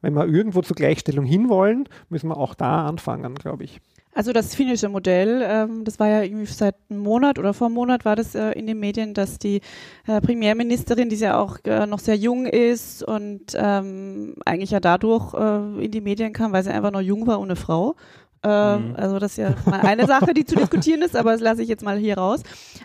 wenn 0.00 0.14
wir 0.14 0.26
irgendwo 0.26 0.62
zur 0.62 0.76
Gleichstellung 0.76 1.24
hinwollen, 1.24 1.88
müssen 2.08 2.28
wir 2.28 2.36
auch 2.36 2.54
da 2.54 2.86
anfangen, 2.86 3.34
glaube 3.34 3.64
ich. 3.64 3.80
Also 4.18 4.32
das 4.32 4.52
finnische 4.52 4.88
Modell, 4.88 5.44
ähm, 5.46 5.84
das 5.84 6.00
war 6.00 6.08
ja 6.08 6.22
irgendwie 6.22 6.46
seit 6.46 6.74
einem 6.90 7.02
Monat 7.02 7.38
oder 7.38 7.54
vor 7.54 7.68
einem 7.68 7.76
Monat 7.76 8.04
war 8.04 8.16
das 8.16 8.34
äh, 8.34 8.50
in 8.50 8.66
den 8.66 8.80
Medien, 8.80 9.14
dass 9.14 9.38
die 9.38 9.60
äh, 10.08 10.20
Premierministerin, 10.20 11.08
die 11.08 11.14
ja 11.14 11.38
auch 11.38 11.58
äh, 11.62 11.86
noch 11.86 12.00
sehr 12.00 12.16
jung 12.16 12.44
ist 12.46 13.04
und 13.04 13.54
ähm, 13.54 14.34
eigentlich 14.44 14.72
ja 14.72 14.80
dadurch 14.80 15.34
äh, 15.34 15.84
in 15.84 15.92
die 15.92 16.00
Medien 16.00 16.32
kam, 16.32 16.50
weil 16.50 16.64
sie 16.64 16.72
einfach 16.72 16.90
noch 16.90 17.00
jung 17.00 17.28
war 17.28 17.38
ohne 17.38 17.54
Frau. 17.54 17.94
Ähm, 18.42 18.88
Mhm. 18.88 18.96
Also 18.96 19.18
das 19.18 19.32
ist 19.32 19.38
ja 19.38 19.54
mal 19.66 19.80
eine 19.80 20.06
Sache, 20.06 20.34
die 20.34 20.44
zu 20.44 20.56
diskutieren 20.56 21.02
ist, 21.02 21.16
aber 21.16 21.32
das 21.32 21.40
lasse 21.40 21.62
ich 21.62 21.68
jetzt 21.68 21.84
mal 21.84 21.96
hier 21.98 22.18
raus. 22.18 22.42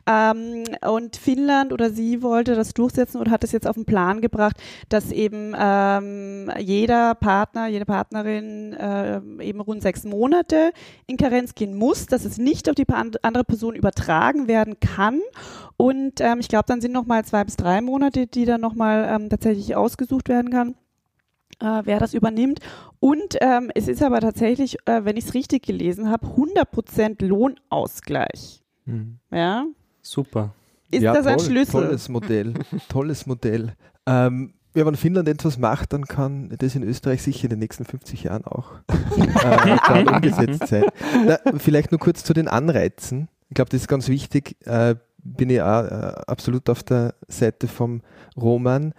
Ähm, 0.08 0.63
und 0.88 1.16
Finnland 1.16 1.74
oder 1.74 1.89
sie 1.89 2.22
wollte 2.22 2.56
das 2.56 2.74
durchsetzen 2.74 3.20
oder 3.20 3.32
hat 3.32 3.44
es 3.44 3.52
jetzt 3.52 3.68
auf 3.68 3.76
den 3.76 3.86
Plan 3.86 4.22
gebracht, 4.22 4.58
dass 4.89 5.12
eben 5.12 5.56
ähm, 5.58 6.52
jeder 6.60 7.16
Partner, 7.16 7.68
jede 7.68 7.86
Partnerin 7.86 8.74
äh, 8.74 9.22
eben 9.42 9.62
rund 9.62 9.82
sechs 9.82 10.04
Monate 10.04 10.72
in 11.08 11.18
Karenz 11.18 11.56
gehen 11.56 11.76
muss, 11.76 12.06
dass 12.06 12.26
es 12.26 12.38
nicht 12.38 12.70
auf 12.70 12.76
die 12.76 12.86
andere 13.22 13.44
Person 13.44 13.76
übertragen 13.76 14.48
werden 14.48 14.80
kann. 14.80 15.22
Und 15.78 16.22
ähm, 16.22 16.39
ich 16.39 16.48
glaube, 16.48 16.66
dann 16.68 16.82
sind 16.82 16.91
noch 16.91 17.06
mal 17.06 17.26
zwei 17.26 17.43
bis 17.43 17.56
drei 17.56 17.82
Monate, 17.82 18.28
die 18.28 18.45
dann 18.45 18.62
noch 18.62 18.76
mal 18.76 19.08
ähm, 19.10 19.30
tatsächlich 19.30 19.76
ausgesucht 19.76 20.30
werden 20.30 20.51
kann 20.51 20.76
äh, 21.62 21.82
wer 21.84 21.99
das 21.99 22.14
übernimmt. 22.14 22.60
Und 22.99 23.38
ähm, 23.41 23.72
es 23.76 23.88
ist 23.88 24.01
aber 24.04 24.20
tatsächlich, 24.22 24.78
äh, 24.86 25.04
wenn 25.06 25.18
ich 25.18 25.26
es 25.26 25.34
richtig 25.34 25.64
gelesen 25.64 26.10
habe, 26.10 26.28
100% 26.28 27.26
Lohnausgleich. 27.26 28.62
Ja? 29.32 29.66
Super. 30.01 30.54
Ist 30.91 31.01
Ja, 31.01 31.14
das 31.14 31.26
ein 31.26 31.38
toll, 31.38 31.45
Schlüssel? 31.47 31.72
Tolles 31.86 32.10
Modell. 32.10 32.54
tolles 32.89 33.26
Modell. 33.26 33.74
Ähm, 34.06 34.54
Ja, 34.76 34.86
wenn 34.86 34.95
Finnland 34.95 35.28
etwas 35.30 35.58
macht, 35.58 35.93
dann 35.93 36.06
kann 36.06 36.49
das 36.58 36.76
in 36.76 36.84
Österreich 36.84 37.22
sicher 37.22 37.43
in 37.45 37.51
den 37.51 37.60
nächsten 37.60 37.86
50 37.86 38.24
Jahren 38.24 38.43
auch 38.45 38.72
äh, 38.88 40.04
umgesetzt 40.10 40.68
sein. 40.68 40.86
Na, 41.26 41.38
vielleicht 41.58 41.91
nur 41.91 41.99
kurz 41.99 42.24
zu 42.24 42.34
den 42.34 42.47
Anreizen. 42.47 43.30
Ich 43.49 43.56
glaube, 43.56 43.70
das 43.70 43.82
ist 43.82 43.88
ganz 43.88 44.10
wichtig. 44.10 44.58
Äh, 44.66 44.95
bin 45.24 45.49
ich 45.49 45.62
auch 45.62 45.84
äh, 45.84 46.14
absolut 46.28 46.70
auf 46.70 46.84
der 46.84 47.14
Seite 47.28 47.68
vom 47.68 48.01
Roman, 48.36 48.93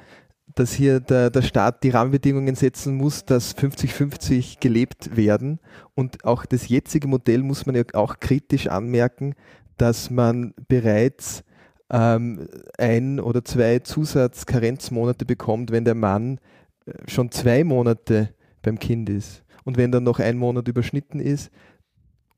dass 0.55 0.73
hier 0.73 1.01
der, 1.01 1.31
der 1.31 1.43
Staat 1.43 1.83
die 1.83 1.91
Rahmenbedingungen 1.91 2.55
setzen 2.55 2.97
muss, 2.97 3.25
dass 3.25 3.57
50-50 3.57 4.61
gelebt 4.61 5.17
werden. 5.17 5.59
Und 5.95 6.25
auch 6.25 6.47
das 6.47 6.69
jetzige 6.69 7.09
Modell 7.09 7.43
muss 7.43 7.67
man 7.67 7.75
ja 7.75 7.83
auch 7.95 8.21
kritisch 8.21 8.69
anmerken, 8.69 9.35
dass 9.77 10.11
man 10.11 10.55
bereits 10.69 11.43
ähm, 11.91 12.49
ein 12.79 13.19
oder 13.19 13.45
zwei 13.45 13.81
Zusatzkarenzmonate 13.81 15.25
bekommt, 15.25 15.73
wenn 15.73 15.85
der 15.85 15.97
Mann 15.97 16.39
äh, 16.87 16.93
schon 17.09 17.31
zwei 17.31 17.65
Monate 17.65 18.35
beim 18.63 18.79
Kind 18.79 19.11
ist. 19.11 19.43
Und 19.65 19.77
wenn 19.77 19.91
dann 19.91 20.05
noch 20.05 20.21
ein 20.21 20.37
Monat 20.37 20.69
überschnitten 20.69 21.21
ist, 21.21 21.51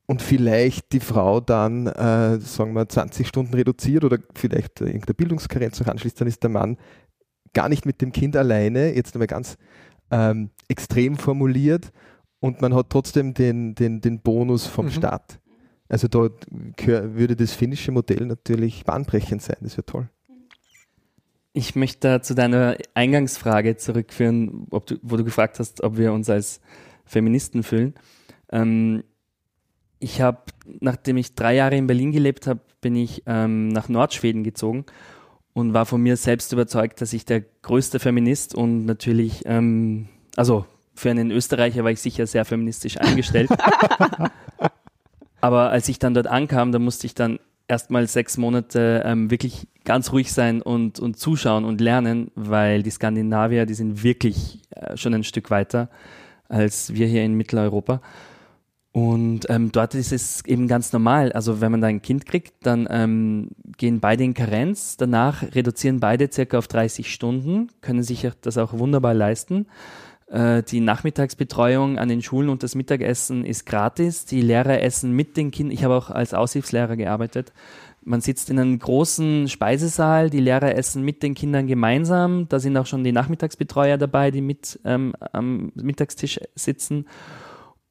und 0.09 0.21
vielleicht 0.21 0.93
die 0.93 1.01
Frau 1.01 1.41
dann, 1.41 1.87
äh, 1.87 2.39
sagen 2.39 2.73
wir, 2.73 2.87
20 2.87 3.27
Stunden 3.27 3.53
reduziert 3.53 4.05
oder 4.05 4.17
vielleicht 4.33 4.79
irgendeine 4.79 5.13
Bildungskarenz 5.13 5.81
noch 5.81 5.87
anschließt, 5.87 6.21
dann 6.21 6.29
ist 6.29 6.41
der 6.41 6.49
Mann 6.49 6.77
gar 7.53 7.69
nicht 7.69 7.85
mit 7.85 8.01
dem 8.01 8.11
Kind 8.11 8.35
alleine, 8.35 8.95
jetzt 8.95 9.15
einmal 9.15 9.27
ganz 9.27 9.57
ähm, 10.11 10.49
extrem 10.67 11.17
formuliert, 11.17 11.91
und 12.39 12.61
man 12.61 12.73
hat 12.75 12.89
trotzdem 12.89 13.33
den, 13.33 13.75
den, 13.75 14.01
den 14.01 14.19
Bonus 14.21 14.67
vom 14.67 14.85
mhm. 14.85 14.91
Staat. 14.91 15.39
Also 15.89 16.07
da 16.07 16.29
würde 16.69 17.35
das 17.35 17.53
finnische 17.53 17.91
Modell 17.91 18.25
natürlich 18.25 18.83
bahnbrechend 18.83 19.41
sein, 19.41 19.57
das 19.61 19.77
wäre 19.77 19.85
toll. 19.85 20.09
Ich 21.53 21.75
möchte 21.75 22.21
zu 22.21 22.35
deiner 22.35 22.77
Eingangsfrage 22.93 23.77
zurückführen, 23.77 24.67
du, 24.69 24.99
wo 25.01 25.17
du 25.17 25.23
gefragt 25.23 25.59
hast, 25.59 25.81
ob 25.81 25.97
wir 25.97 26.13
uns 26.13 26.29
als 26.29 26.61
Feministen 27.05 27.63
fühlen. 27.63 27.95
Ähm, 28.51 29.03
ich 29.97 30.21
habe, 30.21 30.41
nachdem 30.79 31.17
ich 31.17 31.33
drei 31.33 31.55
Jahre 31.55 31.75
in 31.75 31.87
Berlin 31.87 32.11
gelebt 32.11 32.45
habe, 32.45 32.59
bin 32.81 32.95
ich 32.95 33.23
ähm, 33.25 33.69
nach 33.69 33.89
Nordschweden 33.89 34.43
gezogen 34.43 34.85
und 35.57 35.73
war 35.73 35.87
von 35.87 35.99
mir 35.99 36.17
selbst 36.17 36.53
überzeugt, 36.53 37.01
dass 37.01 37.13
ich 37.13 37.25
der 37.25 37.41
größte 37.63 37.97
Feminist 37.97 38.53
und 38.53 38.85
natürlich, 38.85 39.41
ähm, 39.45 40.07
also 40.35 40.65
für 40.93 41.09
einen 41.09 41.31
Österreicher 41.31 41.83
war 41.83 41.89
ich 41.89 41.99
sicher 41.99 42.27
sehr 42.27 42.45
feministisch 42.45 42.97
eingestellt. 42.99 43.49
Aber 45.41 45.71
als 45.71 45.89
ich 45.89 45.97
dann 45.97 46.13
dort 46.13 46.27
ankam, 46.27 46.71
da 46.71 46.77
musste 46.77 47.07
ich 47.07 47.15
dann 47.15 47.39
erstmal 47.67 48.05
sechs 48.05 48.37
Monate 48.37 49.01
ähm, 49.03 49.31
wirklich 49.31 49.67
ganz 49.83 50.11
ruhig 50.11 50.31
sein 50.31 50.61
und, 50.61 50.99
und 50.99 51.17
zuschauen 51.17 51.65
und 51.65 51.81
lernen, 51.81 52.29
weil 52.35 52.83
die 52.83 52.91
Skandinavier, 52.91 53.65
die 53.65 53.73
sind 53.73 54.03
wirklich 54.03 54.61
äh, 54.69 54.95
schon 54.95 55.15
ein 55.15 55.23
Stück 55.23 55.49
weiter 55.49 55.89
als 56.49 56.93
wir 56.93 57.07
hier 57.07 57.23
in 57.25 57.33
Mitteleuropa. 57.33 57.99
Und 58.97 59.41
ähm, 59.49 59.71
dort 59.71 59.93
ist 59.93 60.11
es 60.11 60.43
eben 60.45 60.67
ganz 60.67 60.91
normal. 60.91 61.31
Also 61.31 61.61
wenn 61.61 61.69
man 61.69 61.81
da 61.81 61.87
ein 61.87 62.01
Kind 62.01 62.25
kriegt, 62.25 62.65
dann 62.65 62.87
ähm, 62.89 63.49
gehen 63.77 63.99
beide 63.99 64.23
in 64.23 64.33
Karenz. 64.33 64.97
Danach 64.97 65.43
reduzieren 65.53 65.99
beide 65.99 66.31
circa 66.33 66.57
auf 66.57 66.67
30 66.67 67.13
Stunden, 67.13 67.67
können 67.81 68.01
sich 68.01 68.27
das 68.41 68.57
auch 68.57 68.73
wunderbar 68.73 69.13
leisten. 69.13 69.67
Äh, 70.25 70.63
die 70.63 70.79
Nachmittagsbetreuung 70.79 71.99
an 71.99 72.09
den 72.09 72.23
Schulen 72.23 72.49
und 72.49 72.63
das 72.63 72.73
Mittagessen 72.73 73.45
ist 73.45 73.67
gratis. 73.67 74.25
Die 74.25 74.41
Lehrer 74.41 74.81
essen 74.81 75.11
mit 75.11 75.37
den 75.37 75.51
Kindern. 75.51 75.75
Ich 75.75 75.83
habe 75.83 75.93
auch 75.93 76.09
als 76.09 76.33
Aushilfslehrer 76.33 76.95
gearbeitet. 76.95 77.53
Man 78.01 78.21
sitzt 78.21 78.49
in 78.49 78.57
einem 78.57 78.79
großen 78.79 79.47
Speisesaal, 79.47 80.31
die 80.31 80.39
Lehrer 80.39 80.73
essen 80.73 81.03
mit 81.03 81.21
den 81.21 81.35
Kindern 81.35 81.67
gemeinsam. 81.67 82.49
Da 82.49 82.57
sind 82.59 82.75
auch 82.75 82.87
schon 82.87 83.03
die 83.03 83.11
Nachmittagsbetreuer 83.11 83.99
dabei, 83.99 84.31
die 84.31 84.41
mit 84.41 84.79
ähm, 84.85 85.13
am 85.33 85.71
Mittagstisch 85.75 86.39
sitzen. 86.55 87.05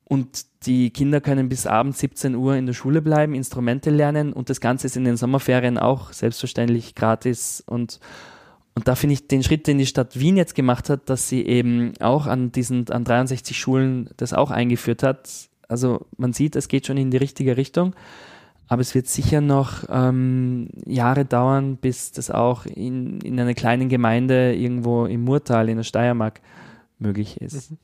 Und 0.09 0.47
die 0.67 0.91
Kinder 0.91 1.21
können 1.21 1.49
bis 1.49 1.67
abends 1.67 2.01
17 2.01 2.35
Uhr 2.35 2.57
in 2.57 2.67
der 2.67 2.73
Schule 2.73 3.01
bleiben, 3.01 3.35
Instrumente 3.35 3.91
lernen 3.91 4.33
und 4.33 4.51
das 4.51 4.61
Ganze 4.61 4.87
ist 4.87 4.97
in 4.97 5.05
den 5.05 5.17
Sommerferien 5.17 5.79
auch 5.79 6.13
selbstverständlich 6.13 6.95
gratis. 6.95 7.63
Und, 7.67 8.01
und 8.75 8.89
da 8.89 8.95
finde 8.95 9.15
ich 9.15 9.29
den 9.29 9.43
Schritt, 9.43 9.67
den 9.67 9.79
die 9.79 9.87
Stadt 9.87 10.19
Wien 10.19 10.37
jetzt 10.37 10.55
gemacht 10.55 10.91
hat, 10.91 11.09
dass 11.09 11.29
sie 11.29 11.47
eben 11.47 11.93
auch 12.01 12.27
an 12.27 12.53
diesen, 12.53 12.91
an 12.91 13.05
63 13.05 13.57
Schulen 13.57 14.11
das 14.17 14.33
auch 14.33 14.51
eingeführt 14.51 15.03
hat. 15.03 15.31
Also 15.69 16.07
man 16.17 16.33
sieht, 16.33 16.57
es 16.57 16.69
geht 16.69 16.87
schon 16.87 16.97
in 16.97 17.11
die 17.11 17.17
richtige 17.17 17.57
Richtung. 17.57 17.95
Aber 18.69 18.81
es 18.81 18.97
wird 18.97 19.07
sicher 19.07 19.41
noch 19.41 19.85
ähm, 19.89 20.69
Jahre 20.87 21.25
dauern, 21.25 21.77
bis 21.77 22.11
das 22.11 22.33
auch 22.33 22.67
in, 22.67 23.21
in 23.21 23.39
einer 23.39 23.55
kleinen 23.55 23.89
Gemeinde 23.89 24.55
irgendwo 24.55 25.07
im 25.07 25.23
Murtal 25.23 25.69
in 25.69 25.77
der 25.77 25.85
Steiermark 25.85 26.41
möglich 26.99 27.41
ist. 27.41 27.71
Mhm. 27.71 27.79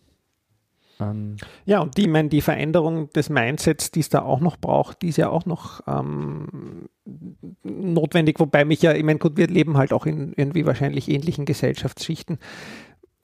Ähm 1.11 1.36
ja, 1.64 1.80
und 1.80 1.96
die, 1.96 2.07
meine, 2.09 2.28
die 2.28 2.40
Veränderung 2.40 3.11
des 3.11 3.30
Mindsets, 3.30 3.90
die 3.90 4.00
es 4.00 4.09
da 4.09 4.22
auch 4.22 4.40
noch 4.40 4.57
braucht, 4.57 5.03
die 5.03 5.09
ist 5.09 5.18
ja 5.18 5.28
auch 5.28 5.46
noch 5.46 5.80
ähm, 5.86 6.88
notwendig, 7.62 8.38
wobei 8.40 8.64
mich 8.64 8.82
ja, 8.82 8.92
ich 8.92 9.05
meine, 9.05 9.18
gut, 9.18 9.36
wir 9.36 9.46
leben 9.46 9.76
halt 9.76 9.92
auch 9.92 10.07
in 10.07 10.32
irgendwie 10.36 10.66
wahrscheinlich 10.66 11.09
ähnlichen 11.09 11.44
Gesellschaftsschichten 11.44 12.38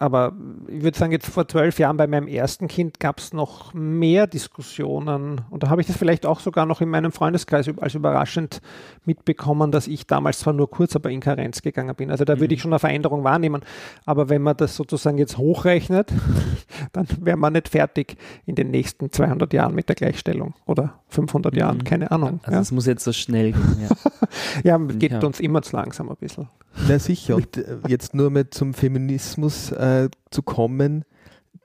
aber 0.00 0.32
ich 0.68 0.82
würde 0.82 0.96
sagen, 0.96 1.10
jetzt 1.10 1.26
vor 1.26 1.48
zwölf 1.48 1.80
Jahren 1.80 1.96
bei 1.96 2.06
meinem 2.06 2.28
ersten 2.28 2.68
Kind 2.68 3.00
gab 3.00 3.18
es 3.18 3.32
noch 3.32 3.74
mehr 3.74 4.28
Diskussionen. 4.28 5.40
Und 5.50 5.64
da 5.64 5.70
habe 5.70 5.80
ich 5.80 5.88
das 5.88 5.96
vielleicht 5.96 6.24
auch 6.24 6.38
sogar 6.38 6.66
noch 6.66 6.80
in 6.80 6.88
meinem 6.88 7.10
Freundeskreis 7.10 7.68
als 7.78 7.94
überraschend 7.94 8.60
mitbekommen, 9.04 9.72
dass 9.72 9.88
ich 9.88 10.06
damals 10.06 10.38
zwar 10.38 10.52
nur 10.52 10.70
kurz, 10.70 10.94
aber 10.94 11.10
in 11.10 11.18
Karenz 11.18 11.62
gegangen 11.62 11.96
bin. 11.96 12.12
Also 12.12 12.24
da 12.24 12.36
mhm. 12.36 12.40
würde 12.40 12.54
ich 12.54 12.62
schon 12.62 12.72
eine 12.72 12.78
Veränderung 12.78 13.24
wahrnehmen. 13.24 13.62
Aber 14.04 14.28
wenn 14.28 14.42
man 14.42 14.56
das 14.56 14.76
sozusagen 14.76 15.18
jetzt 15.18 15.36
hochrechnet, 15.36 16.12
dann 16.92 17.08
wäre 17.20 17.36
man 17.36 17.54
nicht 17.54 17.68
fertig 17.68 18.16
in 18.46 18.54
den 18.54 18.70
nächsten 18.70 19.10
200 19.10 19.52
Jahren 19.52 19.74
mit 19.74 19.88
der 19.88 19.96
Gleichstellung 19.96 20.54
oder 20.66 21.00
500 21.08 21.52
mhm. 21.52 21.58
Jahren, 21.58 21.84
keine 21.84 22.12
Ahnung. 22.12 22.38
Also 22.44 22.60
es 22.60 22.70
muss 22.70 22.86
jetzt 22.86 23.02
so 23.02 23.12
schnell 23.12 23.50
gehen. 23.50 23.88
Ja, 24.62 24.76
ja 24.78 24.78
geht 24.78 25.10
ja. 25.10 25.20
uns 25.20 25.40
immer 25.40 25.62
zu 25.62 25.74
langsam 25.74 26.08
ein 26.08 26.16
bisschen. 26.16 26.46
Na 26.86 26.98
sicher. 26.98 27.36
Und 27.36 27.56
äh, 27.56 27.78
jetzt 27.88 28.14
nur 28.14 28.30
mal 28.30 28.48
zum 28.50 28.74
Feminismus 28.74 29.72
äh, 29.72 30.08
zu 30.30 30.42
kommen. 30.42 31.04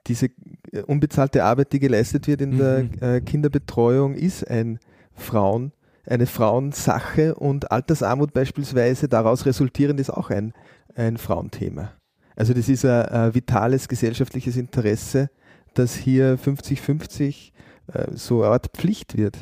Diese 0.07 0.29
äh, 0.71 0.81
unbezahlte 0.81 1.43
Arbeit, 1.43 1.73
die 1.73 1.79
geleistet 1.79 2.27
wird 2.27 2.41
in 2.41 2.55
mhm. 2.55 2.57
der 2.99 3.15
äh, 3.15 3.21
Kinderbetreuung, 3.21 4.15
ist 4.15 4.49
ein 4.49 4.79
Frauen, 5.13 5.71
eine 6.05 6.25
Frauensache 6.25 7.35
und 7.35 7.71
Altersarmut 7.71 8.33
beispielsweise 8.33 9.07
daraus 9.07 9.45
resultierend 9.45 9.99
ist 9.99 10.09
auch 10.09 10.29
ein, 10.29 10.53
ein 10.95 11.17
Frauenthema. 11.17 11.91
Also 12.35 12.53
das 12.53 12.67
ist 12.67 12.83
ein, 12.83 13.05
ein 13.05 13.35
vitales 13.35 13.87
gesellschaftliches 13.87 14.57
Interesse, 14.57 15.29
dass 15.73 15.95
hier 15.95 16.37
50-50 16.37 17.51
äh, 17.87 18.07
so 18.15 18.43
eine 18.43 18.51
Art 18.51 18.71
Pflicht 18.75 19.17
wird. 19.17 19.37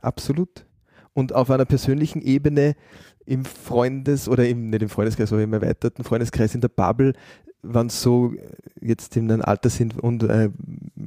Absolut. 0.00 0.66
Und 1.12 1.34
auf 1.34 1.50
einer 1.50 1.64
persönlichen 1.64 2.22
Ebene 2.22 2.76
im 3.26 3.44
Freundes- 3.44 4.28
oder 4.28 4.48
im, 4.48 4.70
nicht 4.70 4.82
im 4.82 4.88
Freundeskreis, 4.88 5.32
aber 5.32 5.42
im 5.42 5.52
erweiterten 5.52 6.04
Freundeskreis 6.04 6.54
in 6.54 6.60
der 6.60 6.68
Bubble, 6.68 7.12
wenn 7.62 7.88
so 7.88 8.32
jetzt 8.80 9.16
in 9.16 9.30
einem 9.30 9.42
Alter 9.42 9.70
sind 9.70 9.98
und 9.98 10.22
äh, 10.22 10.50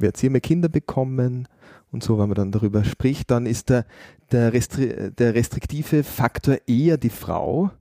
jetzt 0.02 0.20
hier 0.20 0.30
mehr 0.30 0.42
Kinder 0.42 0.70
bekommen 0.70 1.48
und 1.92 2.04
so, 2.04 2.20
wenn 2.20 2.28
man 2.28 2.36
dann 2.36 2.52
darüber 2.52 2.84
spricht, 2.84 3.32
dann 3.32 3.46
ist 3.46 3.70
der, 3.70 3.86
der, 4.32 4.54
Restri 4.54 5.12
der 5.18 5.34
restriktive 5.34 6.04
Faktor 6.04 6.58
eher 6.68 6.98
die 6.98 7.10
Frau 7.10 7.72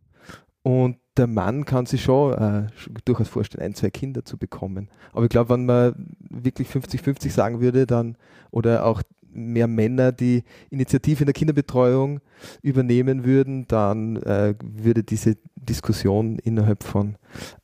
und 0.63 0.97
der 1.17 1.27
Mann 1.27 1.65
kann 1.65 1.87
sich 1.87 2.05
schon 2.05 2.35
äh, 2.35 2.67
durchaus 3.05 3.29
vorstellen, 3.29 3.65
ein, 3.65 3.75
zwei 3.75 3.91
Kinder 3.91 4.25
zu 4.25 4.39
bekommen. 4.39 4.89
Aber 5.13 5.25
ich 5.25 5.31
glaube, 5.31 5.51
wenn 5.51 5.67
man 5.67 6.15
wirklich 6.31 6.69
50-50 6.69 7.31
sagen 7.31 7.61
würde, 7.61 7.87
dann 7.87 8.17
oder 8.51 8.87
auch 8.87 9.03
mehr 9.39 9.67
Männer 9.67 10.13
die 10.13 10.45
Initiative 10.71 11.21
in 11.21 11.27
der 11.27 11.35
Kinderbetreuung 11.35 12.21
übernehmen 12.63 13.25
würden, 13.25 13.67
dann 13.69 14.17
äh, 14.23 14.55
würde 14.63 15.03
diese 15.03 15.37
Diskussion 15.57 16.39
innerhalb 16.39 16.83
von 16.85 17.17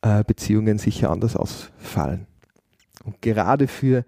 äh, 0.02 0.24
Beziehungen 0.24 0.78
sicher 0.78 1.10
anders 1.10 1.36
ausfallen. 1.36 2.26
Und 3.04 3.20
gerade 3.20 3.68
für 3.68 4.04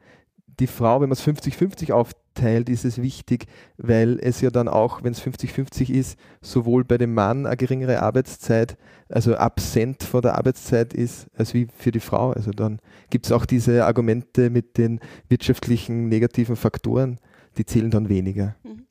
die 0.58 0.66
Frau, 0.66 1.00
wenn 1.00 1.08
man 1.08 1.16
es 1.16 1.26
50-50 1.26 1.92
aufteilt, 1.92 2.68
ist 2.68 2.84
es 2.84 3.00
wichtig, 3.00 3.46
weil 3.76 4.18
es 4.20 4.40
ja 4.40 4.50
dann 4.50 4.68
auch, 4.68 5.02
wenn 5.02 5.12
es 5.12 5.22
50-50 5.22 5.90
ist, 5.90 6.18
sowohl 6.40 6.84
bei 6.84 6.98
dem 6.98 7.14
Mann 7.14 7.46
eine 7.46 7.56
geringere 7.56 8.02
Arbeitszeit, 8.02 8.76
also 9.08 9.36
absent 9.36 10.02
von 10.02 10.22
der 10.22 10.36
Arbeitszeit 10.36 10.94
ist, 10.94 11.26
als 11.36 11.52
wie 11.52 11.68
für 11.76 11.92
die 11.92 12.00
Frau. 12.00 12.32
Also 12.32 12.52
dann 12.52 12.78
gibt 13.10 13.26
es 13.26 13.32
auch 13.32 13.44
diese 13.44 13.84
Argumente 13.84 14.50
mit 14.50 14.78
den 14.78 15.00
wirtschaftlichen 15.28 16.08
negativen 16.08 16.56
Faktoren, 16.56 17.18
die 17.56 17.66
zählen 17.66 17.90
dann 17.90 18.08
weniger. 18.08 18.56
Mhm. 18.62 18.86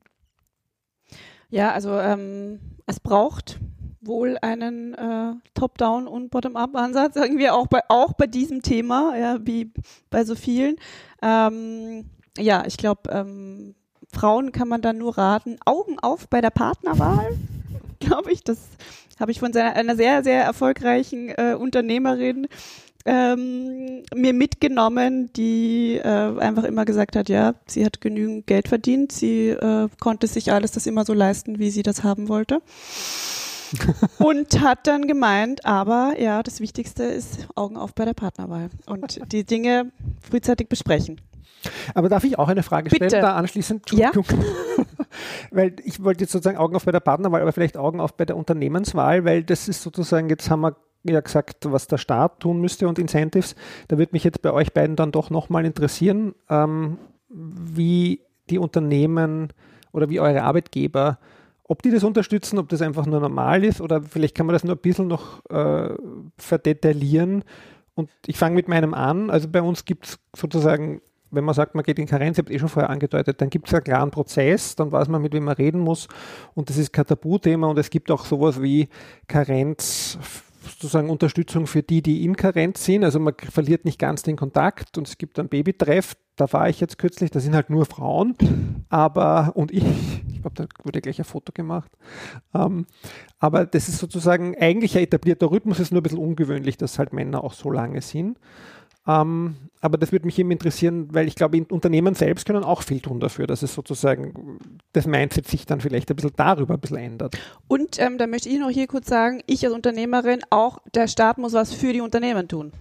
Ja, 1.49 1.71
also 1.71 1.97
ähm, 1.99 2.59
es 2.85 2.99
braucht 2.99 3.59
wohl 4.01 4.37
einen 4.41 4.93
äh, 4.93 5.33
Top-Down- 5.53 6.07
und 6.07 6.29
Bottom-Up-Ansatz, 6.29 7.15
irgendwie 7.15 7.49
auch 7.49 7.67
bei, 7.67 7.81
auch 7.87 8.13
bei 8.13 8.27
diesem 8.27 8.61
Thema, 8.61 9.17
ja, 9.17 9.37
wie 9.41 9.71
bei 10.09 10.23
so 10.23 10.35
vielen. 10.35 10.75
Ähm, 11.21 12.05
ja, 12.37 12.63
ich 12.65 12.77
glaube, 12.77 13.09
ähm, 13.11 13.75
Frauen 14.11 14.51
kann 14.51 14.67
man 14.67 14.81
dann 14.81 14.97
nur 14.97 15.17
raten, 15.17 15.57
Augen 15.65 15.97
auf 15.99 16.27
bei 16.29 16.41
der 16.41 16.51
Partnerwahl, 16.51 17.37
glaube 17.99 18.31
ich. 18.31 18.43
Das 18.43 18.59
habe 19.19 19.31
ich 19.31 19.39
von 19.39 19.53
seiner, 19.53 19.75
einer 19.75 19.95
sehr, 19.95 20.23
sehr 20.23 20.43
erfolgreichen 20.43 21.29
äh, 21.29 21.55
Unternehmerin 21.57 22.47
ähm, 23.05 24.03
mir 24.15 24.33
mitgenommen, 24.33 25.31
die 25.33 25.97
äh, 25.97 26.39
einfach 26.39 26.63
immer 26.63 26.85
gesagt 26.85 27.15
hat, 27.15 27.29
ja, 27.29 27.53
sie 27.67 27.85
hat 27.85 28.01
genügend 28.01 28.47
Geld 28.47 28.67
verdient, 28.67 29.11
sie 29.11 29.49
äh, 29.49 29.87
konnte 29.99 30.27
sich 30.27 30.51
alles 30.51 30.71
das 30.71 30.87
immer 30.87 31.05
so 31.05 31.13
leisten, 31.13 31.59
wie 31.59 31.69
sie 31.69 31.83
das 31.83 32.03
haben 32.03 32.27
wollte. 32.27 32.61
und 34.19 34.61
hat 34.61 34.87
dann 34.87 35.07
gemeint, 35.07 35.65
aber 35.65 36.13
ja, 36.19 36.43
das 36.43 36.59
Wichtigste 36.59 37.03
ist 37.03 37.47
Augen 37.55 37.77
auf 37.77 37.93
bei 37.93 38.05
der 38.05 38.13
Partnerwahl 38.13 38.69
und 38.85 39.31
die 39.31 39.43
Dinge 39.43 39.91
frühzeitig 40.21 40.69
besprechen. 40.69 41.19
Aber 41.93 42.09
darf 42.09 42.23
ich 42.23 42.37
auch 42.37 42.47
eine 42.47 42.63
Frage 42.63 42.89
stellen, 42.89 43.09
Bitte. 43.09 43.21
da 43.21 43.35
anschließend? 43.35 43.91
Ja. 43.91 44.11
Weil 45.51 45.75
ich 45.83 46.03
wollte 46.03 46.23
jetzt 46.23 46.31
sozusagen 46.31 46.57
Augen 46.57 46.75
auf 46.75 46.85
bei 46.85 46.91
der 46.91 46.99
Partnerwahl, 46.99 47.41
aber 47.41 47.53
vielleicht 47.53 47.77
Augen 47.77 47.99
auf 47.99 48.13
bei 48.13 48.25
der 48.25 48.37
Unternehmenswahl, 48.37 49.23
weil 49.25 49.43
das 49.43 49.67
ist 49.67 49.81
sozusagen, 49.81 50.29
jetzt 50.29 50.49
haben 50.49 50.61
wir 50.61 50.75
ja 51.13 51.21
gesagt, 51.21 51.71
was 51.71 51.87
der 51.87 51.97
Staat 51.97 52.39
tun 52.39 52.61
müsste 52.61 52.87
und 52.87 52.99
Incentives. 52.99 53.55
Da 53.87 53.97
würde 53.97 54.13
mich 54.13 54.23
jetzt 54.23 54.41
bei 54.41 54.51
euch 54.51 54.73
beiden 54.73 54.95
dann 54.95 55.11
doch 55.11 55.29
nochmal 55.29 55.65
interessieren, 55.65 56.33
ähm, 56.49 56.97
wie 57.29 58.21
die 58.49 58.57
Unternehmen 58.57 59.53
oder 59.91 60.09
wie 60.09 60.19
eure 60.19 60.43
Arbeitgeber, 60.43 61.19
ob 61.63 61.81
die 61.81 61.91
das 61.91 62.03
unterstützen, 62.03 62.59
ob 62.59 62.69
das 62.69 62.81
einfach 62.81 63.05
nur 63.05 63.19
normal 63.19 63.63
ist 63.63 63.81
oder 63.81 64.01
vielleicht 64.03 64.35
kann 64.35 64.45
man 64.45 64.53
das 64.53 64.63
nur 64.63 64.75
ein 64.75 64.81
bisschen 64.81 65.07
noch 65.07 65.43
äh, 65.49 65.95
verdetaillieren. 66.37 67.43
Und 67.95 68.09
ich 68.27 68.37
fange 68.37 68.55
mit 68.55 68.67
meinem 68.67 68.93
an. 68.93 69.29
Also 69.29 69.47
bei 69.47 69.61
uns 69.61 69.85
gibt 69.85 70.05
es 70.05 70.19
sozusagen 70.35 71.01
wenn 71.35 71.43
man 71.43 71.53
sagt, 71.53 71.75
man 71.75 71.83
geht 71.83 71.99
in 71.99 72.07
Karenz, 72.07 72.37
ich 72.37 72.43
habe 72.43 72.53
eh 72.53 72.59
schon 72.59 72.69
vorher 72.69 72.89
angedeutet, 72.89 73.41
dann 73.41 73.49
gibt 73.49 73.67
es 73.67 73.73
einen 73.73 73.83
klaren 73.83 74.11
Prozess, 74.11 74.75
dann 74.75 74.91
weiß 74.91 75.09
man, 75.09 75.21
mit 75.21 75.33
wem 75.33 75.43
man 75.43 75.55
reden 75.55 75.79
muss 75.79 76.07
und 76.53 76.69
das 76.69 76.77
ist 76.77 76.93
kein 76.93 77.05
Tabuthema 77.05 77.67
und 77.67 77.77
es 77.77 77.89
gibt 77.89 78.09
auch 78.09 78.25
sowas 78.25 78.61
wie 78.61 78.87
Karenz, 79.27 80.17
sozusagen 80.65 81.09
Unterstützung 81.09 81.67
für 81.67 81.83
die, 81.83 82.01
die 82.01 82.23
in 82.23 82.35
Karenz 82.35 82.85
sind, 82.85 83.03
also 83.03 83.19
man 83.19 83.33
verliert 83.51 83.85
nicht 83.85 83.99
ganz 83.99 84.23
den 84.23 84.35
Kontakt 84.35 84.97
und 84.97 85.07
es 85.07 85.17
gibt 85.17 85.39
einen 85.39 85.49
Babytreff, 85.49 86.15
da 86.35 86.51
war 86.51 86.69
ich 86.69 86.79
jetzt 86.79 86.97
kürzlich, 86.97 87.31
da 87.31 87.39
sind 87.39 87.55
halt 87.55 87.69
nur 87.69 87.85
Frauen, 87.85 88.35
aber 88.89 89.51
und 89.55 89.71
ich, 89.71 89.83
ich 90.27 90.41
glaube, 90.41 90.55
da 90.55 90.65
wurde 90.83 91.01
gleich 91.01 91.19
ein 91.19 91.25
Foto 91.25 91.51
gemacht, 91.53 91.91
ähm, 92.53 92.85
aber 93.39 93.65
das 93.65 93.87
ist 93.89 93.99
sozusagen 93.99 94.55
eigentlich 94.59 94.97
ein 94.97 95.03
etablierter 95.03 95.51
Rhythmus, 95.51 95.79
ist 95.79 95.91
nur 95.91 96.01
ein 96.01 96.03
bisschen 96.03 96.19
ungewöhnlich, 96.19 96.77
dass 96.77 96.99
halt 96.99 97.13
Männer 97.13 97.43
auch 97.43 97.53
so 97.53 97.71
lange 97.71 98.01
sind. 98.01 98.37
Ähm, 99.07 99.55
aber 99.81 99.97
das 99.99 100.11
würde 100.11 100.25
mich 100.25 100.39
eben 100.39 100.49
interessieren, 100.49 101.09
weil 101.13 101.27
ich 101.27 101.35
glaube, 101.35 101.63
Unternehmen 101.69 102.15
selbst 102.15 102.45
können 102.47 102.63
auch 102.63 102.81
viel 102.81 103.01
tun 103.01 103.19
dafür, 103.19 103.45
dass 103.45 103.61
es 103.61 103.73
sozusagen 103.75 104.57
das 104.93 105.05
Mindset 105.05 105.47
sich 105.47 105.67
dann 105.67 105.79
vielleicht 105.79 106.09
ein 106.09 106.15
bisschen 106.15 106.33
darüber 106.35 106.73
ein 106.73 106.79
bisschen 106.79 106.97
ändert. 106.97 107.37
Und 107.67 107.99
ähm, 107.99 108.17
da 108.17 108.25
möchte 108.25 108.49
ich 108.49 108.59
noch 108.59 108.69
hier 108.71 108.87
kurz 108.87 109.07
sagen, 109.07 109.41
ich 109.45 109.63
als 109.63 109.75
Unternehmerin, 109.75 110.39
auch 110.49 110.79
der 110.95 111.07
Staat 111.07 111.37
muss 111.37 111.53
was 111.53 111.71
für 111.71 111.93
die 111.93 112.01
Unternehmen 112.01 112.47
tun. 112.47 112.71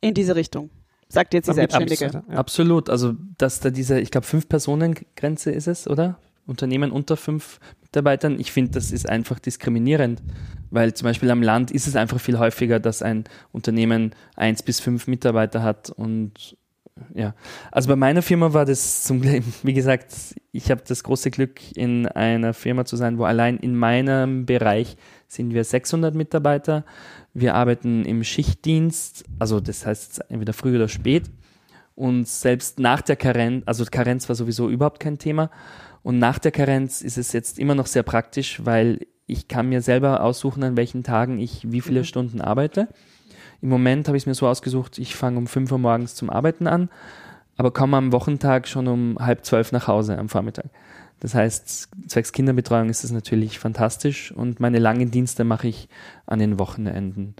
In 0.00 0.12
diese 0.14 0.34
Richtung. 0.34 0.70
Sagt 1.08 1.34
jetzt 1.34 1.46
die 1.46 1.54
Damit 1.54 1.70
Selbstständige. 1.70 2.18
abs- 2.18 2.28
ja. 2.28 2.36
Absolut. 2.36 2.90
Also, 2.90 3.14
dass 3.38 3.60
da 3.60 3.70
diese, 3.70 4.00
ich 4.00 4.10
glaube, 4.10 4.26
Fünf-Personen-Grenze 4.26 5.52
ist 5.52 5.68
es, 5.68 5.86
oder? 5.86 6.18
Unternehmen 6.46 6.90
unter 6.90 7.16
fünf 7.16 7.60
Mitarbeitern. 7.94 8.40
Ich 8.40 8.50
finde, 8.50 8.72
das 8.72 8.90
ist 8.90 9.08
einfach 9.08 9.38
diskriminierend, 9.38 10.20
weil 10.70 10.94
zum 10.94 11.06
Beispiel 11.06 11.30
am 11.30 11.42
Land 11.42 11.70
ist 11.70 11.86
es 11.86 11.94
einfach 11.94 12.20
viel 12.20 12.40
häufiger, 12.40 12.80
dass 12.80 13.02
ein 13.02 13.22
Unternehmen 13.52 14.16
eins 14.34 14.64
bis 14.64 14.80
fünf 14.80 15.06
Mitarbeiter 15.06 15.62
hat 15.62 15.90
und 15.90 16.56
ja. 17.14 17.34
Also 17.70 17.88
bei 17.88 17.96
meiner 17.96 18.22
Firma 18.22 18.52
war 18.52 18.64
das 18.64 19.04
zum 19.04 19.20
Glück, 19.20 19.44
wie 19.62 19.74
gesagt, 19.74 20.12
ich 20.50 20.72
habe 20.72 20.82
das 20.86 21.04
große 21.04 21.30
Glück, 21.30 21.60
in 21.76 22.06
einer 22.08 22.52
Firma 22.52 22.84
zu 22.84 22.96
sein, 22.96 23.16
wo 23.16 23.24
allein 23.24 23.58
in 23.58 23.76
meinem 23.76 24.44
Bereich 24.44 24.96
sind 25.28 25.54
wir 25.54 25.62
600 25.62 26.16
Mitarbeiter. 26.16 26.84
Wir 27.32 27.54
arbeiten 27.54 28.04
im 28.04 28.24
Schichtdienst, 28.24 29.24
also 29.38 29.60
das 29.60 29.86
heißt 29.86 30.30
entweder 30.30 30.52
früh 30.52 30.74
oder 30.74 30.88
spät. 30.88 31.30
Und 31.94 32.26
selbst 32.26 32.80
nach 32.80 33.02
der 33.02 33.14
Karenz, 33.14 33.62
also 33.66 33.84
Karenz 33.88 34.28
war 34.28 34.34
sowieso 34.34 34.68
überhaupt 34.68 34.98
kein 34.98 35.18
Thema. 35.18 35.50
Und 36.04 36.18
nach 36.18 36.38
der 36.38 36.52
Karenz 36.52 37.00
ist 37.00 37.16
es 37.16 37.32
jetzt 37.32 37.58
immer 37.58 37.74
noch 37.74 37.86
sehr 37.86 38.02
praktisch, 38.02 38.60
weil 38.62 39.06
ich 39.26 39.48
kann 39.48 39.70
mir 39.70 39.80
selber 39.80 40.22
aussuchen, 40.22 40.62
an 40.62 40.76
welchen 40.76 41.02
Tagen 41.02 41.38
ich 41.38 41.72
wie 41.72 41.80
viele 41.80 42.04
Stunden 42.04 42.42
arbeite. 42.42 42.88
Im 43.62 43.70
Moment 43.70 44.06
habe 44.06 44.18
ich 44.18 44.24
es 44.24 44.26
mir 44.26 44.34
so 44.34 44.46
ausgesucht, 44.46 44.98
ich 44.98 45.16
fange 45.16 45.38
um 45.38 45.46
5 45.46 45.72
Uhr 45.72 45.78
morgens 45.78 46.14
zum 46.14 46.28
Arbeiten 46.28 46.66
an, 46.66 46.90
aber 47.56 47.70
komme 47.70 47.96
am 47.96 48.12
Wochentag 48.12 48.68
schon 48.68 48.86
um 48.86 49.16
halb 49.18 49.46
zwölf 49.46 49.72
nach 49.72 49.88
Hause 49.88 50.18
am 50.18 50.28
Vormittag. 50.28 50.66
Das 51.20 51.34
heißt, 51.34 51.88
zwecks 52.06 52.32
Kinderbetreuung 52.32 52.90
ist 52.90 53.02
es 53.02 53.10
natürlich 53.10 53.58
fantastisch 53.58 54.30
und 54.30 54.60
meine 54.60 54.80
langen 54.80 55.10
Dienste 55.10 55.42
mache 55.44 55.68
ich 55.68 55.88
an 56.26 56.38
den 56.38 56.58
Wochenenden. 56.58 57.34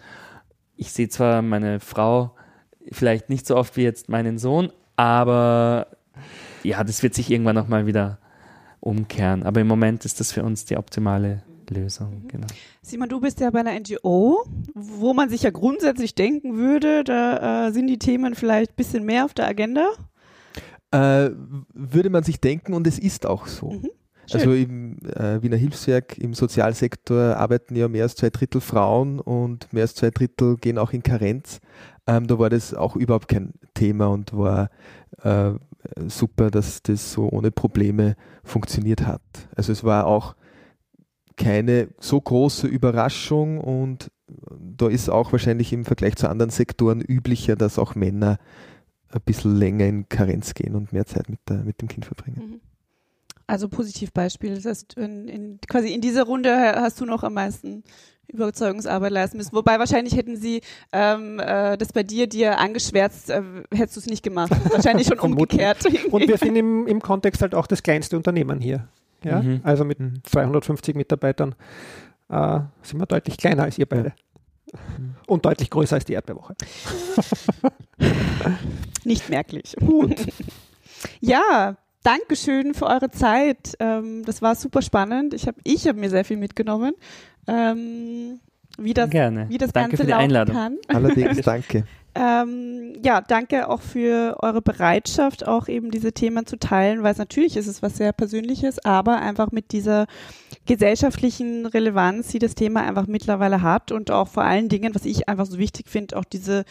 Ich 0.75 0.91
sehe 0.91 1.11
zwar 1.11 1.43
meine 1.43 1.81
Frau 1.81 2.35
vielleicht 2.91 3.29
nicht 3.29 3.47
so 3.47 3.57
oft 3.57 3.77
wie 3.77 3.83
jetzt 3.83 4.09
meinen 4.09 4.39
Sohn, 4.39 4.73
aber 4.97 5.89
ja, 6.63 6.83
das 6.83 7.03
wird 7.03 7.13
sich 7.13 7.31
irgendwann 7.31 7.57
nochmal 7.57 7.85
wieder 7.85 8.21
umkehren. 8.85 9.43
Aber 9.43 9.61
im 9.61 9.67
Moment 9.67 10.05
ist 10.05 10.21
das 10.21 10.33
für 10.33 10.43
uns 10.45 10.65
die 10.65 10.77
optimale 10.77 11.43
Lösung. 11.71 12.25
Genau. 12.29 12.47
Simon, 12.83 13.09
du 13.09 13.21
bist 13.21 13.41
ja 13.41 13.51
bei 13.51 13.61
einer 13.61 13.79
NGO, 13.79 14.45
wo 14.75 15.15
man 15.15 15.31
sich 15.31 15.43
ja 15.43 15.51
grundsätzlich 15.51 16.15
denken 16.15 16.57
würde, 16.57 17.05
da 17.05 17.69
äh, 17.69 17.73
sind 17.73 17.87
die 17.87 17.99
Themen 17.99 18.35
vielleicht 18.35 18.73
ein 18.73 18.77
bisschen 18.77 19.05
mehr 19.05 19.25
auf 19.25 19.35
der 19.35 19.49
Agenda. 19.49 19.87
Äh, 20.91 21.31
würde 21.73 22.11
man 22.11 22.23
sich 22.23 22.41
denken 22.41 22.75
und 22.75 22.87
es 22.87 22.99
ist 22.99 23.27
auch 23.27 23.47
so. 23.47 23.71
Mhm. 23.71 23.91
Schön. 24.27 24.41
Also 24.41 24.53
im 24.53 24.99
äh, 25.17 25.43
Wiener 25.43 25.57
Hilfswerk, 25.57 26.17
im 26.19 26.35
Sozialsektor 26.35 27.37
arbeiten 27.37 27.77
ja 27.77 27.89
mehr 27.89 28.05
als 28.05 28.15
zwei 28.15 28.31
Drittel 28.31 28.61
Frauen 28.61 29.21
und 29.21 29.71
mehr 29.73 29.83
als 29.83 29.95
zwei 29.95 30.11
Drittel 30.11 30.57
gehen 30.57 30.79
auch 30.79 30.93
in 30.93 31.03
Karenz. 31.03 31.61
Ähm, 32.07 32.27
da 32.27 32.39
war 32.39 32.49
das 32.49 32.75
auch 32.75 32.97
überhaupt 32.97 33.29
kein 33.29 33.55
Thema 33.75 34.07
und 34.07 34.37
war 34.37 34.71
äh, 35.23 35.53
super, 36.07 36.51
dass 36.51 36.83
das 36.83 37.13
so 37.13 37.29
ohne 37.29 37.51
Probleme 37.51 38.17
funktioniert 38.43 39.07
hat. 39.07 39.23
Also 39.57 39.73
es 39.73 39.85
war 39.85 40.07
auch 40.07 40.35
keine 41.37 41.89
so 41.99 42.21
große 42.21 42.67
Überraschung 42.67 43.61
und 43.61 44.11
da 44.59 44.89
ist 44.89 45.09
auch 45.09 45.33
wahrscheinlich 45.33 45.73
im 45.73 45.85
Vergleich 45.85 46.17
zu 46.17 46.29
anderen 46.29 46.51
Sektoren 46.51 47.01
üblicher, 47.01 47.57
dass 47.57 47.79
auch 47.79 47.95
Männer 47.95 48.39
ein 49.11 49.21
bisschen 49.25 49.57
länger 49.57 49.87
in 49.87 50.09
Karenz 50.09 50.55
gehen 50.55 50.75
und 50.75 50.93
mehr 50.93 51.07
Zeit 51.07 51.29
mit, 51.29 51.41
der, 51.49 51.59
mit 51.59 51.81
dem 51.81 51.89
Kind 51.89 52.07
verbringen. 52.07 52.37
Mhm. 52.37 52.61
Also 53.47 53.69
Positivbeispiel. 53.69 54.55
Das 54.55 54.65
heißt, 54.65 54.95
in, 54.95 55.29
in, 55.29 55.59
quasi 55.69 55.93
in 55.93 56.01
dieser 56.01 56.25
Runde 56.25 56.51
hast 56.77 57.01
du 57.01 57.05
noch 57.05 57.23
am 57.23 57.35
meisten 57.35 57.85
Überzeugungsarbeit 58.29 59.13
leisten 59.13 59.37
müssen. 59.37 59.55
Wobei 59.55 59.79
wahrscheinlich 59.79 60.17
hätten 60.17 60.37
sie 60.37 60.61
ähm, 60.93 61.39
äh, 61.41 61.77
das 61.77 61.93
bei 61.93 62.03
dir 62.03 62.27
dir 62.27 62.59
angeschwärzt, 62.59 63.31
äh, 63.31 63.43
hättest 63.73 63.97
du 63.97 64.01
es 64.01 64.07
nicht 64.07 64.23
gemacht. 64.23 64.53
Wahrscheinlich 64.71 65.07
schon 65.07 65.19
umgekehrt. 65.21 65.85
Und 66.11 66.27
wir 66.27 66.39
sind 66.39 66.57
im, 66.57 66.87
im 66.87 67.01
Kontext 67.01 67.43
halt 67.43 67.55
auch 67.55 67.67
das 67.67 67.83
kleinste 67.83 68.17
Unternehmen 68.17 68.61
hier. 68.61 68.89
Ja? 69.25 69.43
Mhm. 69.43 69.61
Also 69.63 69.85
mit 69.85 70.01
Mhm. 70.01 70.23
250 70.25 70.97
Mitarbeitern 70.97 71.55
äh, 72.29 72.61
sind 72.83 72.99
wir 73.01 73.07
deutlich 73.07 73.37
kleiner 73.37 73.65
als 73.65 73.79
ihr 73.79 73.87
beide. 73.87 74.13
Und 75.27 75.45
deutlich 75.45 75.71
größer 75.71 75.95
als 75.97 76.05
die 76.05 76.15
Erdbeerwoche. 76.15 76.55
Nicht 79.05 79.29
merklich. 79.31 79.77
ja, 81.21 81.77
Dankeschön 82.03 82.75
für 82.75 82.87
eure 82.87 83.11
Zeit. 83.11 83.75
Ähm, 83.79 84.25
das 84.27 84.43
war 84.43 84.55
super 84.57 84.83
spannend. 84.83 85.33
Ich 85.33 85.47
habe 85.47 85.59
ich 85.65 85.87
hab 85.89 85.97
mir 85.97 86.11
sehr 86.11 86.25
viel 86.25 86.37
mitgenommen, 86.37 86.95
ähm, 87.47 88.41
wie 88.79 88.95
das, 88.95 89.11
Gerne. 89.11 89.49
wie 89.49 89.59
das 89.59 89.73
Danke 89.73 89.91
Ganze 89.91 90.03
für 90.03 90.07
die 90.07 90.11
laufen 90.13 90.25
Einladung. 90.25 90.55
kann. 90.57 90.79
Allerdings, 90.89 91.41
danke. 91.43 91.85
Ähm, 92.17 92.93
ja, 93.03 93.21
danke 93.21 93.69
auch 93.69 93.81
für 93.81 94.37
eure 94.41 94.63
Bereitschaft, 94.63 95.49
auch 95.49 95.67
eben 95.67 95.91
diese 95.91 96.13
Themen 96.13 96.47
zu 96.47 96.59
teilen, 96.59 97.03
weil 97.03 97.13
es 97.13 97.19
natürlich 97.19 97.57
ist 97.57 97.67
es 97.67 97.83
was 97.83 97.97
sehr 97.97 98.13
Persönliches, 98.13 98.85
aber 98.85 99.21
einfach 99.21 99.51
mit 99.51 99.73
dieser 99.73 100.07
gesellschaftlichen 100.65 101.67
Relevanz, 101.67 102.29
die 102.29 102.39
das 102.39 102.55
Thema 102.55 102.83
einfach 102.83 103.09
mittlerweile 103.09 103.63
hat 103.63 103.91
und 103.91 104.13
auch 104.13 104.29
vor 104.29 104.45
allen 104.45 104.69
Dingen, 104.69 104.95
was 104.95 105.05
ich 105.05 105.29
einfach 105.29 105.47
so 105.47 105.59
wichtig 105.59 105.89
finde, 105.89 106.17
auch 106.17 106.25
diese 106.25 106.65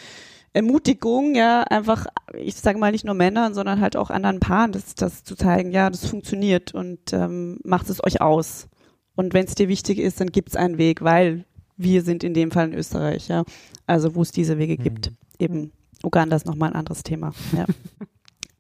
Ermutigung, 0.54 1.36
ja, 1.36 1.64
einfach, 1.64 2.06
ich 2.34 2.56
sage 2.56 2.80
mal 2.80 2.92
nicht 2.92 3.06
nur 3.06 3.16
Männern, 3.16 3.54
sondern 3.54 3.82
halt 3.82 3.98
auch 3.98 4.10
anderen 4.10 4.40
Paaren, 4.40 4.72
das, 4.72 4.96
das 4.96 5.24
zu 5.24 5.36
zeigen, 5.36 5.72
ja, 5.72 5.90
das 5.90 6.06
funktioniert 6.06 6.74
und 6.74 7.12
ähm, 7.12 7.60
macht 7.64 7.90
es 7.90 8.04
euch 8.04 8.22
aus. 8.22 8.70
Und 9.16 9.34
wenn 9.34 9.46
es 9.46 9.56
dir 9.56 9.68
wichtig 9.68 10.00
ist, 10.00 10.20
dann 10.20 10.32
gibt 10.32 10.50
es 10.50 10.56
einen 10.56 10.78
Weg, 10.78 11.04
weil 11.04 11.46
wir 11.78 12.02
sind 12.04 12.24
in 12.24 12.34
dem 12.34 12.52
Fall 12.52 12.70
in 12.70 12.78
Österreich, 12.78 13.28
ja. 13.28 13.44
Also 13.86 14.16
wo 14.16 14.22
es 14.22 14.32
diese 14.32 14.58
Wege 14.58 14.78
gibt. 14.78 15.12
Eben 15.40 15.72
Uganda 16.04 16.36
ist 16.36 16.46
nochmal 16.46 16.70
ein 16.70 16.76
anderes 16.76 17.04
Thema. 17.04 17.34
Ja. 17.56 17.66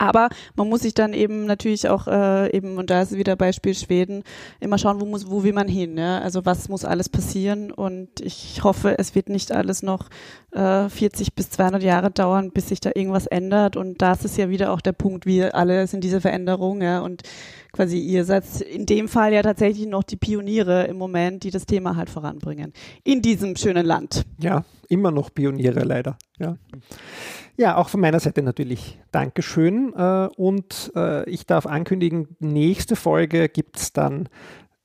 Aber 0.03 0.27
man 0.55 0.67
muss 0.67 0.81
sich 0.81 0.93
dann 0.93 1.13
eben 1.13 1.45
natürlich 1.45 1.87
auch 1.87 2.07
äh, 2.07 2.53
eben, 2.53 2.77
und 2.77 2.89
da 2.89 3.01
ist 3.01 3.15
wieder 3.15 3.37
Beispiel 3.37 3.73
Schweden, 3.73 4.23
immer 4.59 4.77
schauen, 4.77 4.99
wo 4.99 5.05
muss, 5.05 5.29
wo 5.29 5.43
will 5.43 5.53
man 5.53 5.69
hin, 5.69 5.97
ja? 5.97 6.19
Also 6.19 6.45
was 6.45 6.67
muss 6.67 6.83
alles 6.83 7.07
passieren 7.07 7.71
und 7.71 8.19
ich 8.19 8.63
hoffe, 8.63 8.97
es 8.99 9.15
wird 9.15 9.29
nicht 9.29 9.53
alles 9.53 9.81
noch 9.81 10.09
äh, 10.51 10.89
40 10.89 11.35
bis 11.35 11.51
200 11.51 11.83
Jahre 11.83 12.11
dauern, 12.11 12.51
bis 12.51 12.67
sich 12.67 12.81
da 12.81 12.91
irgendwas 12.93 13.27
ändert 13.27 13.77
und 13.77 14.01
das 14.01 14.25
ist 14.25 14.37
ja 14.37 14.49
wieder 14.49 14.73
auch 14.73 14.81
der 14.81 14.91
Punkt, 14.91 15.25
wir 15.25 15.55
alle 15.55 15.87
sind 15.87 16.03
diese 16.03 16.19
Veränderung, 16.19 16.81
ja, 16.81 16.99
und 16.99 17.21
quasi 17.73 17.97
ihr 17.99 18.23
seid 18.23 18.61
in 18.61 18.85
dem 18.85 19.09
Fall 19.09 19.33
ja 19.33 19.41
tatsächlich 19.41 19.87
noch 19.87 20.03
die 20.03 20.15
Pioniere 20.15 20.85
im 20.85 20.97
Moment, 20.97 21.43
die 21.43 21.51
das 21.51 21.65
Thema 21.65 21.95
halt 21.95 22.09
voranbringen. 22.09 22.71
In 23.03 23.21
diesem 23.21 23.55
schönen 23.55 23.85
Land. 23.85 24.23
Ja, 24.39 24.63
immer 24.87 25.11
noch 25.11 25.33
Pioniere 25.33 25.83
leider. 25.83 26.17
Ja. 26.39 26.57
Ja, 27.55 27.77
auch 27.77 27.89
von 27.89 28.01
meiner 28.01 28.19
Seite 28.19 28.41
natürlich 28.41 28.99
Dankeschön. 29.11 29.93
Äh, 29.95 30.29
und 30.37 30.91
äh, 30.95 31.29
ich 31.29 31.45
darf 31.45 31.65
ankündigen, 31.65 32.35
nächste 32.39 32.95
Folge 32.95 33.47
gibt 33.49 33.77
es 33.77 33.93
dann 33.93 34.29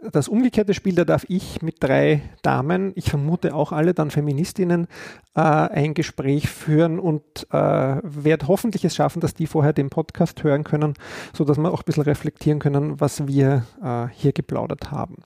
das 0.01 0.29
umgekehrte 0.29 0.75
Spiel, 0.75 0.95
da 0.95 1.05
darf 1.05 1.25
ich 1.29 1.61
mit 1.61 1.77
drei 1.81 2.23
Damen, 2.43 2.93
ich 2.95 3.11
vermute 3.11 3.55
auch 3.55 3.73
alle 3.73 3.95
dann 3.95 4.11
Feministinnen, 4.11 4.87
äh, 5.35 5.41
ein 5.41 5.95
Gespräch 5.95 6.49
führen 6.49 7.01
und 7.01 7.49
äh, 7.51 7.57
werde 7.57 8.47
hoffentlich 8.47 8.85
es 8.85 8.95
schaffen, 8.95 9.21
dass 9.21 9.35
die 9.35 9.47
vorher 9.47 9.73
den 9.73 9.91
Podcast 9.91 10.45
hören 10.45 10.65
können, 10.65 10.95
sodass 11.35 11.59
wir 11.59 11.73
auch 11.73 11.81
ein 11.81 11.87
bisschen 11.87 12.05
reflektieren 12.05 12.61
können, 12.61 13.01
was 13.01 13.27
wir 13.27 13.65
äh, 13.83 14.07
hier 14.13 14.33
geplaudert 14.33 14.93
haben. 14.93 15.17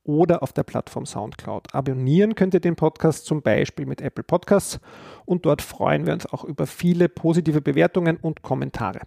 oder 0.07 0.41
auf 0.41 0.53
der 0.53 0.63
Plattform 0.63 1.05
Soundcloud. 1.05 1.67
Abonnieren 1.73 2.33
könnt 2.33 2.55
ihr 2.55 2.59
den 2.59 2.75
Podcast 2.75 3.25
zum 3.25 3.43
Beispiel 3.43 3.85
mit 3.85 4.01
Apple 4.01 4.23
Podcasts 4.23 4.79
und 5.25 5.45
dort 5.45 5.61
freuen 5.61 6.07
wir 6.07 6.13
uns 6.13 6.25
auch 6.25 6.43
über 6.43 6.65
viele 6.65 7.09
positive 7.09 7.61
Bewertungen 7.61 8.17
und 8.17 8.41
Kommentare. 8.41 9.01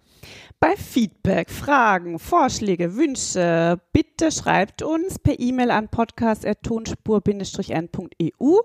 Bei 0.59 0.77
Feedback, 0.77 1.49
Fragen, 1.49 2.19
Vorschläge, 2.19 2.95
Wünsche, 2.95 3.81
bitte 3.91 4.31
schreibt 4.31 4.83
uns 4.83 5.17
per 5.17 5.39
E-Mail 5.39 5.71
an 5.71 5.89
podcast.tonspur-n.eu 5.89 8.59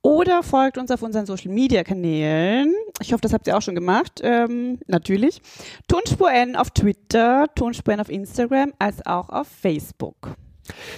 oder 0.00 0.42
folgt 0.42 0.78
uns 0.78 0.90
auf 0.90 1.02
unseren 1.02 1.26
Social 1.26 1.52
Media 1.52 1.84
Kanälen. 1.84 2.74
Ich 3.00 3.12
hoffe, 3.12 3.20
das 3.20 3.34
habt 3.34 3.46
ihr 3.46 3.56
auch 3.56 3.62
schon 3.62 3.74
gemacht. 3.74 4.20
Ähm, 4.22 4.78
natürlich. 4.86 5.42
Tonspur 5.88 6.32
N 6.32 6.56
auf 6.56 6.70
Twitter, 6.70 7.48
Tonspur 7.54 7.92
N 7.92 8.00
auf 8.00 8.08
Instagram, 8.08 8.72
als 8.78 9.04
auch 9.04 9.28
auf 9.28 9.46
Facebook. 9.46 10.36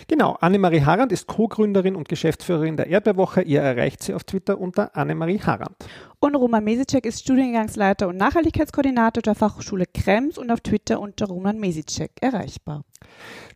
Genau, 0.08 0.36
Annemarie 0.40 0.82
Harand 0.82 1.10
ist 1.12 1.26
Co-Gründerin 1.26 1.96
und 1.96 2.06
Geschäftsführerin 2.08 2.76
der 2.76 2.86
Erdbeerwoche. 2.88 3.40
Ihr 3.42 3.62
erreicht 3.62 4.02
sie 4.02 4.12
auf 4.14 4.24
Twitter 4.24 4.60
unter 4.60 4.94
Annemarie 4.96 5.40
Harand. 5.40 5.74
Und 6.20 6.34
Roman 6.36 6.62
Mesicek 6.64 7.06
ist 7.06 7.20
Studiengangsleiter 7.20 8.08
und 8.08 8.16
Nachhaltigkeitskoordinator 8.18 9.22
der 9.22 9.34
Fachhochschule 9.34 9.84
Krems 9.86 10.36
und 10.38 10.50
auf 10.50 10.60
Twitter 10.60 11.00
unter 11.00 11.26
Roman 11.26 11.58
Mesicek 11.58 12.10
erreichbar. 12.20 12.84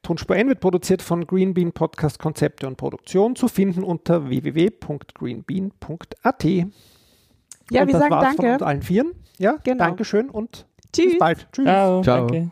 Tonspur 0.02 0.36
N 0.36 0.48
wird 0.48 0.60
produziert 0.60 1.02
von 1.02 1.26
Greenbean 1.26 1.72
Podcast 1.72 2.18
Konzepte 2.18 2.66
und 2.66 2.76
Produktion, 2.76 3.36
zu 3.36 3.48
finden 3.48 3.82
unter 3.84 4.28
www.greenbean.at. 4.28 6.44
Ja, 6.44 6.62
und 6.62 6.72
wir 7.70 7.86
das 7.92 8.00
sagen 8.00 8.10
war's 8.10 8.24
danke. 8.24 8.42
von 8.42 8.50
uns 8.52 8.62
allen 8.62 8.82
Vieren. 8.82 9.12
Ja, 9.38 9.56
Genau. 9.62 9.84
Dankeschön 9.84 10.30
und 10.30 10.66
Tschüss. 10.92 11.04
bis 11.06 11.18
bald. 11.18 11.46
Tschüss. 11.52 11.64
Ciao. 11.66 12.02
Ciao. 12.02 12.26
Danke. 12.26 12.50